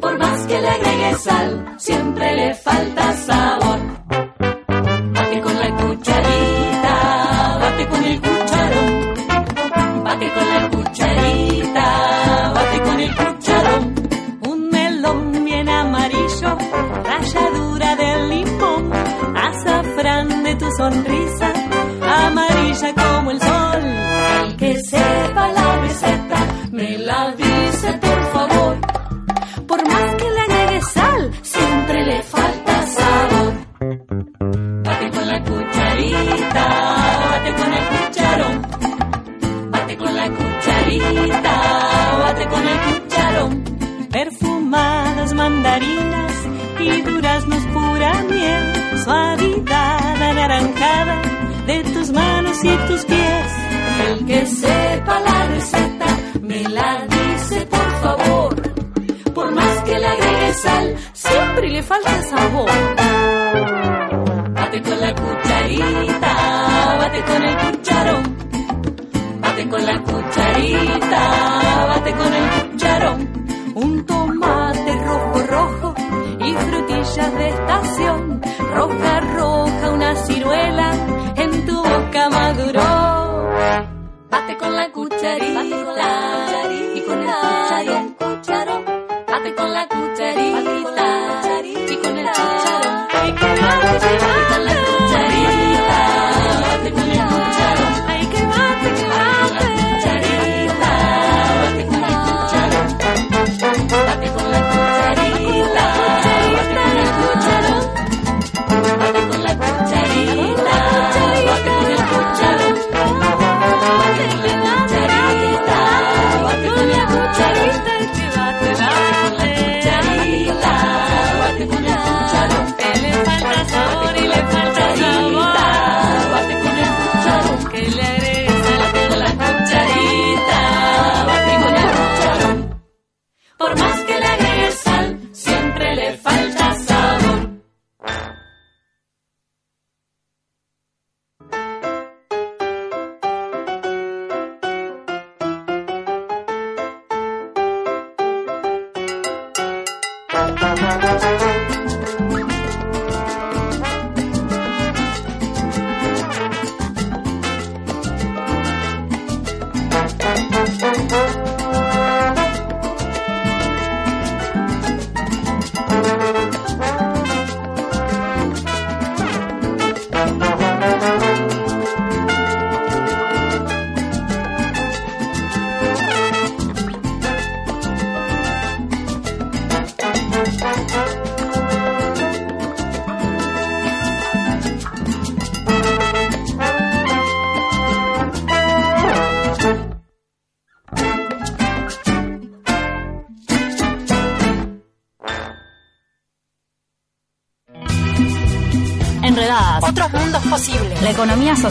Por 0.03 0.19
más 0.19 0.47
que 0.47 0.61
le 0.61 0.69
agregue 0.69 1.15
sal, 1.15 1.77
siempre 1.79 2.37
le 2.37 2.55
falta 2.57 3.13
sabor. 3.15 4.32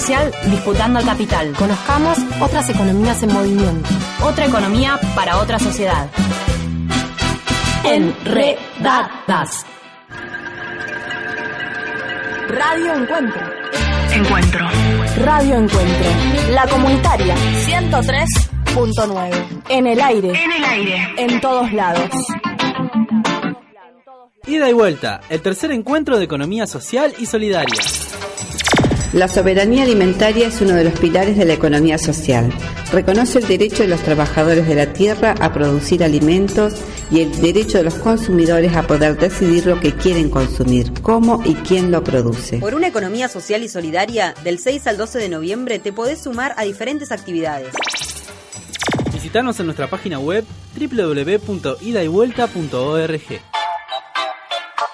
Social 0.01 0.31
disputando 0.49 0.99
el 0.99 1.05
capital. 1.05 1.53
Conozcamos 1.53 2.17
otras 2.41 2.67
economías 2.69 3.21
en 3.21 3.33
movimiento. 3.33 3.87
Otra 4.23 4.47
economía 4.47 4.99
para 5.13 5.37
otra 5.37 5.59
sociedad. 5.59 6.09
Enredadas. 7.83 9.63
Radio 12.49 12.95
Encuentro. 12.95 13.41
Encuentro. 14.11 14.67
Radio 15.23 15.55
Encuentro. 15.55 16.09
La 16.49 16.67
comunitaria 16.67 17.35
103.9. 17.67 19.63
En 19.69 19.85
el 19.85 20.01
aire. 20.01 20.29
En 20.29 20.51
el 20.51 20.65
aire. 20.65 21.09
En 21.17 21.39
todos 21.41 21.71
lados. 21.73 22.09
Ida 24.47 24.67
y 24.67 24.73
vuelta, 24.73 25.21
el 25.29 25.41
tercer 25.43 25.71
encuentro 25.71 26.17
de 26.17 26.25
economía 26.25 26.65
social 26.65 27.13
y 27.19 27.27
solidaria. 27.27 27.79
La 29.13 29.27
soberanía 29.27 29.83
alimentaria 29.83 30.47
es 30.47 30.61
uno 30.61 30.73
de 30.73 30.85
los 30.85 30.97
pilares 30.97 31.35
de 31.35 31.43
la 31.43 31.51
economía 31.51 31.97
social. 31.97 32.49
Reconoce 32.93 33.39
el 33.39 33.47
derecho 33.47 33.83
de 33.83 33.89
los 33.89 33.99
trabajadores 33.99 34.65
de 34.65 34.75
la 34.75 34.93
tierra 34.93 35.35
a 35.41 35.51
producir 35.51 36.01
alimentos 36.01 36.75
y 37.11 37.19
el 37.19 37.41
derecho 37.41 37.79
de 37.79 37.83
los 37.83 37.95
consumidores 37.95 38.73
a 38.73 38.83
poder 38.83 39.17
decidir 39.17 39.65
lo 39.65 39.81
que 39.81 39.93
quieren 39.93 40.29
consumir, 40.29 40.93
cómo 41.01 41.43
y 41.43 41.55
quién 41.55 41.91
lo 41.91 42.05
produce. 42.05 42.59
Por 42.59 42.73
una 42.73 42.87
economía 42.87 43.27
social 43.27 43.63
y 43.63 43.67
solidaria, 43.67 44.33
del 44.45 44.59
6 44.59 44.87
al 44.87 44.95
12 44.95 45.19
de 45.19 45.27
noviembre 45.27 45.79
te 45.79 45.91
podés 45.91 46.21
sumar 46.21 46.53
a 46.55 46.63
diferentes 46.63 47.11
actividades. 47.11 47.73
Visítanos 49.11 49.59
en 49.59 49.65
nuestra 49.65 49.89
página 49.89 50.19
web 50.19 50.45
www.idayvuelta.org. 50.79 53.41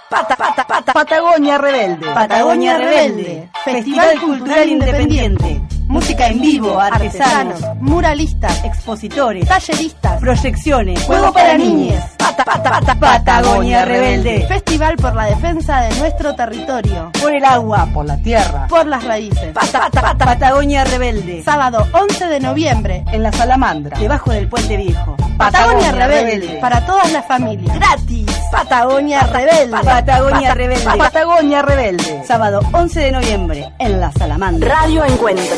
Pata, 0.09 0.38
pata, 0.38 0.65
pata, 0.65 0.66
Patagonia 0.98 1.60
Rebelde. 1.60 2.08
Patagonia 2.12 2.76
Rebelde. 2.76 3.50
Festival 3.64 4.20
Cultural 4.20 4.68
Independiente. 4.68 5.62
Música 5.88 6.28
en 6.28 6.41
vivo, 6.41 6.80
artesanos, 6.80 7.62
muralistas, 7.80 8.66
expositores, 8.66 9.48
talleristas, 9.48 10.20
proyecciones, 10.20 11.04
juego 11.04 11.32
para 11.32 11.56
niños. 11.56 12.04
Pata, 12.48 12.70
pata, 12.70 12.95
pata, 12.95 13.24
Patagonia 13.26 13.84
Rebelde. 13.84 14.45
Festival 14.48 14.95
por 14.95 15.14
la 15.14 15.26
defensa 15.26 15.82
de 15.82 16.00
nuestro 16.00 16.34
territorio. 16.34 17.12
Por 17.22 17.36
el 17.36 17.43
agua, 17.43 17.89
por 17.93 18.06
la 18.06 18.16
tierra, 18.22 18.68
por 18.70 18.86
las 18.86 19.04
raíces. 19.04 19.52
Pata, 19.54 19.82
pata, 19.82 20.02
pata, 20.02 20.26
Patagonia 20.26 20.86
Rebelde. 20.86 21.43
Sábado 21.43 21.86
11 21.91 22.28
de 22.28 22.39
noviembre 22.39 23.04
en 23.12 23.24
la 23.24 23.34
Salamandra, 23.34 24.00
debajo 24.00 24.32
del 24.32 24.48
puente 24.48 24.78
viejo. 24.78 25.18
Patagonia, 25.38 25.91
Rebelde. 25.91 26.58
Para 26.62 26.86
todas 26.86 27.12
las 27.12 27.28
familias. 27.28 27.78
Gratis. 27.78 28.26
Patagonia 28.50 29.24
Rebelde. 29.24 29.78
Patagonia 29.84 30.54
Rebelde. 30.54 30.98
Patagonia 30.98 31.62
Rebelde. 31.62 32.24
Sábado 32.26 32.62
11 32.72 33.00
de 33.00 33.12
noviembre 33.12 33.74
en 33.78 34.00
la 34.00 34.12
Salamandra. 34.14 34.74
Radio 34.74 35.04
Encuentro. 35.04 35.58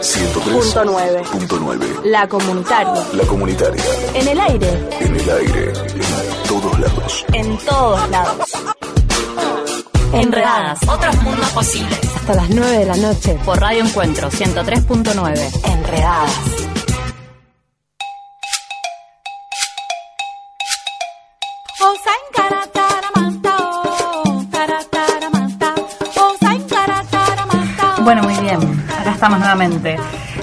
103.9. 0.00 2.04
La 2.04 2.26
comunitaria. 2.26 3.04
La 3.12 3.24
comunitaria. 3.24 3.84
En 4.14 4.28
el 4.28 4.40
aire. 4.40 4.88
En 5.00 5.14
el 5.14 5.30
aire. 5.30 5.68
En 5.68 6.00
todos 6.00 6.29
lados. 6.90 7.24
En 7.32 7.58
todos 7.58 8.10
lados. 8.10 8.48
Enredadas. 10.12 10.78
Otros 10.88 11.22
mundos 11.22 11.48
posibles. 11.50 12.00
Hasta 12.16 12.34
las 12.34 12.50
9 12.50 12.78
de 12.78 12.86
la 12.86 12.96
noche. 12.96 13.38
Por 13.44 13.60
Radio 13.60 13.84
Encuentro 13.84 14.30
103.9. 14.30 15.72
Enredadas. 15.72 16.30
Bueno, 28.02 28.22
muy 28.24 28.34
bien. 28.42 28.58
Acá 28.98 29.12
estamos 29.12 29.38
nuevamente. 29.38 29.96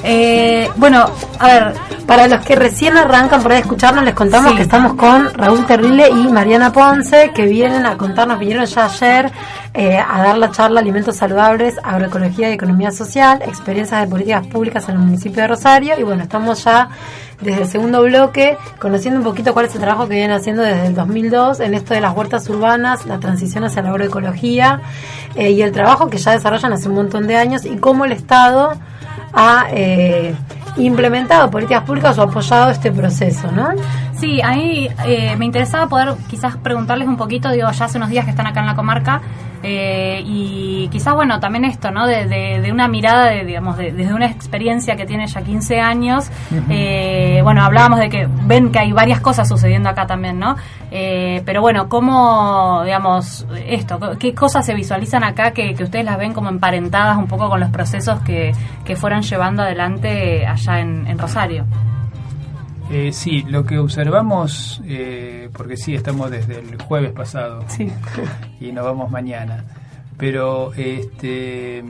Eh, 0.04 0.70
bueno, 0.78 1.12
a 1.39 1.48
ver, 1.48 1.74
para 2.08 2.28
los 2.30 2.43
que 2.45 2.55
recién 2.55 2.95
arrancan 2.97 3.43
por 3.43 3.51
ahí 3.51 3.58
a 3.58 3.62
escucharnos, 3.62 4.05
les 4.05 4.16
contamos 4.16 4.53
que 4.53 4.62
estamos 4.62 4.93
con 4.93 5.32
Raúl 5.34 5.66
Terrible 5.66 6.10
y 6.10 6.30
Mariana 6.30 6.72
Ponce, 6.72 7.32
que 7.36 7.45
vienen 7.45 7.86
a 7.86 7.97
contarnos, 7.97 8.39
vinieron 8.39 8.66
ya 8.66 8.86
ayer 8.86 9.30
eh, 9.74 9.99
a 9.99 10.24
dar 10.24 10.38
la 10.38 10.49
charla 10.49 10.80
Alimentos 10.80 11.18
Saludables, 11.18 11.76
Agroecología 11.84 12.49
y 12.49 12.53
Economía 12.53 12.91
Social, 12.91 13.41
experiencias 13.45 14.01
de 14.01 14.08
políticas 14.08 14.47
públicas 14.47 14.88
en 14.88 14.95
el 14.95 15.01
municipio 15.01 15.41
de 15.41 15.49
Rosario. 15.49 15.99
Y 15.99 16.03
bueno, 16.03 16.24
estamos 16.24 16.64
ya 16.64 16.88
desde 17.41 17.64
el 17.64 17.68
segundo 17.68 18.01
bloque 18.01 18.58
conociendo 18.80 19.20
un 19.20 19.26
poquito 19.26 19.53
cuál 19.53 19.66
es 19.66 19.76
el 19.76 19.82
trabajo 19.82 20.08
que 20.08 20.16
vienen 20.16 20.32
haciendo 20.32 20.64
desde 20.64 20.88
el 20.88 20.95
2002 20.95 21.60
en 21.60 21.74
esto 21.74 21.93
de 21.93 22.01
las 22.01 22.16
huertas 22.16 22.49
urbanas, 22.49 23.05
la 23.05 23.20
transición 23.20 23.66
hacia 23.66 23.82
la 23.82 23.89
agroecología 23.89 24.82
eh, 25.36 25.51
y 25.51 25.62
el 25.62 25.74
trabajo 25.74 26.10
que 26.10 26.18
ya 26.18 26.32
desarrollan 26.32 26.72
hace 26.72 26.88
un 26.88 26.95
montón 26.95 27.28
de 27.28 27.36
años 27.36 27.66
y 27.66 27.76
cómo 27.78 28.05
el 28.05 28.14
Estado 28.14 28.72
ha 29.34 29.68
eh, 29.72 30.34
implementado 30.78 31.50
políticas 31.50 31.84
públicas 31.84 32.18
o 32.18 32.24
apoyado 32.24 32.72
este 32.72 32.92
proceso, 32.92 33.52
¿no? 33.52 33.70
Sí, 34.20 34.41
a 34.41 34.53
mí 34.53 34.89
eh, 35.05 35.36
me 35.38 35.45
interesaba 35.45 35.88
poder 35.88 36.15
quizás 36.28 36.57
preguntarles 36.57 37.07
un 37.07 37.18
poquito, 37.18 37.51
digo, 37.51 37.70
ya 37.70 37.86
hace 37.86 37.97
unos 37.99 38.09
días 38.09 38.26
que 38.26 38.32
están 38.32 38.47
acá 38.47 38.61
en 38.61 38.65
la 38.65 38.76
comarca, 38.76 39.22
eh, 39.61 40.24
y 40.26 40.88
quizás, 40.89 41.13
bueno, 41.13 41.39
también 41.39 41.65
esto, 41.65 41.91
¿no? 41.91 42.07
De, 42.07 42.26
de, 42.26 42.72
una 42.72 42.88
mirada, 42.88 43.26
de, 43.26 43.45
digamos, 43.45 43.78
desde 43.78 44.13
una 44.13 44.26
experiencia 44.26 44.95
que 44.95 45.05
tiene 45.05 45.28
ya 45.28 45.41
15 45.41 45.80
años, 45.80 46.32
eh, 46.70 47.41
bueno, 47.43 47.63
hablábamos 47.63 47.99
de 47.99 48.09
que 48.09 48.28
ven 48.45 48.72
que 48.72 48.80
hay 48.80 48.91
varias 48.91 49.20
cosas 49.20 49.47
sucediendo 49.47 49.89
acá 49.89 50.07
también, 50.07 50.39
¿no? 50.39 50.55
pero 50.89 51.61
bueno, 51.61 51.89
¿cómo, 51.89 52.82
digamos, 52.86 53.45
esto, 53.68 53.99
qué 54.18 54.34
cosas 54.34 54.65
se 54.65 54.74
visualizan 54.74 55.24
acá 55.24 55.51
que, 55.51 55.76
que, 55.76 55.84
ustedes 55.84 56.05
las 56.05 56.18
ven 56.18 56.34
como 56.34 56.49
emparentadas 56.49 57.18
un 57.18 57.28
poco 57.28 57.49
con 57.49 57.59
los 57.59 57.70
procesos 57.70 58.20
que, 58.22 58.53
que 58.84 58.95
fueron 58.95 59.22
llevando 59.22 59.61
adelante 59.61 60.45
allá 60.47 60.80
en, 60.80 61.05
en 61.05 61.20
Rosario? 61.20 61.65
Eh, 62.90 63.12
sí, 63.12 63.44
lo 63.44 63.66
que 63.66 63.78
observamos, 63.80 64.82
eh, 64.86 65.50
porque 65.52 65.76
sí, 65.76 65.94
estamos 65.94 66.32
desde 66.32 66.60
el 66.60 66.82
jueves 66.82 67.12
pasado 67.12 67.66
y 68.62 68.72
nos 68.72 68.86
vamos 68.86 69.12
mañana, 69.12 69.66
pero 70.18 70.74
este, 70.74 71.84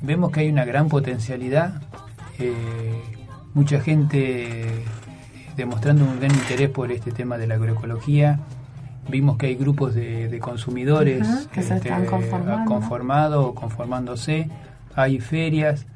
vemos 0.00 0.30
que 0.30 0.40
hay 0.40 0.48
una 0.48 0.64
gran 0.64 0.88
potencialidad, 0.88 1.82
eh, 2.38 3.02
mucha 3.52 3.80
gente 3.80 4.84
demostrando 5.56 6.04
un 6.04 6.20
gran 6.20 6.32
interés 6.32 6.70
por 6.70 6.92
este 6.92 7.10
tema 7.10 7.36
de 7.36 7.48
la 7.48 7.54
agroecología. 7.56 8.38
Vimos 9.08 9.36
que 9.36 9.46
hay 9.46 9.56
grupos 9.56 9.94
de, 9.94 10.38
consumidores 10.40 11.48
que 11.52 11.62
se 11.62 11.74
este, 11.74 11.88
están 11.88 12.06
conformando. 12.06 12.70
conformado 12.70 13.46
o 13.48 13.54
conformándose. 13.54 14.48
Hay 14.94 15.20
ferias. 15.20 15.86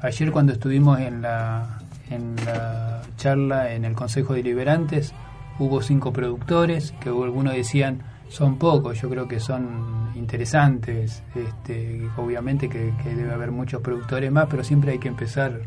Ayer 0.00 0.32
cuando 0.32 0.52
estuvimos 0.52 0.98
en 1.00 1.22
la, 1.22 1.78
en 2.10 2.36
la 2.46 2.93
charla 3.16 3.72
en 3.72 3.84
el 3.84 3.94
Consejo 3.94 4.34
Deliberantes. 4.34 5.14
Hubo 5.58 5.82
cinco 5.82 6.12
productores, 6.12 6.92
que 7.00 7.08
algunos 7.08 7.54
decían 7.54 8.02
son 8.28 8.58
pocos, 8.58 9.00
yo 9.00 9.08
creo 9.08 9.28
que 9.28 9.38
son 9.38 10.10
interesantes, 10.16 11.22
este, 11.34 12.08
obviamente 12.16 12.68
que, 12.68 12.92
debe 13.04 13.32
haber 13.32 13.52
muchos 13.52 13.80
productores 13.80 14.32
más, 14.32 14.46
pero 14.50 14.64
siempre 14.64 14.92
hay 14.92 14.98
que 14.98 15.08
empezar 15.08 15.60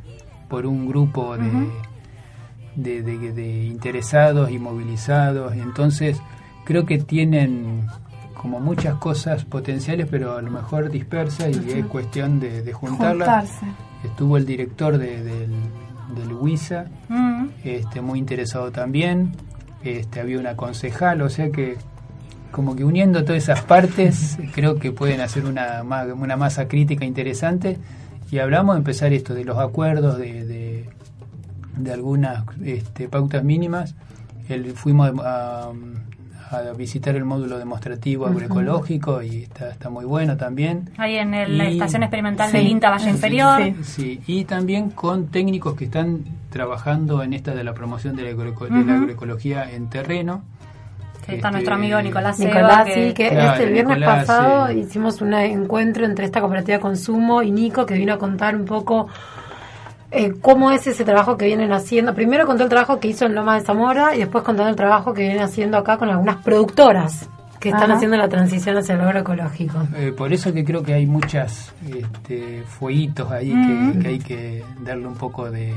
por 0.50 0.66
un 0.66 0.88
grupo 0.88 1.38
de, 2.76 3.02
de, 3.04 3.66
interesados 3.66 4.52
y 4.52 4.60
movilizados, 4.60 5.54
entonces 5.54 6.22
creo 6.66 6.86
que 6.86 6.98
tienen 6.98 7.88
como 8.34 8.60
muchas 8.60 8.96
cosas 8.96 9.46
potenciales, 9.46 10.08
pero 10.10 10.38
a 10.38 10.42
lo 10.42 10.52
mejor 10.52 10.90
dispersas 10.90 11.58
y 11.66 11.72
es 11.72 11.86
cuestión 11.86 12.40
de, 12.40 12.72
juntarlas. 12.74 13.50
Estuvo 14.04 14.38
el 14.38 14.46
director 14.46 14.98
del 14.98 15.52
del 16.16 16.30
Luisa, 16.30 16.86
mm. 17.10 17.48
este, 17.64 18.02
muy 18.02 18.20
interesado 18.20 18.72
también. 18.72 19.34
Este, 19.84 20.20
había 20.20 20.40
una 20.40 20.56
concejal, 20.56 21.22
o 21.22 21.30
sea 21.30 21.52
que 21.52 21.78
como 22.52 22.76
que 22.76 22.84
uniendo 22.84 23.24
todas 23.24 23.44
esas 23.44 23.62
partes 23.62 24.38
creo 24.54 24.80
que 24.80 24.92
pueden 24.92 25.22
hacer 25.22 25.46
una, 25.46 25.84
una 25.84 26.38
masa 26.38 26.68
crítica 26.68 27.06
interesante 27.06 27.78
y 28.32 28.40
hablamos 28.40 28.76
de 28.76 28.80
empezar 28.80 29.14
esto 29.14 29.34
de 29.34 29.44
los 29.46 29.58
acuerdos 29.58 30.18
de, 30.18 30.88
de, 31.78 31.92
algunas 31.92 32.44
este, 32.64 33.08
pautas 33.08 33.44
mínimas 33.44 33.96
el, 34.50 34.72
fuimos 34.74 35.12
a, 35.24 35.72
a 36.50 36.74
visitar 36.74 37.16
el 37.16 37.26
módulo 37.26 37.58
demostrativo 37.60 38.26
agroecológico 38.26 39.22
y 39.22 39.44
está, 39.44 39.70
está 39.70 39.90
muy 39.90 40.06
bueno 40.06 40.38
también. 40.38 40.90
Ahí 40.98 41.16
en 41.16 41.58
la 41.58 41.68
estación 41.68 42.04
experimental 42.04 42.52
del 42.52 42.68
INTA 42.68 42.90
Valle 42.90 43.10
Inferior. 43.10 43.62
Sí, 43.84 44.22
y 44.28 44.46
también 44.46 44.92
con 44.92 45.28
técnicos 45.28 45.76
que 45.76 45.86
están 45.86 46.24
trabajando 46.50 47.22
en 47.24 47.34
esta 47.34 47.54
de 47.54 47.64
la 47.64 47.74
promoción 47.74 48.16
de 48.16 48.24
la, 48.24 48.30
agroecología 48.30 49.72
en 49.72 49.90
terreno. 49.90 50.44
está 51.28 51.52
nuestro 51.52 51.74
este, 51.74 51.86
amigo 51.86 52.02
Nicolás 52.02 52.40
Nicolás, 52.40 52.86
que, 52.86 53.08
sí, 53.08 53.14
que 53.14 53.28
este 53.28 53.64
el 53.64 53.74
viernes 53.74 54.04
pasado 54.04 54.72
hicimos 54.72 55.22
un 55.22 55.34
encuentro 55.34 56.06
entre 56.06 56.26
esta 56.26 56.40
cooperativa 56.40 56.78
de 56.78 56.82
consumo 56.82 57.42
y 57.42 57.52
Nico 57.52 57.86
que 57.86 57.96
vino 57.96 58.14
a 58.14 58.18
contar 58.18 58.56
un 58.56 58.66
poco 58.66 59.08
eh, 60.12 60.34
cómo 60.42 60.72
es 60.72 60.88
ese 60.88 61.04
trabajo 61.04 61.38
que 61.38 61.46
vienen 61.46 61.74
haciendo. 61.74 62.14
Primero 62.14 62.46
contó 62.46 62.64
el 62.64 62.70
trabajo 62.70 63.00
que 63.00 63.10
hizo 63.10 63.26
en 63.26 63.36
Loma 63.36 63.56
de 63.56 63.66
Zamora 63.66 64.16
y 64.16 64.20
después 64.20 64.44
contó 64.44 64.68
el 64.68 64.76
trabajo 64.76 65.14
que 65.14 65.24
vienen 65.24 65.42
haciendo 65.42 65.78
acá 65.78 65.98
con 65.98 66.10
algunas 66.10 66.38
productoras 66.44 67.30
que 67.60 67.70
están 67.70 67.92
haciendo 67.92 68.18
la 68.18 68.30
transición 68.30 68.78
hacia 68.78 68.96
el 68.96 69.02
agroecológico. 69.02 69.80
Eh, 69.96 70.14
por 70.16 70.32
eso 70.32 70.54
que 70.54 70.64
creo 70.64 70.84
que 70.84 70.94
hay 70.94 71.08
muchas 71.08 71.74
este, 71.88 72.64
fueguitos 72.64 73.32
ahí 73.32 73.50
que, 73.50 74.00
que 74.00 74.08
hay 74.08 74.20
que 74.20 74.64
darle 74.82 75.08
un 75.08 75.16
poco 75.16 75.50
de, 75.50 75.74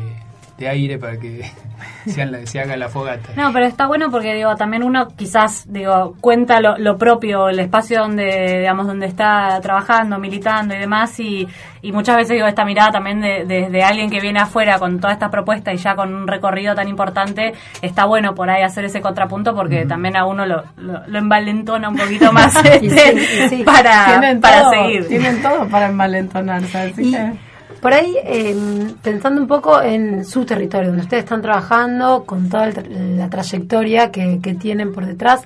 de 0.61 0.69
aire 0.69 0.99
para 0.99 1.17
que 1.17 1.43
se, 2.07 2.61
haga 2.61 2.77
la 2.77 2.89
fogata. 2.89 3.31
No, 3.35 3.51
pero 3.53 3.65
está 3.65 3.87
bueno 3.87 4.11
porque 4.11 4.35
digo 4.35 4.55
también 4.57 4.83
uno 4.85 5.09
quizás 5.17 5.65
digo 5.67 6.15
cuenta 6.21 6.61
lo, 6.61 6.99
propio, 6.99 7.49
el 7.49 7.59
espacio 7.59 8.01
donde 8.01 8.59
digamos 8.59 8.87
donde 8.87 9.07
está 9.07 9.59
trabajando, 9.63 10.19
militando 10.19 10.75
y 10.75 10.79
demás 10.79 11.19
y, 11.19 11.49
y 11.81 11.93
muchas 11.93 12.17
veces 12.17 12.37
digo 12.37 12.47
esta 12.47 12.67
mirada 12.67 12.91
también 12.91 13.21
de, 13.21 13.83
alguien 13.83 14.11
que 14.11 14.21
viene 14.21 14.39
afuera 14.39 14.79
con 14.79 15.01
toda 15.01 15.15
esta 15.15 15.31
propuesta 15.31 15.73
y 15.73 15.79
ya 15.79 15.95
con 15.95 16.15
un 16.15 16.29
recorrido 16.29 16.75
tan 16.75 16.89
importante 16.89 17.55
está 17.81 18.05
bueno 18.05 18.35
por 18.35 18.51
ahí 18.51 18.63
hacer 18.63 18.85
ese 18.85 19.01
contrapunto 19.01 19.55
porque 19.55 19.87
también 19.87 20.19
a 20.19 20.27
uno 20.27 20.45
lo, 20.45 20.63
lo, 20.77 21.19
envalentona 21.19 21.89
un 21.89 21.97
poquito 21.97 22.33
más 22.33 22.55
este, 22.65 23.65
para, 23.65 24.21
para 24.41 24.69
seguir. 24.69 25.09
Tienen 25.09 25.41
todo 25.41 25.67
para 25.69 25.87
envalentonarse, 25.87 26.79
así 26.79 27.11
que 27.11 27.50
por 27.81 27.93
ahí, 27.95 28.15
em, 28.25 28.95
pensando 29.03 29.41
un 29.41 29.49
poco 29.49 29.81
en 29.81 30.25
su 30.25 30.45
territorio, 30.45 30.89
donde 30.89 31.05
ustedes 31.05 31.25
están 31.25 31.43
trabajando, 31.43 32.25
con 32.25 32.49
toda 32.49 32.69
la 32.69 33.31
trayectoria 33.31 34.11
que, 34.11 34.39
tienen 34.61 34.93
por 34.93 35.07
detrás, 35.07 35.43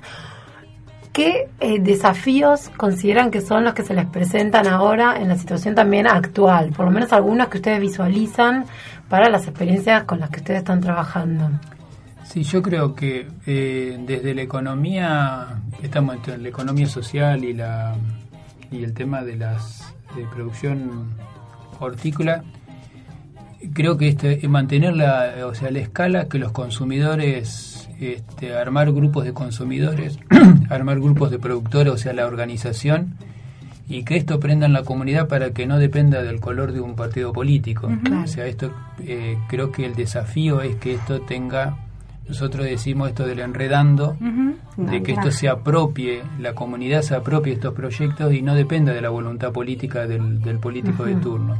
¿qué 1.13 1.47
eh, 1.59 1.79
desafíos 1.79 2.69
consideran 2.75 3.31
que 3.31 3.41
son 3.41 3.63
los 3.63 3.73
que 3.73 3.83
se 3.83 3.93
les 3.93 4.05
presentan 4.07 4.67
ahora 4.67 5.17
en 5.17 5.29
la 5.29 5.37
situación 5.37 5.75
también 5.75 6.07
actual? 6.07 6.71
Por 6.71 6.85
lo 6.85 6.91
menos 6.91 7.13
algunos 7.13 7.47
que 7.47 7.57
ustedes 7.57 7.79
visualizan 7.79 8.65
para 9.07 9.29
las 9.29 9.47
experiencias 9.47 10.03
con 10.03 10.19
las 10.19 10.29
que 10.29 10.39
ustedes 10.39 10.59
están 10.59 10.81
trabajando. 10.81 11.49
Sí, 12.25 12.43
yo 12.43 12.61
creo 12.61 12.95
que 12.95 13.27
eh, 13.45 13.97
desde 14.05 14.33
la 14.33 14.41
economía, 14.41 15.61
estamos 15.81 16.15
entre 16.15 16.37
la 16.37 16.49
economía 16.49 16.87
social 16.87 17.43
y 17.43 17.53
la 17.53 17.95
y 18.71 18.83
el 18.83 18.93
tema 18.93 19.23
de 19.23 19.37
las 19.37 19.93
de 20.15 20.25
producción 20.25 21.13
hortícola, 21.79 22.43
creo 23.73 23.97
que 23.97 24.07
este, 24.09 24.47
mantener 24.47 24.95
la, 24.95 25.33
o 25.45 25.55
sea, 25.55 25.71
la 25.71 25.79
escala 25.79 26.27
que 26.27 26.39
los 26.39 26.51
consumidores, 26.51 27.89
este, 27.99 28.55
armar 28.55 28.91
grupos 28.91 29.25
de 29.25 29.33
consumidores, 29.33 30.19
armar 30.69 30.99
grupos 30.99 31.31
de 31.31 31.39
productores, 31.39 31.93
o 31.93 31.97
sea, 31.97 32.13
la 32.13 32.25
organización, 32.25 33.15
y 33.87 34.03
que 34.03 34.17
esto 34.17 34.39
prenda 34.39 34.65
en 34.65 34.73
la 34.73 34.83
comunidad 34.83 35.27
para 35.27 35.51
que 35.51 35.67
no 35.67 35.77
dependa 35.77 36.23
del 36.23 36.39
color 36.39 36.71
de 36.71 36.79
un 36.81 36.95
partido 36.95 37.31
político. 37.33 37.91
O 38.23 38.27
sea, 38.27 38.47
esto 38.47 38.73
eh, 39.03 39.37
creo 39.47 39.71
que 39.71 39.85
el 39.85 39.93
desafío 39.93 40.61
es 40.61 40.75
que 40.77 40.95
esto 40.95 41.21
tenga, 41.21 41.77
nosotros 42.27 42.65
decimos 42.65 43.09
esto 43.09 43.25
del 43.25 43.39
enredando, 43.39 44.15
de 44.77 45.03
que 45.03 45.11
esto 45.13 45.31
se 45.31 45.47
apropie, 45.49 46.21
la 46.39 46.53
comunidad 46.53 47.01
se 47.01 47.15
apropie 47.15 47.53
estos 47.53 47.73
proyectos 47.73 48.33
y 48.33 48.41
no 48.41 48.55
dependa 48.55 48.93
de 48.93 49.01
la 49.01 49.09
voluntad 49.09 49.51
política 49.51 50.07
del, 50.07 50.41
del 50.41 50.57
político 50.59 51.05
de 51.05 51.15
turno. 51.15 51.55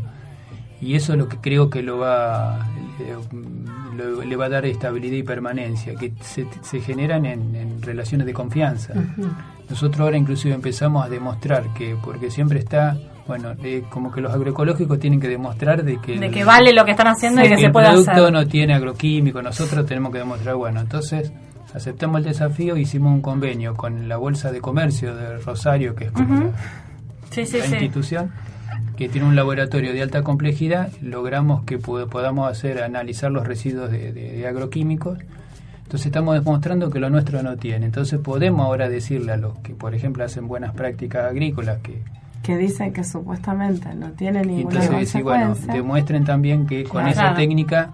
Y 0.81 0.95
eso 0.95 1.13
es 1.13 1.19
lo 1.19 1.27
que 1.29 1.37
creo 1.37 1.69
que 1.69 1.81
lo 1.81 1.99
va, 1.99 2.67
le, 2.99 4.03
lo- 4.05 4.23
le 4.23 4.35
va 4.35 4.45
a 4.45 4.49
dar 4.49 4.65
estabilidad 4.65 5.15
y 5.17 5.23
permanencia, 5.23 5.95
que 5.95 6.11
se, 6.21 6.45
se 6.61 6.81
generan 6.81 7.25
en, 7.25 7.55
en 7.55 7.81
relaciones 7.81 8.27
de 8.27 8.33
confianza. 8.33 8.93
Nosotros 9.69 10.01
ahora 10.01 10.17
inclusive 10.17 10.53
empezamos 10.53 11.03
a 11.05 11.09
demostrar 11.09 11.73
que, 11.73 11.95
porque 12.03 12.29
siempre 12.29 12.59
está, 12.59 12.97
bueno, 13.27 13.53
eh, 13.63 13.83
como 13.89 14.11
que 14.11 14.21
los 14.21 14.33
agroecológicos 14.33 14.99
tienen 14.99 15.19
que 15.19 15.27
demostrar 15.27 15.83
de 15.83 15.97
que... 15.99 16.19
De 16.19 16.27
el- 16.27 16.31
que 16.33 16.43
vale 16.43 16.73
lo 16.73 16.85
que 16.85 16.91
están 16.91 17.07
haciendo 17.07 17.43
y 17.43 17.49
que 17.49 17.57
se 17.57 17.65
el 17.65 17.71
puede 17.71 17.87
producto 17.87 18.11
hacer. 18.11 18.31
no 18.33 18.47
tiene 18.47 18.73
agroquímico, 18.75 19.41
nosotros 19.41 19.85
tenemos 19.85 20.11
que 20.11 20.19
demostrar, 20.19 20.55
bueno, 20.55 20.79
entonces 20.81 21.31
aceptamos 21.73 22.19
el 22.19 22.25
desafío, 22.25 22.77
hicimos 22.77 23.11
un 23.13 23.21
convenio 23.21 23.73
con 23.75 24.07
la 24.07 24.17
Bolsa 24.17 24.51
de 24.51 24.61
Comercio 24.61 25.15
de 25.15 25.37
Rosario, 25.39 25.95
que 25.95 26.05
es 26.05 26.11
como 26.11 26.35
la, 26.35 26.51
Sí, 27.31 27.45
sí, 27.45 27.57
la 27.57 27.65
sí. 27.65 27.71
institución, 27.73 28.31
que 28.95 29.09
tiene 29.09 29.27
un 29.27 29.35
laboratorio 29.35 29.91
de 29.91 30.01
alta 30.01 30.21
complejidad, 30.21 30.89
logramos 31.01 31.63
que 31.65 31.79
pod- 31.79 32.07
podamos 32.07 32.49
hacer, 32.49 32.81
analizar 32.83 33.31
los 33.31 33.45
residuos 33.45 33.91
de, 33.91 34.13
de- 34.13 34.31
de 34.37 34.47
agroquímicos. 34.47 35.17
Entonces 35.83 36.05
estamos 36.07 36.35
demostrando 36.35 36.89
que 36.89 36.99
lo 36.99 37.09
nuestro 37.09 37.43
no 37.43 37.57
tiene. 37.57 37.85
Entonces 37.87 38.19
podemos 38.19 38.65
ahora 38.65 38.87
decirle 38.87 39.33
a 39.33 39.37
los 39.37 39.57
que, 39.59 39.73
por 39.75 39.93
ejemplo, 39.95 40.23
hacen 40.23 40.47
buenas 40.47 40.73
prácticas 40.73 41.29
agrícolas, 41.29 41.79
que 41.81 42.01
que 42.45 42.57
dicen 42.57 42.93
que 42.93 43.03
supuestamente 43.03 43.93
no 43.95 44.11
tiene 44.11 44.41
y 44.43 44.45
ninguna 44.47 44.75
entonces 44.83 44.99
decir, 44.99 45.23
bueno, 45.23 45.55
demuestren 45.73 46.23
también 46.23 46.67
que 46.67 46.83
con 46.83 47.01
Claro. 47.03 47.09
esa 47.09 47.33
técnica 47.33 47.89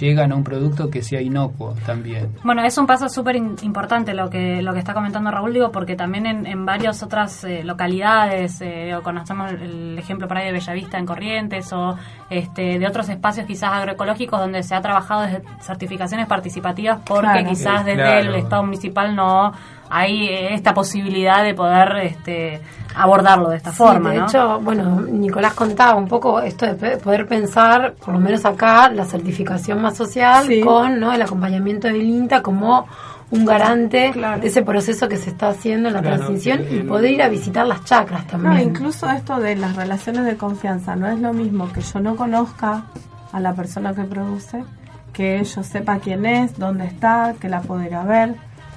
llegan 0.00 0.32
a 0.32 0.34
un 0.34 0.42
producto 0.42 0.90
que 0.90 1.00
sea 1.00 1.20
inocuo 1.20 1.72
también. 1.86 2.28
Bueno, 2.42 2.64
es 2.64 2.76
un 2.76 2.88
paso 2.88 3.08
súper 3.08 3.36
in- 3.36 3.54
importante 3.62 4.14
lo 4.14 4.28
que 4.28 4.60
lo 4.60 4.72
que 4.72 4.80
está 4.80 4.92
comentando 4.94 5.30
Raúl, 5.30 5.52
digo, 5.52 5.70
porque 5.70 5.94
también 5.94 6.26
en, 6.26 6.44
en 6.44 6.66
varias 6.66 7.04
otras 7.04 7.44
eh, 7.44 7.62
localidades, 7.62 8.60
eh, 8.62 8.86
digo, 8.86 9.02
conocemos 9.04 9.52
el, 9.52 9.96
ejemplo 9.96 10.26
por 10.26 10.38
ahí 10.38 10.46
de 10.46 10.52
Bellavista 10.52 10.98
en 10.98 11.06
Corrientes 11.06 11.72
o 11.72 11.96
este, 12.30 12.80
de 12.80 12.86
otros 12.88 13.08
espacios 13.08 13.46
quizás 13.46 13.70
agroecológicos 13.74 14.40
donde 14.40 14.64
se 14.64 14.74
ha 14.74 14.80
trabajado 14.80 15.22
desde 15.22 15.42
certificaciones 15.60 16.26
participativas 16.26 16.98
porque 17.06 17.28
Claro. 17.30 17.48
quizás 17.48 17.82
Eh, 17.82 17.84
desde 17.90 18.02
claro. 18.02 18.28
el 18.30 18.34
Estado 18.34 18.62
municipal 18.64 19.14
no 19.14 19.52
hay 19.90 20.28
eh, 20.28 20.54
esta 20.54 20.74
posibilidad 20.74 21.42
de 21.42 21.54
poder 21.54 21.96
este, 22.02 22.60
abordarlo 22.94 23.50
de 23.50 23.56
esta 23.58 23.70
Sí, 23.70 23.76
forma, 23.76 24.10
de 24.12 24.18
¿no? 24.18 24.26
hecho, 24.26 24.60
bueno, 24.60 25.00
Nicolás 25.02 25.54
contaba 25.54 25.94
un 25.96 26.08
poco 26.08 26.40
esto 26.40 26.66
de 26.66 26.96
poder 26.96 27.26
pensar, 27.26 27.94
por 27.94 28.14
lo 28.14 28.20
menos 28.20 28.44
acá, 28.44 28.88
la 28.90 29.04
certificación 29.04 29.80
más 29.82 29.96
social 29.96 30.46
Sí. 30.46 30.60
con 30.60 30.98
¿no? 31.00 31.12
el 31.12 31.20
acompañamiento 31.22 31.88
del 31.88 32.02
INTA 32.02 32.42
como 32.42 32.86
un 33.32 33.44
garante 33.44 34.12
de 34.40 34.46
ese 34.46 34.62
proceso 34.62 35.08
que 35.08 35.16
se 35.16 35.30
está 35.30 35.48
haciendo 35.48 35.88
en 35.88 35.94
la 35.94 36.00
Claro, 36.00 36.16
transición 36.18 36.60
y 36.70 36.78
poder 36.84 37.10
ir 37.10 37.22
a 37.22 37.28
visitar 37.28 37.66
las 37.66 37.84
chacras 37.84 38.24
No, 38.26 38.30
también. 38.30 38.68
incluso 38.68 39.10
esto 39.10 39.40
de 39.40 39.56
las 39.56 39.74
relaciones 39.74 40.24
de 40.26 40.36
confianza 40.36 40.94
no 40.94 41.08
es 41.08 41.18
lo 41.18 41.32
mismo 41.32 41.70
que 41.72 41.80
yo 41.80 41.98
no 41.98 42.14
conozca 42.14 42.84
a 43.32 43.40
la 43.40 43.52
persona 43.54 43.92
que 43.94 44.04
produce, 44.04 44.64
que 45.12 45.42
yo 45.42 45.62
sepa 45.64 45.98
quién 45.98 46.24
es, 46.24 46.56
dónde 46.56 46.84
está, 46.86 47.34
que 47.40 47.48
la 47.48 47.60
puedo 47.62 47.82
ir 47.82 47.94
a 47.96 48.04
ver. 48.04 48.36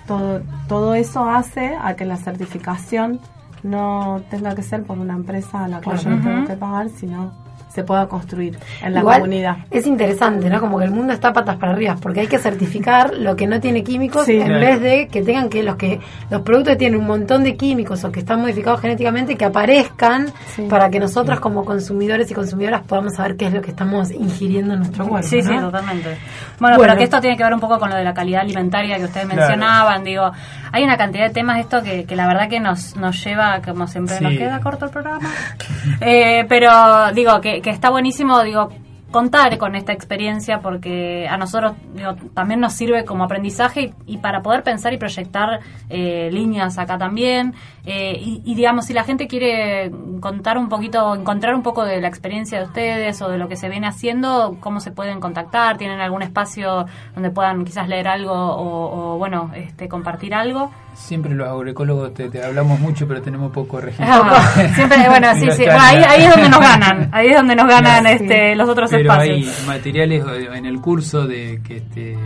Todo, 0.09 0.41
todo 0.67 0.95
eso 0.95 1.29
hace 1.29 1.77
a 1.79 1.95
que 1.95 2.03
la 2.03 2.17
certificación 2.17 3.19
no 3.61 4.21
tenga 4.31 4.55
que 4.55 4.63
ser 4.63 4.83
por 4.83 4.97
una 4.97 5.13
empresa 5.13 5.65
a 5.65 5.67
la 5.67 5.81
cual 5.81 5.99
yo 5.99 6.09
no 6.09 6.23
tengo 6.23 6.47
que 6.47 6.55
pagar, 6.55 6.89
sino 6.89 7.31
se 7.69 7.83
pueda 7.83 8.07
construir 8.07 8.57
en 8.83 8.93
la 8.93 8.99
Igual 9.01 9.19
comunidad. 9.21 9.57
es 9.71 9.85
interesante, 9.87 10.49
¿no? 10.49 10.59
Como 10.59 10.79
que 10.79 10.85
el 10.85 10.91
mundo 10.91 11.13
está 11.13 11.31
patas 11.31 11.55
para 11.57 11.71
arriba, 11.71 11.95
porque 12.01 12.21
hay 12.21 12.27
que 12.27 12.37
certificar 12.39 13.13
lo 13.13 13.35
que 13.35 13.47
no 13.47 13.59
tiene 13.59 13.83
químicos 13.83 14.25
Sí. 14.25 14.37
en 14.39 14.47
Claro. 14.47 14.59
vez 14.65 14.81
de 14.81 15.07
que 15.07 15.21
tengan 15.21 15.49
que 15.49 15.63
los 15.63 15.75
que 15.75 15.99
los 16.29 16.41
productos 16.41 16.73
que 16.73 16.77
tienen 16.79 16.99
un 16.99 17.07
montón 17.07 17.43
de 17.43 17.55
químicos 17.55 18.03
o 18.03 18.11
que 18.11 18.19
están 18.21 18.41
modificados 18.41 18.81
genéticamente 18.81 19.35
que 19.35 19.45
aparezcan 19.45 20.27
Sí. 20.55 20.63
para 20.69 20.89
que 20.89 20.99
nosotras 20.99 21.39
como 21.39 21.63
consumidores 21.63 22.29
y 22.31 22.33
consumidoras 22.33 22.81
podamos 22.83 23.15
saber 23.15 23.37
qué 23.37 23.47
es 23.47 23.53
lo 23.53 23.61
que 23.61 23.69
estamos 23.71 24.11
ingiriendo 24.11 24.73
en 24.73 24.79
nuestro 24.79 25.07
cuerpo. 25.07 25.27
Sí, 25.27 25.41
sí, 25.41 25.55
totalmente. 25.57 26.17
Bueno, 26.59 26.77
Bueno. 26.77 26.79
pero 26.81 26.97
que 26.97 27.03
esto 27.03 27.21
tiene 27.21 27.37
que 27.37 27.43
ver 27.43 27.53
un 27.53 27.59
poco 27.59 27.79
con 27.79 27.89
lo 27.89 27.95
de 27.95 28.03
la 28.03 28.13
calidad 28.13 28.41
alimentaria 28.41 28.97
que 28.97 29.05
ustedes 29.05 29.27
Claro. 29.27 29.41
mencionaban. 29.41 30.03
Digo, 30.03 30.31
hay 30.71 30.83
una 30.83 30.97
cantidad 30.97 31.27
de 31.27 31.33
temas 31.33 31.59
esto 31.59 31.81
que, 31.83 32.05
que 32.05 32.15
la 32.15 32.27
verdad 32.27 32.49
que 32.49 32.59
nos, 32.59 32.95
nos 32.95 33.23
lleva, 33.23 33.61
como 33.61 33.87
siempre, 33.87 34.17
Sí. 34.17 34.23
nos 34.23 34.33
queda 34.33 34.59
corto 34.59 34.85
el 34.85 34.91
programa. 34.91 35.29
Eh, 36.01 36.45
pero 36.47 37.11
digo, 37.13 37.39
que, 37.41 37.61
está 37.71 37.89
buenísimo, 37.89 38.41
digo, 38.43 38.69
contar 39.11 39.57
con 39.57 39.75
esta 39.75 39.91
experiencia 39.91 40.59
porque 40.59 41.27
a 41.27 41.37
nosotros 41.37 41.73
digo, 41.93 42.15
también 42.33 42.59
nos 42.59 42.73
sirve 42.73 43.05
como 43.05 43.23
aprendizaje 43.23 43.93
y, 44.05 44.15
y 44.15 44.17
para 44.17 44.41
poder 44.41 44.63
pensar 44.63 44.93
y 44.93 44.97
proyectar 44.97 45.59
eh, 45.89 46.29
líneas 46.31 46.77
acá 46.77 46.97
también. 46.97 47.53
Eh, 47.85 48.17
y, 48.19 48.41
y, 48.45 48.55
digamos, 48.55 48.85
si 48.85 48.93
la 48.93 49.03
gente 49.03 49.27
quiere 49.27 49.91
contar 50.19 50.57
un 50.57 50.69
poquito, 50.69 51.15
encontrar 51.15 51.55
un 51.55 51.63
poco 51.63 51.83
de 51.85 51.99
la 51.99 52.07
experiencia 52.07 52.59
de 52.59 52.65
ustedes 52.65 53.19
o 53.21 53.29
de 53.29 53.37
lo 53.37 53.47
que 53.47 53.55
se 53.55 53.67
viene 53.67 53.87
haciendo, 53.87 54.57
¿cómo 54.59 54.79
se 54.79 54.91
pueden 54.91 55.19
contactar? 55.19 55.77
¿Tienen 55.77 55.99
algún 55.99 56.21
espacio 56.21 56.85
donde 57.15 57.31
puedan 57.31 57.65
quizás 57.65 57.87
leer 57.87 58.07
algo 58.07 58.33
o, 58.33 59.13
o, 59.13 59.17
bueno, 59.17 59.49
este, 59.55 59.87
compartir 59.87 60.35
algo? 60.35 60.71
Siempre 60.93 61.33
los 61.33 61.47
agroecólogos 61.47 62.13
te, 62.13 62.29
te 62.29 62.43
hablamos 62.43 62.79
mucho, 62.79 63.07
pero 63.07 63.21
tenemos 63.21 63.51
poco 63.51 63.79
registro. 63.79 64.05
Ah, 64.09 64.51
siempre, 64.75 65.07
bueno, 65.07 65.33
sí, 65.39 65.49
sí. 65.51 65.63
Bueno, 65.63 65.79
ahí, 65.81 66.03
ahí 66.07 66.23
es 66.23 66.29
donde 66.29 66.49
nos 66.49 66.59
ganan, 66.59 67.09
ahí 67.11 67.27
es 67.29 67.37
donde 67.37 67.55
nos 67.55 67.67
ganan 67.67 68.05
este, 68.05 68.55
los 68.55 68.69
otros 68.69 68.91
Pero 68.99 69.13
hay 69.13 69.49
materiales 69.67 70.25
eh, 70.27 70.49
en 70.53 70.65
el 70.65 70.79
curso 70.81 71.25
de 71.27 71.61
que 71.63 71.77
este, 71.77 72.17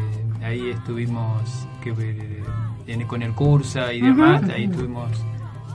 ahí 0.44 0.70
estuvimos 0.70 1.68
que, 1.82 1.90
eh, 1.92 2.44
en- 2.88 3.08
con 3.08 3.22
el 3.22 3.34
cursa 3.34 3.94
y 3.94 4.02
demás, 4.02 4.44
ahí 4.50 4.66
estuvimos 4.66 5.10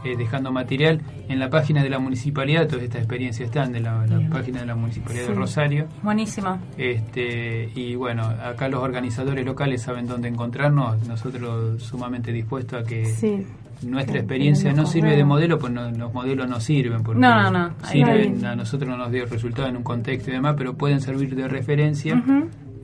eh, 0.04 0.14
dejando 0.16 0.52
material 0.52 1.00
en 1.28 1.38
la 1.40 1.50
página 1.50 1.82
de 1.82 1.90
la 1.90 1.98
municipalidad, 1.98 2.66
todas 2.68 2.84
estas 2.84 3.00
experiencias 3.00 3.48
están 3.48 3.72
de 3.72 3.80
la, 3.80 4.06
la 4.06 4.28
página 4.30 4.60
de 4.60 4.66
la 4.66 4.74
municipalidad 4.76 5.26
de. 5.28 5.34
Rosario. 5.34 5.86
Buenísimo. 6.02 6.58
Este, 6.76 7.70
y 7.74 7.94
bueno, 7.96 8.22
acá 8.24 8.68
los 8.68 8.82
organizadores 8.82 9.44
locales 9.44 9.82
saben 9.82 10.06
dónde 10.06 10.28
encontrarnos, 10.28 11.06
nosotros 11.06 11.82
sumamente 11.82 12.32
dispuestos 12.32 12.82
a 12.82 12.86
que 12.86 13.06
Sí. 13.06 13.44
Nuestra 13.82 14.18
experiencia 14.18 14.72
no 14.72 14.86
sirve 14.86 15.16
de 15.16 15.24
modelo, 15.24 15.58
pues 15.58 15.72
no- 15.72 15.90
los 15.90 16.12
modelos 16.12 16.48
no 16.48 16.60
sirven, 16.60 17.02
porque 17.02 17.20
No, 17.20 17.50
no, 17.50 17.70
sirven, 17.84 18.44
a 18.44 18.56
nosotros 18.56 18.88
no 18.90 18.96
nos 18.96 19.12
dio 19.12 19.24
resultado 19.26 19.68
en 19.68 19.76
un 19.76 19.82
contexto 19.82 20.30
y 20.30 20.34
demás, 20.34 20.54
pero 20.58 20.74
pueden 20.74 21.00
servir 21.00 21.34
de 21.36 21.46
referencia 21.48 22.20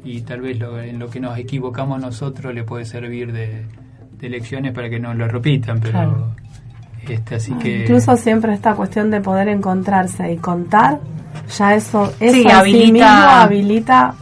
y 0.05 0.21
tal 0.23 0.41
vez 0.43 0.59
lo- 0.59 0.81
en 0.81 0.99
lo 0.99 1.09
que 1.09 1.19
nos 1.21 1.37
equivocamos 1.39 2.01
nosotros 2.01 2.55
le 2.55 2.63
puede 2.65 2.85
servir 2.85 3.33
de, 3.33 3.67
de 4.19 4.29
lecciones 4.29 4.73
para 4.73 4.89
que 4.89 5.01
no 5.01 5.13
lo 5.15 5.27
repitan, 5.27 5.81
pero 5.81 5.93
Claro. 5.93 6.27
este, 7.09 7.35
así 7.37 7.53
que 7.55 7.81
Incluso 7.83 8.17
siempre 8.17 8.55
esta 8.55 8.75
cuestión 8.75 9.11
de 9.11 9.21
poder 9.21 9.49
encontrarse 9.49 10.33
y 10.33 10.37
contar, 10.37 11.01
ya 11.59 11.75
eso, 11.75 12.13
eso 12.21 12.35
Sí, 12.35 12.45
habilita- 12.49 12.93
mismo 12.93 13.05
habilita 13.09 14.15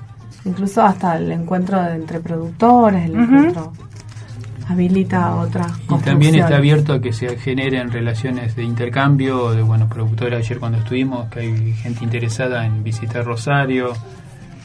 incluso 0.45 0.83
hasta 0.83 1.17
el 1.19 1.31
encuentro 1.33 1.81
de- 1.83 1.95
entre 1.97 2.19
productores, 2.21 3.05
el 3.05 3.13
Ujú. 3.13 3.23
encuentro 3.23 3.73
habilita 4.69 5.37
otras 5.37 5.73
Y 5.91 5.99
también 6.03 6.35
está 6.35 6.57
abierto 6.57 6.95
a 6.95 7.01
que 7.01 7.13
se 7.13 7.37
generen 7.37 7.91
relaciones 7.91 8.57
de 8.57 8.65
intercambio, 8.65 9.53
de 9.53 9.63
bueno, 9.63 9.89
productores 9.89 10.39
ayer 10.39 10.59
cuando 10.59 10.79
estuvimos, 10.79 11.29
que 11.29 11.41
hay 11.41 11.73
gente 11.75 12.05
interesada 12.05 12.65
en 12.67 12.83
visitar 12.83 13.25
Rosario. 13.25 13.93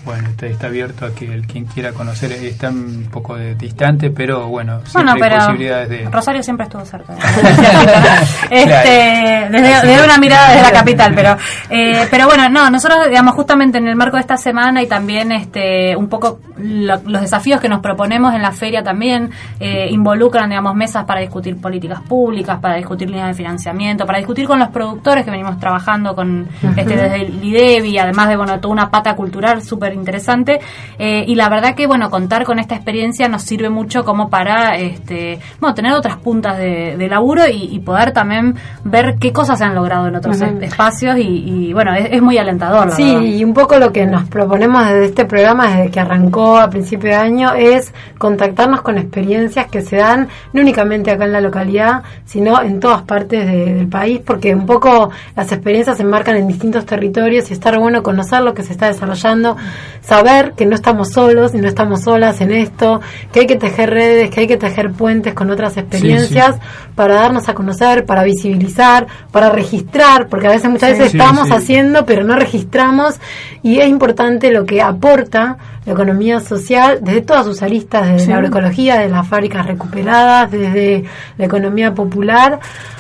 Bueno, 0.08 0.30
está, 0.30 0.45
está 0.47 0.68
abierto 0.68 1.05
a 1.05 1.14
que 1.14 1.26
el 1.26 1.45
quien 1.45 1.66
quiera 1.66 1.91
conocer 1.91 2.32
está 2.32 2.70
un 2.70 3.10
poco 3.12 3.36
de- 3.36 3.55
distante, 3.55 4.10
pero 4.10 4.47
bueno, 4.47 4.80
siempre 4.86 5.20
Bueno, 5.20 5.36
hay 5.36 5.39
posibilidades 5.41 5.89
de... 5.89 6.10
Rosario 6.10 6.41
siempre 6.41 6.64
estuvo 6.66 6.86
cerca. 6.86 7.14
este, 8.49 9.47
desde, 9.51 9.88
desde 9.88 10.03
una 10.05 10.18
mirada 10.18 10.49
desde 10.51 10.62
la 10.64 10.72
capital, 10.80 11.14
pero 11.14 11.38
eh, 11.70 12.08
pero 12.10 12.26
bueno, 12.28 12.47
no, 12.49 12.70
nosotros 12.70 13.08
digamos 13.10 13.36
justamente 13.36 13.78
en 13.78 13.88
el 13.88 13.95
marco 13.95 14.18
de 14.18 14.22
esta 14.22 14.38
semana 14.38 14.82
y 14.82 14.88
también 14.88 15.32
este 15.32 15.95
un 15.95 16.08
poco 16.08 16.39
lo- 16.58 17.01
los 17.05 17.22
desafíos 17.22 17.60
que 17.60 17.70
nos 17.70 17.80
proponemos 17.82 18.34
en 18.34 18.41
la 18.41 18.51
feria 18.51 18.84
también 18.84 19.30
eh, 19.60 19.88
involucran 19.91 20.49
digamos 20.49 20.76
mesas 20.76 21.03
para 21.05 21.20
discutir 21.22 21.60
políticas 21.60 22.01
públicas, 22.01 22.60
para 22.60 22.76
discutir 22.76 23.10
líneas 23.10 23.28
de 23.28 23.34
financiamiento, 23.34 24.05
para 24.05 24.20
discutir 24.20 24.47
con 24.47 24.60
los 24.60 24.70
productores 24.70 25.26
que 25.26 25.32
venimos 25.32 25.60
trabajando 25.60 26.16
con 26.16 26.47
este 26.76 26.95
desde 26.95 27.22
el 27.24 27.43
IDEBI, 27.43 27.97
además 27.99 28.30
de 28.30 28.38
bueno 28.38 28.60
toda 28.60 28.72
una 28.74 28.89
pata 28.89 29.16
cultural 29.16 29.62
súper 29.62 29.93
interesante. 29.97 30.59
Eh, 30.97 31.25
y 31.27 31.35
la 31.35 31.49
verdad 31.49 31.75
que, 31.75 31.87
bueno, 31.87 32.09
contar 32.09 32.43
con 32.45 32.59
esta 32.59 32.75
experiencia 32.75 33.27
nos 33.27 33.41
sirve 33.43 33.69
mucho 33.69 34.03
como 34.05 34.29
para, 34.29 34.77
este, 34.77 35.39
bueno, 35.59 35.73
tener 35.75 35.93
otras 35.93 36.17
puntas 36.17 36.57
de, 36.57 36.95
de 36.97 37.07
laburo 37.07 37.47
y, 37.47 37.69
y 37.75 37.79
poder 37.79 38.11
también 38.11 38.55
ver 38.83 39.15
qué 39.19 39.33
cosas 39.33 39.59
se 39.59 39.65
han 39.65 39.75
logrado 39.75 40.07
en 40.07 40.15
otros 40.15 40.39
espacios 40.41 41.17
y, 41.17 41.21
y, 41.67 41.73
bueno, 41.73 41.93
es, 41.93 42.07
es 42.11 42.21
muy 42.21 42.37
alentador, 42.37 42.87
la 42.87 42.95
Sí, 42.95 43.03
verdad. 43.03 43.21
y 43.21 43.43
un 43.43 43.53
poco 43.53 43.77
lo 43.79 43.91
que 43.91 44.05
nos 44.05 44.23
proponemos 44.29 44.85
desde 44.87 45.05
este 45.05 45.25
programa, 45.25 45.67
desde 45.75 45.91
que 45.91 45.99
arrancó 45.99 46.57
a 46.57 46.69
principio 46.69 47.09
de 47.09 47.15
año, 47.15 47.53
es 47.53 47.93
contactarnos 48.17 48.81
con 48.81 48.97
experiencias 48.97 49.67
que 49.67 49.81
se 49.81 49.97
dan 49.97 50.27
no 50.53 50.61
únicamente 50.61 51.11
acá 51.11 51.25
en 51.25 51.31
la 51.33 51.41
localidad, 51.41 52.03
sino 52.25 52.61
en 52.61 52.79
todas 52.79 53.01
partes 53.03 53.45
de- 53.45 53.73
del 53.73 53.87
país, 53.87 54.21
porque 54.25 54.53
un 54.53 54.65
poco 54.65 55.09
las 55.35 55.51
experiencias 55.51 55.97
se 55.97 56.03
enmarcan 56.03 56.35
en 56.37 56.47
distintos 56.47 56.85
territorios 56.85 57.49
y 57.49 57.53
está 57.53 57.71
re 57.71 57.77
bueno 57.79 58.03
conocer 58.03 58.41
lo 58.41 58.53
que 58.53 58.63
se 58.63 58.73
está 58.73 58.87
desarrollando, 58.87 59.55
saber 60.01 60.53
que 60.55 60.65
no 60.65 60.75
estamos 60.75 61.09
solos 61.09 61.53
y 61.53 61.57
no 61.57 61.67
estamos 61.67 62.01
solas 62.01 62.41
en 62.41 62.51
esto, 62.51 63.01
que 63.31 63.41
hay 63.41 63.47
que 63.47 63.55
tejer 63.55 63.89
redes, 63.89 64.29
que 64.29 64.41
hay 64.41 64.47
que 64.47 64.57
tejer 64.57 64.91
puentes 64.91 65.33
con 65.33 65.49
otras 65.51 65.77
experiencias 65.77 66.55
para 66.95 67.15
darnos 67.15 67.49
a 67.49 67.53
conocer, 67.53 68.05
para 68.05 68.23
visibilizar, 68.23 69.07
para 69.31 69.49
registrar, 69.49 70.27
porque 70.27 70.47
a 70.47 70.51
veces 70.51 70.69
muchas 70.69 70.91
Sí. 70.91 70.97
veces 70.99 71.13
estamos 71.15 71.51
haciendo 71.51 72.05
pero 72.05 72.23
no 72.23 72.35
registramos 72.35 73.15
y 73.63 73.79
es 73.79 73.88
importante 73.88 74.51
lo 74.51 74.65
que 74.65 74.81
aporta 74.81 75.57
la 75.88 75.93
economía 75.93 76.39
social 76.41 76.99
desde 77.01 77.21
todas 77.21 77.45
sus 77.45 77.63
aristas, 77.63 78.05
desde 78.07 78.19
Sí. 78.25 78.29
la 78.29 78.35
agroecología, 78.35 78.99
de 78.99 79.07
las 79.09 79.25
fábricas 79.27 79.65
recuperadas, 79.65 80.51
desde 80.51 81.05
la 81.38 81.45
economía 81.45 81.95
popular 81.95 82.59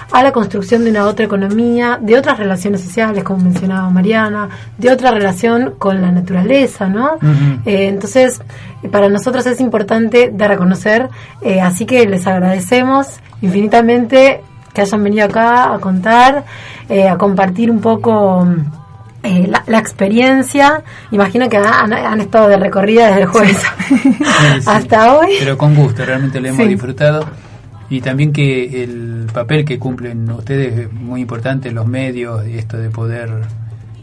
a 0.09 0.23
la 0.23 0.31
construcción 0.31 0.85
de 0.85 0.91
una 0.91 1.05
otra 1.05 1.25
economía, 1.25 1.99
de 2.01 2.17
otras 2.17 2.37
relaciones 2.37 2.79
sociales, 2.79 3.25
como 3.25 3.43
mencionaba 3.43 3.89
Mariana, 3.89 4.47
de 4.77 4.89
otra 4.89 5.11
relación 5.11 5.73
con 5.77 6.01
la 6.01 6.11
naturaleza, 6.11 6.87
¿no? 6.87 7.17
Eh, 7.65 7.89
entonces, 7.89 8.41
para 8.89 9.09
nosotros 9.09 9.45
es 9.47 9.59
importante 9.59 10.31
dar 10.33 10.53
a 10.53 10.57
conocer, 10.57 11.09
eh, 11.41 11.59
así 11.59 11.85
que 11.85 12.05
les 12.07 12.25
agradecemos 12.25 13.19
infinitamente 13.41 14.41
que 14.73 14.79
hayan 14.81 15.03
venido 15.03 15.25
acá 15.25 15.73
a 15.73 15.79
contar, 15.79 16.45
eh, 16.87 17.09
a 17.09 17.17
compartir 17.17 17.69
un 17.69 17.81
poco 17.81 18.47
eh, 19.23 19.47
la, 19.47 19.63
la 19.67 19.79
experiencia. 19.79 20.83
Imagino 21.11 21.49
que 21.49 21.57
han, 21.57 21.91
han 21.93 22.21
estado 22.21 22.47
de 22.47 22.57
recorrida 22.57 23.07
desde 23.07 23.21
el 23.21 23.27
jueves 23.27 23.61
Sí, 23.89 24.15
hasta 24.65 25.17
hoy. 25.17 25.31
Pero 25.39 25.57
con 25.57 25.75
gusto, 25.75 26.05
realmente 26.05 26.39
lo 26.39 26.47
hemos 26.49 26.61
Sí. 26.61 26.67
disfrutado. 26.69 27.25
Y 27.89 28.01
también 28.01 28.33
que 28.33 28.83
el 28.83 29.27
papel 29.33 29.63
que 29.63 29.79
cumplen 29.79 30.29
ustedes 30.31 30.77
es 30.77 30.91
muy 30.93 31.21
importante, 31.21 31.71
los 31.71 31.87
medios, 31.87 32.45
y 32.47 32.57
esto 32.57 32.77
de 32.77 32.89
poder 32.89 33.29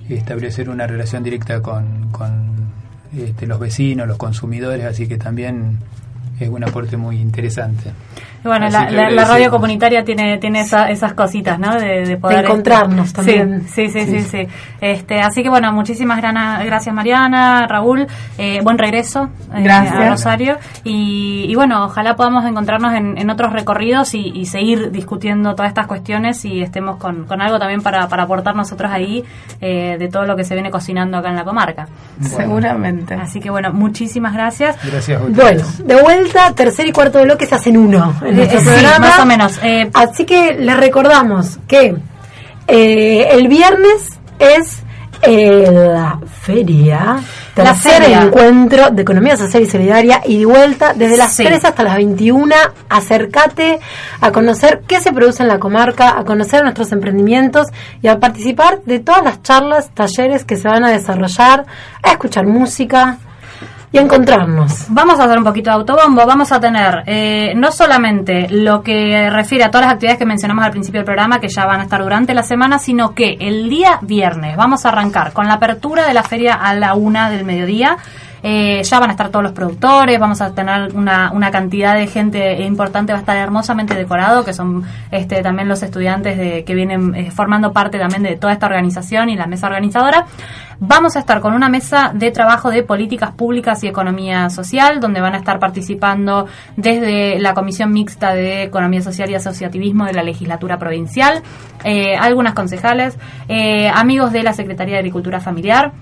establecer 0.09 0.71
una 0.71 0.87
relación 0.87 1.23
directa 1.23 1.61
con, 1.61 2.09
con 2.11 2.55
este, 3.17 3.47
los 3.47 3.59
vecinos, 3.61 4.09
los 4.09 4.17
consumidores, 4.17 4.85
así 4.87 5.07
que 5.07 5.19
también 5.19 5.79
es 6.41 6.49
un 6.49 6.65
aporte 6.65 6.97
muy 6.97 7.17
interesante. 7.21 7.91
Bueno, 8.45 8.69
la, 8.69 8.91
la- 8.91 9.11
la 9.11 9.25
radio 9.25 9.51
comunitaria 9.51 10.05
tiene 10.05 10.39
tiene 10.39 10.61
esa- 10.61 10.91
esas 10.91 11.15
cositas, 11.15 11.59
¿no? 11.59 11.75
De, 11.75 12.05
de 12.07 12.17
poder 12.17 12.45
encontrarnos 12.45 13.07
este, 13.09 13.17
también. 13.17 13.67
Sí, 13.69 13.89
sí, 13.89 14.05
sí, 14.05 14.07
sí, 14.07 14.21
Sí. 14.21 14.47
sí. 14.47 14.49
Este, 14.81 15.21
así 15.21 15.43
que 15.43 15.49
bueno, 15.49 15.73
muchísimas 15.73 16.19
grana- 16.19 16.63
gracias 16.65 16.95
Mariana, 16.95 17.67
Raúl, 17.67 18.07
eh, 18.39 18.61
buen 18.63 18.77
regreso 18.79 19.31
eh, 19.55 19.63
Gracias. 19.63 19.95
a 19.97 20.11
Rosario 20.11 20.57
y, 20.85 21.47
y 21.49 21.55
bueno, 21.55 21.85
ojalá 21.87 22.17
podamos 22.17 22.45
encontrarnos 22.45 22.93
en, 22.95 23.17
en 23.19 23.31
otros 23.31 23.53
recorridos 23.53 24.15
y, 24.15 24.29
y 24.35 24.47
seguir 24.47 24.91
discutiendo 24.91 25.55
todas 25.55 25.69
estas 25.71 25.87
cuestiones 25.87 26.45
y 26.45 26.61
estemos 26.63 26.97
con, 26.99 27.25
con 27.25 27.41
algo 27.41 27.59
también 27.59 27.81
para, 27.83 28.09
para 28.09 28.25
aportar 28.25 28.55
nosotros 28.55 28.91
ahí 28.93 29.25
eh, 29.61 29.97
de 29.99 30.09
todo 30.09 30.25
lo 30.27 30.37
que 30.37 30.45
se 30.45 30.55
viene 30.55 30.71
cocinando 30.71 31.17
acá 31.17 31.31
en 31.31 31.37
la 31.37 31.45
comarca. 31.45 31.89
Seguramente. 32.21 33.15
Así 33.15 33.41
que 33.41 33.51
bueno, 33.51 33.73
muchísimas 33.73 34.35
gracias. 34.35 34.77
Gracias 34.85 35.21
a 35.21 35.25
Bueno, 35.27 35.63
de 35.85 36.03
vuelta, 36.03 36.53
tercer 36.55 36.87
y 36.89 36.93
cuarto 36.93 37.23
bloque 37.23 37.47
se 37.47 37.55
hacen 37.55 37.77
uno 37.77 38.13
en 38.25 38.34
nuestro 38.35 38.61
sí, 38.61 38.67
programa. 38.67 38.99
más 38.99 39.19
o 39.21 39.27
menos. 39.27 39.59
Eh, 39.63 39.91
Así 39.95 40.25
que 40.25 40.55
les 40.55 40.77
recordamos 40.77 41.59
que 41.69 41.95
eh, 42.67 43.29
el 43.33 43.49
viernes 43.49 44.19
es 44.39 44.79
eh, 45.23 45.69
la 45.73 46.19
feria, 46.43 47.17
La 47.57 47.65
tercer 47.65 48.03
feria. 48.03 48.23
encuentro 48.23 48.91
de 48.91 49.01
economía 49.03 49.37
social 49.39 49.63
y 49.63 49.67
solidaria 49.67 50.21
y 50.27 50.39
de 50.41 50.45
vuelta 50.47 50.93
desde 50.95 51.17
las 51.17 51.33
Sí. 51.35 51.45
3 51.45 51.65
hasta 51.65 51.83
las 51.83 51.95
21. 51.97 52.55
Acércate 52.91 53.81
a 54.21 54.33
conocer 54.33 54.83
qué 54.87 55.01
se 55.01 55.13
produce 55.13 55.43
en 55.43 55.49
la 55.49 55.59
comarca, 55.59 56.19
a 56.19 56.25
conocer 56.25 56.63
nuestros 56.63 56.93
emprendimientos 56.93 57.69
y 58.03 58.09
a 58.09 58.19
participar 58.19 58.81
de 58.85 58.99
todas 58.99 59.25
las 59.25 59.43
charlas, 59.43 59.91
talleres 59.95 60.45
que 60.45 60.57
se 60.57 60.69
van 60.69 60.85
a 60.85 60.91
desarrollar, 60.91 61.65
a 62.03 62.11
escuchar 62.11 62.47
música 62.47 63.19
y 63.95 63.99
encontrarnos. 63.99 64.87
Vamos 64.89 65.21
a 65.21 65.25
hacer 65.25 65.39
un 65.39 65.45
poquito 65.45 65.71
de 65.71 65.77
autobombo. 65.77 66.27
Vamos 66.27 66.51
a 66.51 66.59
tener 66.59 67.05
eh, 67.07 67.53
no 67.55 67.71
solamente 67.71 68.49
lo 68.51 68.83
que 68.83 69.31
refiere 69.31 69.63
a 69.63 69.71
todas 69.71 69.87
las 69.87 69.95
actividades 69.95 70.19
que 70.19 70.27
mencionamos 70.27 70.65
al 70.65 70.73
principio 70.73 70.99
del 70.99 71.05
programa, 71.05 71.39
que 71.39 71.49
ya 71.49 71.65
van 71.65 71.79
a 71.79 71.85
estar 71.85 72.03
durante 72.03 72.35
la 72.35 72.43
semana, 72.43 72.81
sino 72.81 73.15
que 73.15 73.37
el 73.39 73.71
día 73.71 74.01
viernes 74.03 74.57
vamos 74.57 74.85
a 74.85 74.89
arrancar 74.89 75.33
con 75.33 75.47
la 75.47 75.55
apertura 75.55 76.09
de 76.09 76.15
la 76.15 76.25
feria 76.25 76.55
a 76.55 76.75
la 76.75 76.95
una 76.95 77.31
del 77.31 77.45
mediodía. 77.45 77.97
Eh, 78.47 78.83
ya 78.83 79.01
van 79.01 79.09
a 79.09 79.13
estar 79.13 79.31
todos 79.31 79.43
los 79.43 79.53
productores, 79.53 80.21
vamos 80.21 80.43
a 80.43 80.55
tener 80.55 80.95
una, 80.95 81.33
una 81.33 81.51
cantidad 81.51 81.95
de 81.95 82.07
gente 82.07 82.63
importante, 82.63 83.15
va 83.15 83.17
a 83.17 83.21
estar 83.21 83.39
hermosamente 83.39 83.95
decorado, 83.95 84.45
que 84.45 84.53
son 84.53 84.85
este, 85.11 85.43
también 85.43 85.67
los 85.67 85.83
estudiantes 85.83 86.37
de, 86.37 86.63
que 86.63 86.75
vienen 86.75 87.15
eh, 87.15 87.31
formando 87.31 87.73
parte 87.73 87.99
también 87.99 88.23
de 88.23 88.37
toda 88.37 88.53
esta 88.53 88.67
organización 88.67 89.31
y 89.31 89.37
la 89.37 89.47
mesa 89.47 89.67
organizadora. 89.69 90.27
Vamos 90.79 91.17
a 91.17 91.21
estar 91.21 91.41
con 91.41 91.55
una 91.55 91.71
mesa 91.71 92.13
de 92.13 92.31
trabajo 92.33 92.69
de 92.69 92.83
políticas 92.83 93.33
públicas 93.33 93.83
y 93.83 93.89
economía 93.89 94.51
social, 94.51 95.01
donde 95.01 95.23
van 95.23 95.33
a 95.33 95.39
estar 95.39 95.59
participando 95.59 96.47
desde 96.77 97.39
la 97.39 97.55
Comisión 97.55 97.93
Mixta 97.93 98.35
de 98.35 98.65
Economía 98.65 99.01
Social 99.01 99.31
y 99.31 99.37
Asociativismo 99.37 100.05
de 100.05 100.13
la 100.13 100.23
Legislatura 100.23 100.77
Provincial, 100.77 101.43
eh, 101.83 102.15
algunas 102.15 102.53
concejales, 102.53 103.17
amigos 103.95 104.33
de 104.33 104.43
la 104.43 104.53
Secretaría 104.53 104.97
de 104.97 104.99
Agricultura 104.99 105.41
Familiar, 105.41 105.93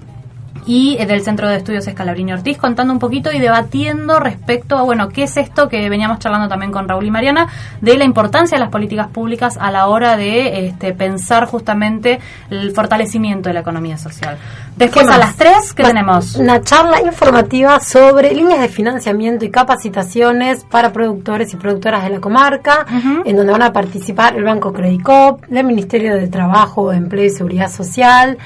y 0.66 0.96
del 1.04 1.22
Centro 1.22 1.48
de 1.48 1.56
Estudios 1.56 1.86
Escalabrini 1.86 2.32
Ortiz 2.32 2.56
contando 2.58 2.92
un 2.92 2.98
poquito 2.98 3.32
y 3.32 3.38
debatiendo 3.38 4.20
respecto 4.20 4.76
a, 4.78 4.82
bueno, 4.82 5.08
qué 5.08 5.24
es 5.24 5.36
esto 5.36 5.68
que 5.68 5.88
veníamos 5.88 6.18
charlando 6.20 6.48
también 6.48 6.70
con 6.72 6.88
Raúl 6.88 7.04
y 7.06 7.10
Mariana, 7.10 7.48
de 7.80 7.96
la 7.96 8.04
importancia 8.04 8.56
de 8.56 8.60
las 8.60 8.70
políticas 8.70 9.08
públicas 9.08 9.58
a 9.60 9.70
la 9.70 9.88
hora 9.88 10.16
de 10.16 10.66
este, 10.68 10.92
pensar 10.92 11.46
justamente 11.46 12.20
el 12.50 12.70
fortalecimiento 12.72 13.48
de 13.48 13.54
la 13.54 13.60
economía 13.60 13.98
social. 13.98 14.36
Después 14.76 15.06
¿Qué 15.06 15.12
a 15.12 15.18
las 15.18 15.36
3, 15.36 15.72
¿qué 15.74 15.82
Va- 15.82 15.88
tenemos? 15.88 16.36
Una 16.36 16.60
charla 16.62 17.02
informativa 17.02 17.78
sobre 17.80 18.32
líneas 18.34 18.60
de 18.60 18.68
financiamiento 18.68 19.44
y 19.44 19.50
capacitaciones 19.50 20.64
para 20.64 20.92
productores 20.92 21.52
y 21.52 21.56
productoras 21.56 22.04
de 22.04 22.10
la 22.10 22.20
comarca, 22.20 22.86
en 23.24 23.36
donde 23.36 23.52
van 23.52 23.62
a 23.62 23.72
participar 23.72 24.36
el 24.36 24.44
Banco 24.44 24.72
Credicop, 24.72 25.42
el 25.50 25.64
Ministerio 25.64 26.14
de 26.16 26.28
Trabajo, 26.28 26.92
Empleo 26.92 27.24
y 27.26 27.30
Seguridad 27.30 27.70
Social, 27.70 28.38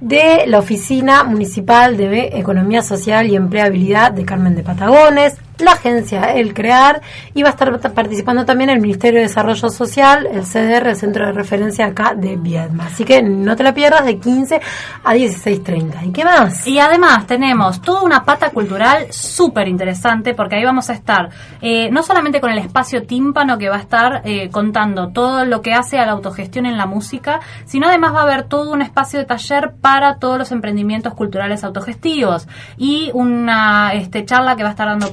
de 0.00 0.46
la 0.46 0.58
Oficina 0.58 1.24
Municipal 1.24 1.96
de 1.96 2.38
Economía 2.38 2.82
Social 2.82 3.28
y 3.28 3.36
Empleabilidad 3.36 4.12
de 4.12 4.24
Carmen 4.24 4.54
de 4.54 4.62
Patagones, 4.62 5.36
la 5.62 5.72
agencia 5.72 6.34
El 6.34 6.54
Crear 6.54 7.00
y 7.34 7.42
va 7.42 7.48
a 7.48 7.52
estar 7.52 7.78
participando 7.92 8.44
también 8.44 8.70
el 8.70 8.80
Ministerio 8.80 9.20
de 9.20 9.26
Desarrollo 9.26 9.68
Social, 9.70 10.26
el 10.26 10.42
CDR, 10.42 10.88
el 10.88 10.96
Centro 10.96 11.26
de 11.26 11.32
Referencia 11.32 11.86
acá 11.86 12.14
de 12.14 12.36
Viedma. 12.36 12.86
Así 12.86 13.04
que 13.04 13.22
no 13.22 13.56
te 13.56 13.62
la 13.62 13.74
pierdas 13.74 14.04
de 14.04 14.18
15 14.18 14.60
a 15.04 15.14
16.30. 15.14 16.06
¿Y 16.06 16.12
qué 16.12 16.24
más? 16.24 16.66
Y 16.66 16.78
además 16.78 17.26
tenemos 17.26 17.80
toda 17.80 18.02
una 18.02 18.24
pata 18.24 18.50
cultural 18.50 19.06
súper 19.12 19.68
interesante 19.68 20.34
porque 20.34 20.56
ahí 20.56 20.64
vamos 20.64 20.90
a 20.90 20.94
estar 20.94 21.30
eh, 21.60 21.90
no 21.90 22.02
solamente 22.02 22.40
con 22.40 22.50
el 22.50 22.58
espacio 22.58 23.02
tímpano 23.04 23.58
que 23.58 23.68
va 23.68 23.76
a 23.76 23.80
estar 23.80 24.22
eh, 24.24 24.50
contando 24.50 25.08
todo 25.08 25.44
lo 25.44 25.62
que 25.62 25.72
hace 25.72 25.98
a 25.98 26.06
la 26.06 26.12
autogestión 26.12 26.66
en 26.66 26.76
la 26.76 26.86
música, 26.86 27.40
sino 27.64 27.88
además 27.88 28.14
va 28.14 28.20
a 28.20 28.22
haber 28.22 28.44
todo 28.44 28.72
un 28.72 28.82
espacio 28.82 29.18
de 29.18 29.24
taller 29.24 29.74
para 29.80 30.16
todos 30.16 30.38
los 30.38 30.52
emprendimientos 30.52 31.14
culturales 31.14 31.64
autogestivos 31.64 32.48
y 32.76 33.10
una 33.14 33.92
este, 33.94 34.24
charla 34.24 34.56
que 34.56 34.62
va 34.62 34.70
a 34.70 34.72
estar 34.72 34.88
dando 34.88 35.12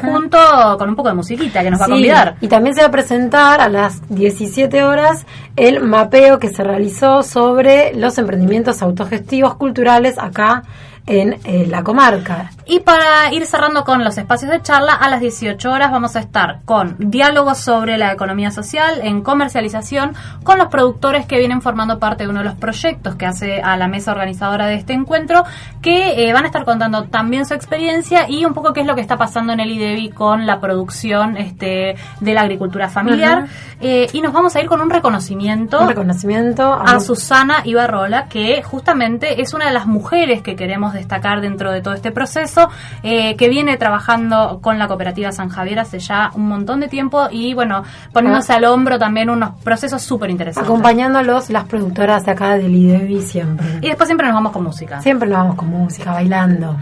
Junto 0.00 0.38
con 0.78 0.88
un 0.88 0.96
poco 0.96 1.08
de 1.08 1.14
musiquita 1.14 1.62
que 1.62 1.70
nos 1.70 1.80
va 1.80 1.86
a 1.86 1.88
convidar. 1.88 2.36
Y 2.40 2.48
también 2.48 2.74
se 2.74 2.82
va 2.82 2.88
a 2.88 2.90
presentar 2.90 3.60
a 3.60 3.68
las 3.68 4.00
17 4.08 4.82
horas 4.84 5.26
el 5.56 5.82
mapeo 5.82 6.38
que 6.38 6.48
se 6.48 6.62
realizó 6.64 7.22
sobre 7.22 7.94
los 7.94 8.18
emprendimientos 8.18 8.82
autogestivos 8.82 9.54
culturales 9.56 10.18
acá 10.18 10.64
en 11.06 11.38
eh, 11.44 11.66
la 11.68 11.82
comarca. 11.82 12.50
Y 12.64 12.80
para 12.80 13.32
ir 13.32 13.44
cerrando 13.46 13.84
con 13.84 14.04
los 14.04 14.16
espacios 14.16 14.50
de 14.50 14.62
charla, 14.62 14.94
a 14.94 15.10
las 15.10 15.20
18 15.20 15.70
horas 15.70 15.90
vamos 15.90 16.14
a 16.14 16.20
estar 16.20 16.60
con 16.64 16.96
diálogos 16.98 17.58
sobre 17.58 17.98
la 17.98 18.12
economía 18.12 18.50
social, 18.50 19.00
en 19.02 19.22
comercialización, 19.22 20.14
con 20.44 20.58
los 20.58 20.68
productores 20.68 21.26
que 21.26 21.38
vienen 21.38 21.60
formando 21.60 21.98
parte 21.98 22.24
de 22.24 22.30
uno 22.30 22.38
de 22.40 22.44
los 22.44 22.54
proyectos 22.54 23.16
que 23.16 23.26
hace 23.26 23.60
a 23.60 23.76
la 23.76 23.88
mesa 23.88 24.12
organizadora 24.12 24.66
de 24.66 24.76
este 24.76 24.92
encuentro, 24.92 25.44
que 25.80 26.28
eh, 26.28 26.32
van 26.32 26.44
a 26.44 26.46
estar 26.46 26.64
contando 26.64 27.04
también 27.04 27.46
su 27.46 27.54
experiencia 27.54 28.28
y 28.28 28.44
un 28.44 28.54
poco 28.54 28.72
qué 28.72 28.82
es 28.82 28.86
lo 28.86 28.94
que 28.94 29.00
está 29.00 29.16
pasando 29.16 29.52
en 29.52 29.60
el 29.60 29.70
IDEBI 29.70 30.10
con 30.10 30.46
la 30.46 30.60
producción 30.60 31.36
este, 31.36 31.96
de 32.20 32.34
la 32.34 32.42
agricultura 32.42 32.88
familiar. 32.88 33.46
Eh, 33.80 34.06
y 34.12 34.20
nos 34.20 34.32
vamos 34.32 34.54
a 34.54 34.60
ir 34.60 34.68
con 34.68 34.80
un 34.80 34.90
reconocimiento 34.90 35.80
Un 35.80 35.88
reconocimiento 35.88 36.72
a 36.72 37.00
Susana 37.00 37.62
Ibarrola, 37.64 38.26
que 38.26 38.62
justamente 38.62 39.40
es 39.40 39.52
una 39.54 39.66
de 39.66 39.72
las 39.72 39.86
mujeres 39.86 40.42
que 40.42 40.54
queremos 40.54 40.91
queremos 40.92 40.94
destacar 40.94 41.40
dentro 41.40 41.72
de 41.72 41.80
todo 41.80 41.94
este 41.94 42.12
proceso, 42.12 42.68
eh, 43.02 43.36
que 43.36 43.48
viene 43.48 43.76
trabajando 43.76 44.60
con 44.60 44.78
la 44.78 44.88
cooperativa 44.88 45.32
San 45.32 45.48
Javier 45.48 45.80
hace 45.80 45.98
ya 45.98 46.30
un 46.34 46.48
montón 46.48 46.80
de 46.80 46.88
tiempo 46.88 47.28
y 47.30 47.54
bueno, 47.54 47.82
poniéndose 48.12 48.52
al 48.52 48.64
hombro 48.64 48.98
también 48.98 49.30
unos 49.30 49.50
procesos 49.62 50.02
súper 50.02 50.30
interesantes. 50.30 50.68
Acompañándolos 50.68 51.50
las 51.50 51.64
productoras 51.64 52.24
de 52.24 52.32
acá 52.32 52.56
del 52.56 52.74
IDEBI 52.74 53.22
siempre. 53.22 53.66
Y 53.80 53.88
después 53.88 54.08
siempre 54.08 54.26
nos 54.26 54.34
vamos 54.34 54.52
con 54.52 54.64
música. 54.64 55.00
Siempre 55.00 55.28
nos 55.28 55.38
vamos 55.38 55.56
con 55.56 55.68
música, 55.68 56.12
bailando. 56.12 56.76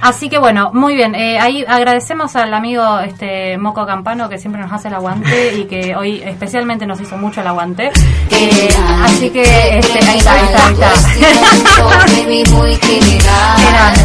Así 0.00 0.28
que 0.28 0.38
bueno, 0.38 0.70
muy 0.72 0.94
bien. 0.94 1.14
eh, 1.14 1.38
ahí 1.40 1.64
agradecemos 1.66 2.36
al 2.36 2.52
amigo 2.54 3.00
este 3.00 3.56
Moco 3.58 3.86
Campano 3.86 4.28
que 4.28 4.38
siempre 4.38 4.60
nos 4.60 4.72
hace 4.72 4.88
el 4.88 4.94
aguante 4.94 5.54
y 5.56 5.64
que 5.64 5.94
hoy 5.96 6.22
especialmente 6.24 6.86
nos 6.86 7.00
hizo 7.00 7.16
mucho 7.16 7.40
el 7.40 7.46
aguante. 7.46 7.90
Eh, 8.30 8.68
así 9.04 9.30
que 9.30 9.42
este, 9.78 9.98
ahí 10.08 10.18
está, 10.18 10.32
ahí 10.34 10.44
está, 10.44 10.66
ahí 10.66 10.74
está. 10.74 10.90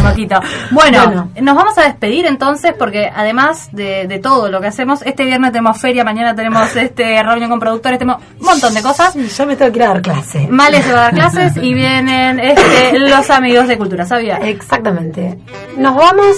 Moquito. 0.02 0.40
Bueno, 0.70 1.04
Bueno. 1.06 1.28
nos 1.40 1.56
vamos 1.56 1.76
a 1.78 1.82
despedir 1.82 2.26
entonces 2.26 2.72
porque 2.78 3.10
además 3.14 3.68
de, 3.72 4.06
de 4.06 4.18
todo 4.18 4.48
lo 4.50 4.60
que 4.60 4.68
hacemos, 4.68 5.02
este 5.02 5.24
viernes 5.24 5.52
tenemos 5.52 5.80
feria, 5.80 6.04
mañana 6.04 6.34
tenemos 6.34 6.74
este 6.76 7.22
reunión 7.22 7.50
con 7.50 7.60
productores, 7.60 7.98
tenemos 7.98 8.22
un 8.38 8.46
montón 8.46 8.74
de 8.74 8.82
cosas. 8.82 9.14
Yo 9.14 9.46
me 9.46 9.56
tengo 9.56 9.72
que 9.72 9.78
ir 9.78 9.84
a 9.84 9.88
dar 9.88 10.02
clase. 10.02 10.46
Males 10.48 10.84
se 10.84 10.92
va 10.92 11.00
a 11.00 11.02
dar 11.04 11.14
clases 11.14 11.56
y 11.56 11.74
vienen 11.74 12.38
este, 12.40 12.98
los 12.98 13.30
amigos 13.30 13.68
de 13.68 13.78
Cultura 13.78 14.06
Sabia. 14.06 14.36
Exactamente. 14.38 15.38
Nos 15.80 15.96
vamos 15.96 16.36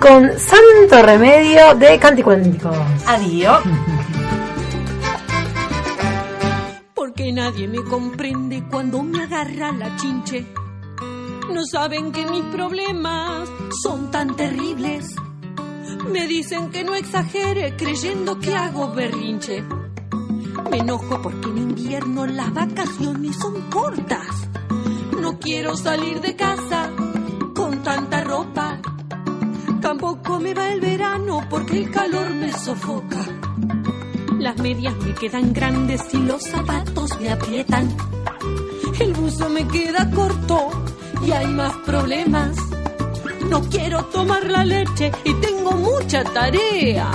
con 0.00 0.26
Santo 0.38 1.02
Remedio 1.02 1.74
de 1.74 1.98
Canticuénticos. 1.98 2.74
Adiós. 3.06 3.62
Porque 6.94 7.30
nadie 7.30 7.68
me 7.68 7.84
comprende 7.84 8.64
cuando 8.70 9.02
me 9.02 9.22
agarra 9.22 9.70
la 9.72 9.94
chinche. 9.96 10.46
No 11.52 11.62
saben 11.66 12.10
que 12.10 12.24
mis 12.24 12.42
problemas 12.44 13.50
son 13.82 14.10
tan 14.10 14.34
terribles. 14.34 15.14
Me 16.10 16.26
dicen 16.26 16.70
que 16.70 16.84
no 16.84 16.94
exagere 16.94 17.76
creyendo 17.76 18.38
que 18.38 18.56
hago 18.56 18.94
berrinche. 18.94 19.62
Me 20.70 20.78
enojo 20.78 21.20
porque 21.20 21.50
en 21.50 21.58
invierno 21.58 22.24
las 22.24 22.54
vacaciones 22.54 23.36
son 23.36 23.60
cortas. 23.68 24.48
No 25.20 25.38
quiero 25.38 25.76
salir 25.76 26.22
de 26.22 26.34
casa 26.34 26.90
tanta 27.88 28.22
ropa. 28.22 28.78
Tampoco 29.80 30.38
me 30.38 30.52
va 30.52 30.70
el 30.74 30.78
verano 30.78 31.40
porque 31.48 31.78
el 31.78 31.90
calor 31.90 32.28
me 32.34 32.52
sofoca. 32.52 33.24
Las 34.38 34.58
medias 34.58 34.94
me 34.98 35.14
quedan 35.14 35.54
grandes 35.54 36.02
y 36.12 36.18
los 36.18 36.42
zapatos 36.42 37.18
me 37.18 37.30
aprietan. 37.30 37.88
El 39.00 39.14
buzo 39.14 39.48
me 39.48 39.66
queda 39.68 40.10
corto 40.10 40.68
y 41.26 41.30
hay 41.30 41.46
más 41.46 41.74
problemas. 41.86 42.56
No 43.48 43.62
quiero 43.62 44.04
tomar 44.16 44.44
la 44.50 44.64
leche 44.66 45.10
y 45.24 45.32
tengo 45.46 45.72
mucha 45.72 46.22
tarea. 46.24 47.10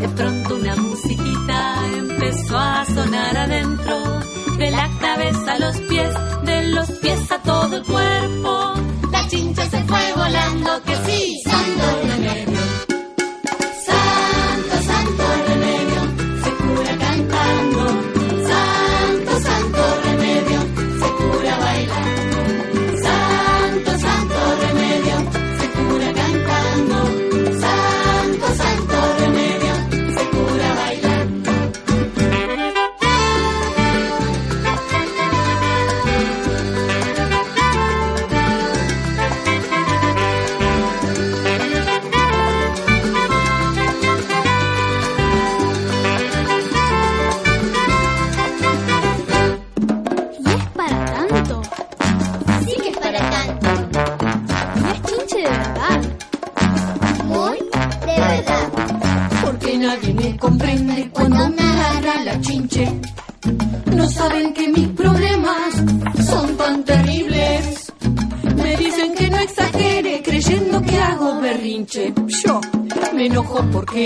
De 0.00 0.08
pronto 0.08 0.56
una 0.56 0.74
musiquita 0.74 1.86
empezó 1.96 2.58
a 2.58 2.84
sonar 2.84 3.36
adentro, 3.36 3.96
de 4.58 4.72
la 4.72 4.90
cabeza 5.00 5.52
a 5.52 5.58
los 5.60 5.76
pies, 5.82 6.12
de 6.42 6.68
los 6.68 6.90
pies 7.00 7.30
a 7.30 7.38
todo 7.42 7.76
el 7.76 7.84
cuerpo. 7.84 8.87
Volando, 10.28 10.82
que 10.82 10.96
sí, 11.06 11.40
santo 11.44 12.06
remedio. 12.06 12.47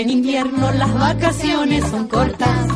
En 0.01 0.09
invierno 0.09 0.71
las 0.71 0.93
vacaciones 0.93 1.83
son 1.89 2.07
cortas. 2.07 2.67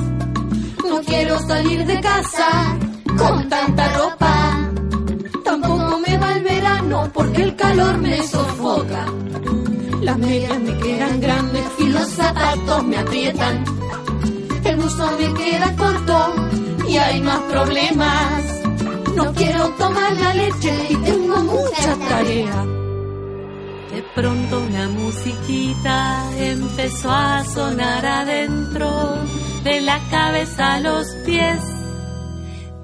No 0.87 1.01
quiero 1.01 1.39
salir 1.39 1.85
de 1.85 1.99
casa 1.99 2.77
con 3.17 3.49
tanta 3.49 3.97
ropa. 3.97 4.69
Tampoco 5.43 5.99
me 5.99 6.17
va 6.17 6.33
el 6.33 6.43
verano 6.43 7.09
porque 7.13 7.43
el 7.43 7.55
calor 7.55 7.97
me 7.97 8.21
sofoca. 8.21 9.05
Las 10.01 10.17
medias 10.17 10.59
me 10.59 10.77
quedan 10.77 11.19
grandes 11.19 11.65
y 11.79 11.89
los 11.89 12.07
zapatos 12.09 12.83
me 12.85 12.97
aprietan. 12.97 13.63
El 14.63 14.75
buzo 14.75 15.11
me 15.19 15.33
queda 15.33 15.75
corto 15.75 16.35
y 16.87 16.97
hay 16.97 17.21
más 17.21 17.39
problemas. 17.51 18.43
No 19.15 19.33
quiero 19.33 19.69
tomar 19.69 20.13
la 20.17 20.33
leche 20.35 20.73
y 20.89 20.95
tengo 20.97 21.37
mucha 21.43 21.95
tarea. 22.09 22.76
Empezó 26.87 27.11
a 27.11 27.43
sonar 27.43 28.05
adentro, 28.05 29.17
de 29.65 29.81
la 29.81 29.99
cabeza 30.09 30.75
a 30.75 30.79
los 30.79 31.05
pies, 31.25 31.59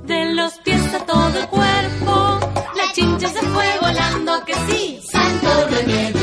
de 0.05 0.33
los 0.33 0.51
pies 0.59 0.93
a 0.93 1.05
todo 1.05 1.39
el 1.39 1.47
cuerpo. 1.47 2.39
La 2.75 2.91
chincha 2.93 3.29
se 3.29 3.39
fue 3.39 3.65
volando, 3.79 4.43
que 4.43 4.55
sí, 4.67 4.99
santo 5.09 5.67
remedio. 5.69 6.22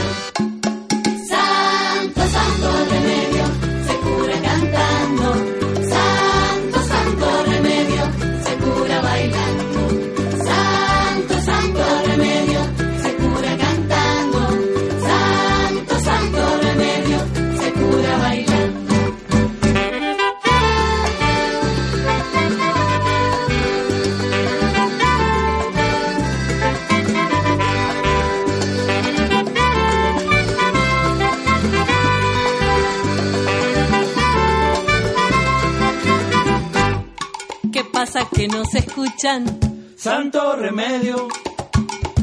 Que 38.41 38.49
no 38.49 38.65
se 38.65 38.79
escuchan? 38.79 39.61
Santo 39.97 40.57
remedio. 40.57 41.29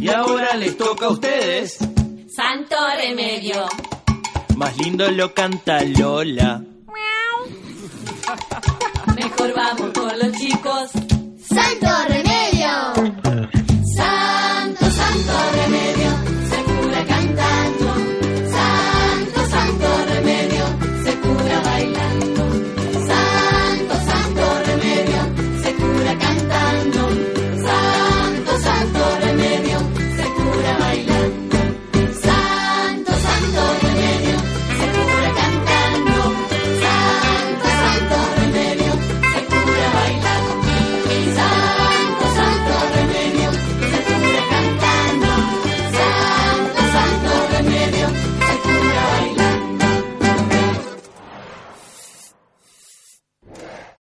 Y 0.02 0.10
ahora 0.10 0.56
les 0.56 0.76
toca 0.76 1.06
a 1.06 1.10
ustedes. 1.10 1.78
Santo 2.28 2.76
remedio. 2.96 3.68
Más 4.56 4.76
lindo 4.78 5.12
lo 5.12 5.32
canta 5.36 5.84
Lola. 5.84 6.64
Mejor 9.16 9.54
vamos 9.56 9.92
con 9.94 10.18
los 10.18 10.32
chicos. 10.40 10.90
Santo 11.40 11.88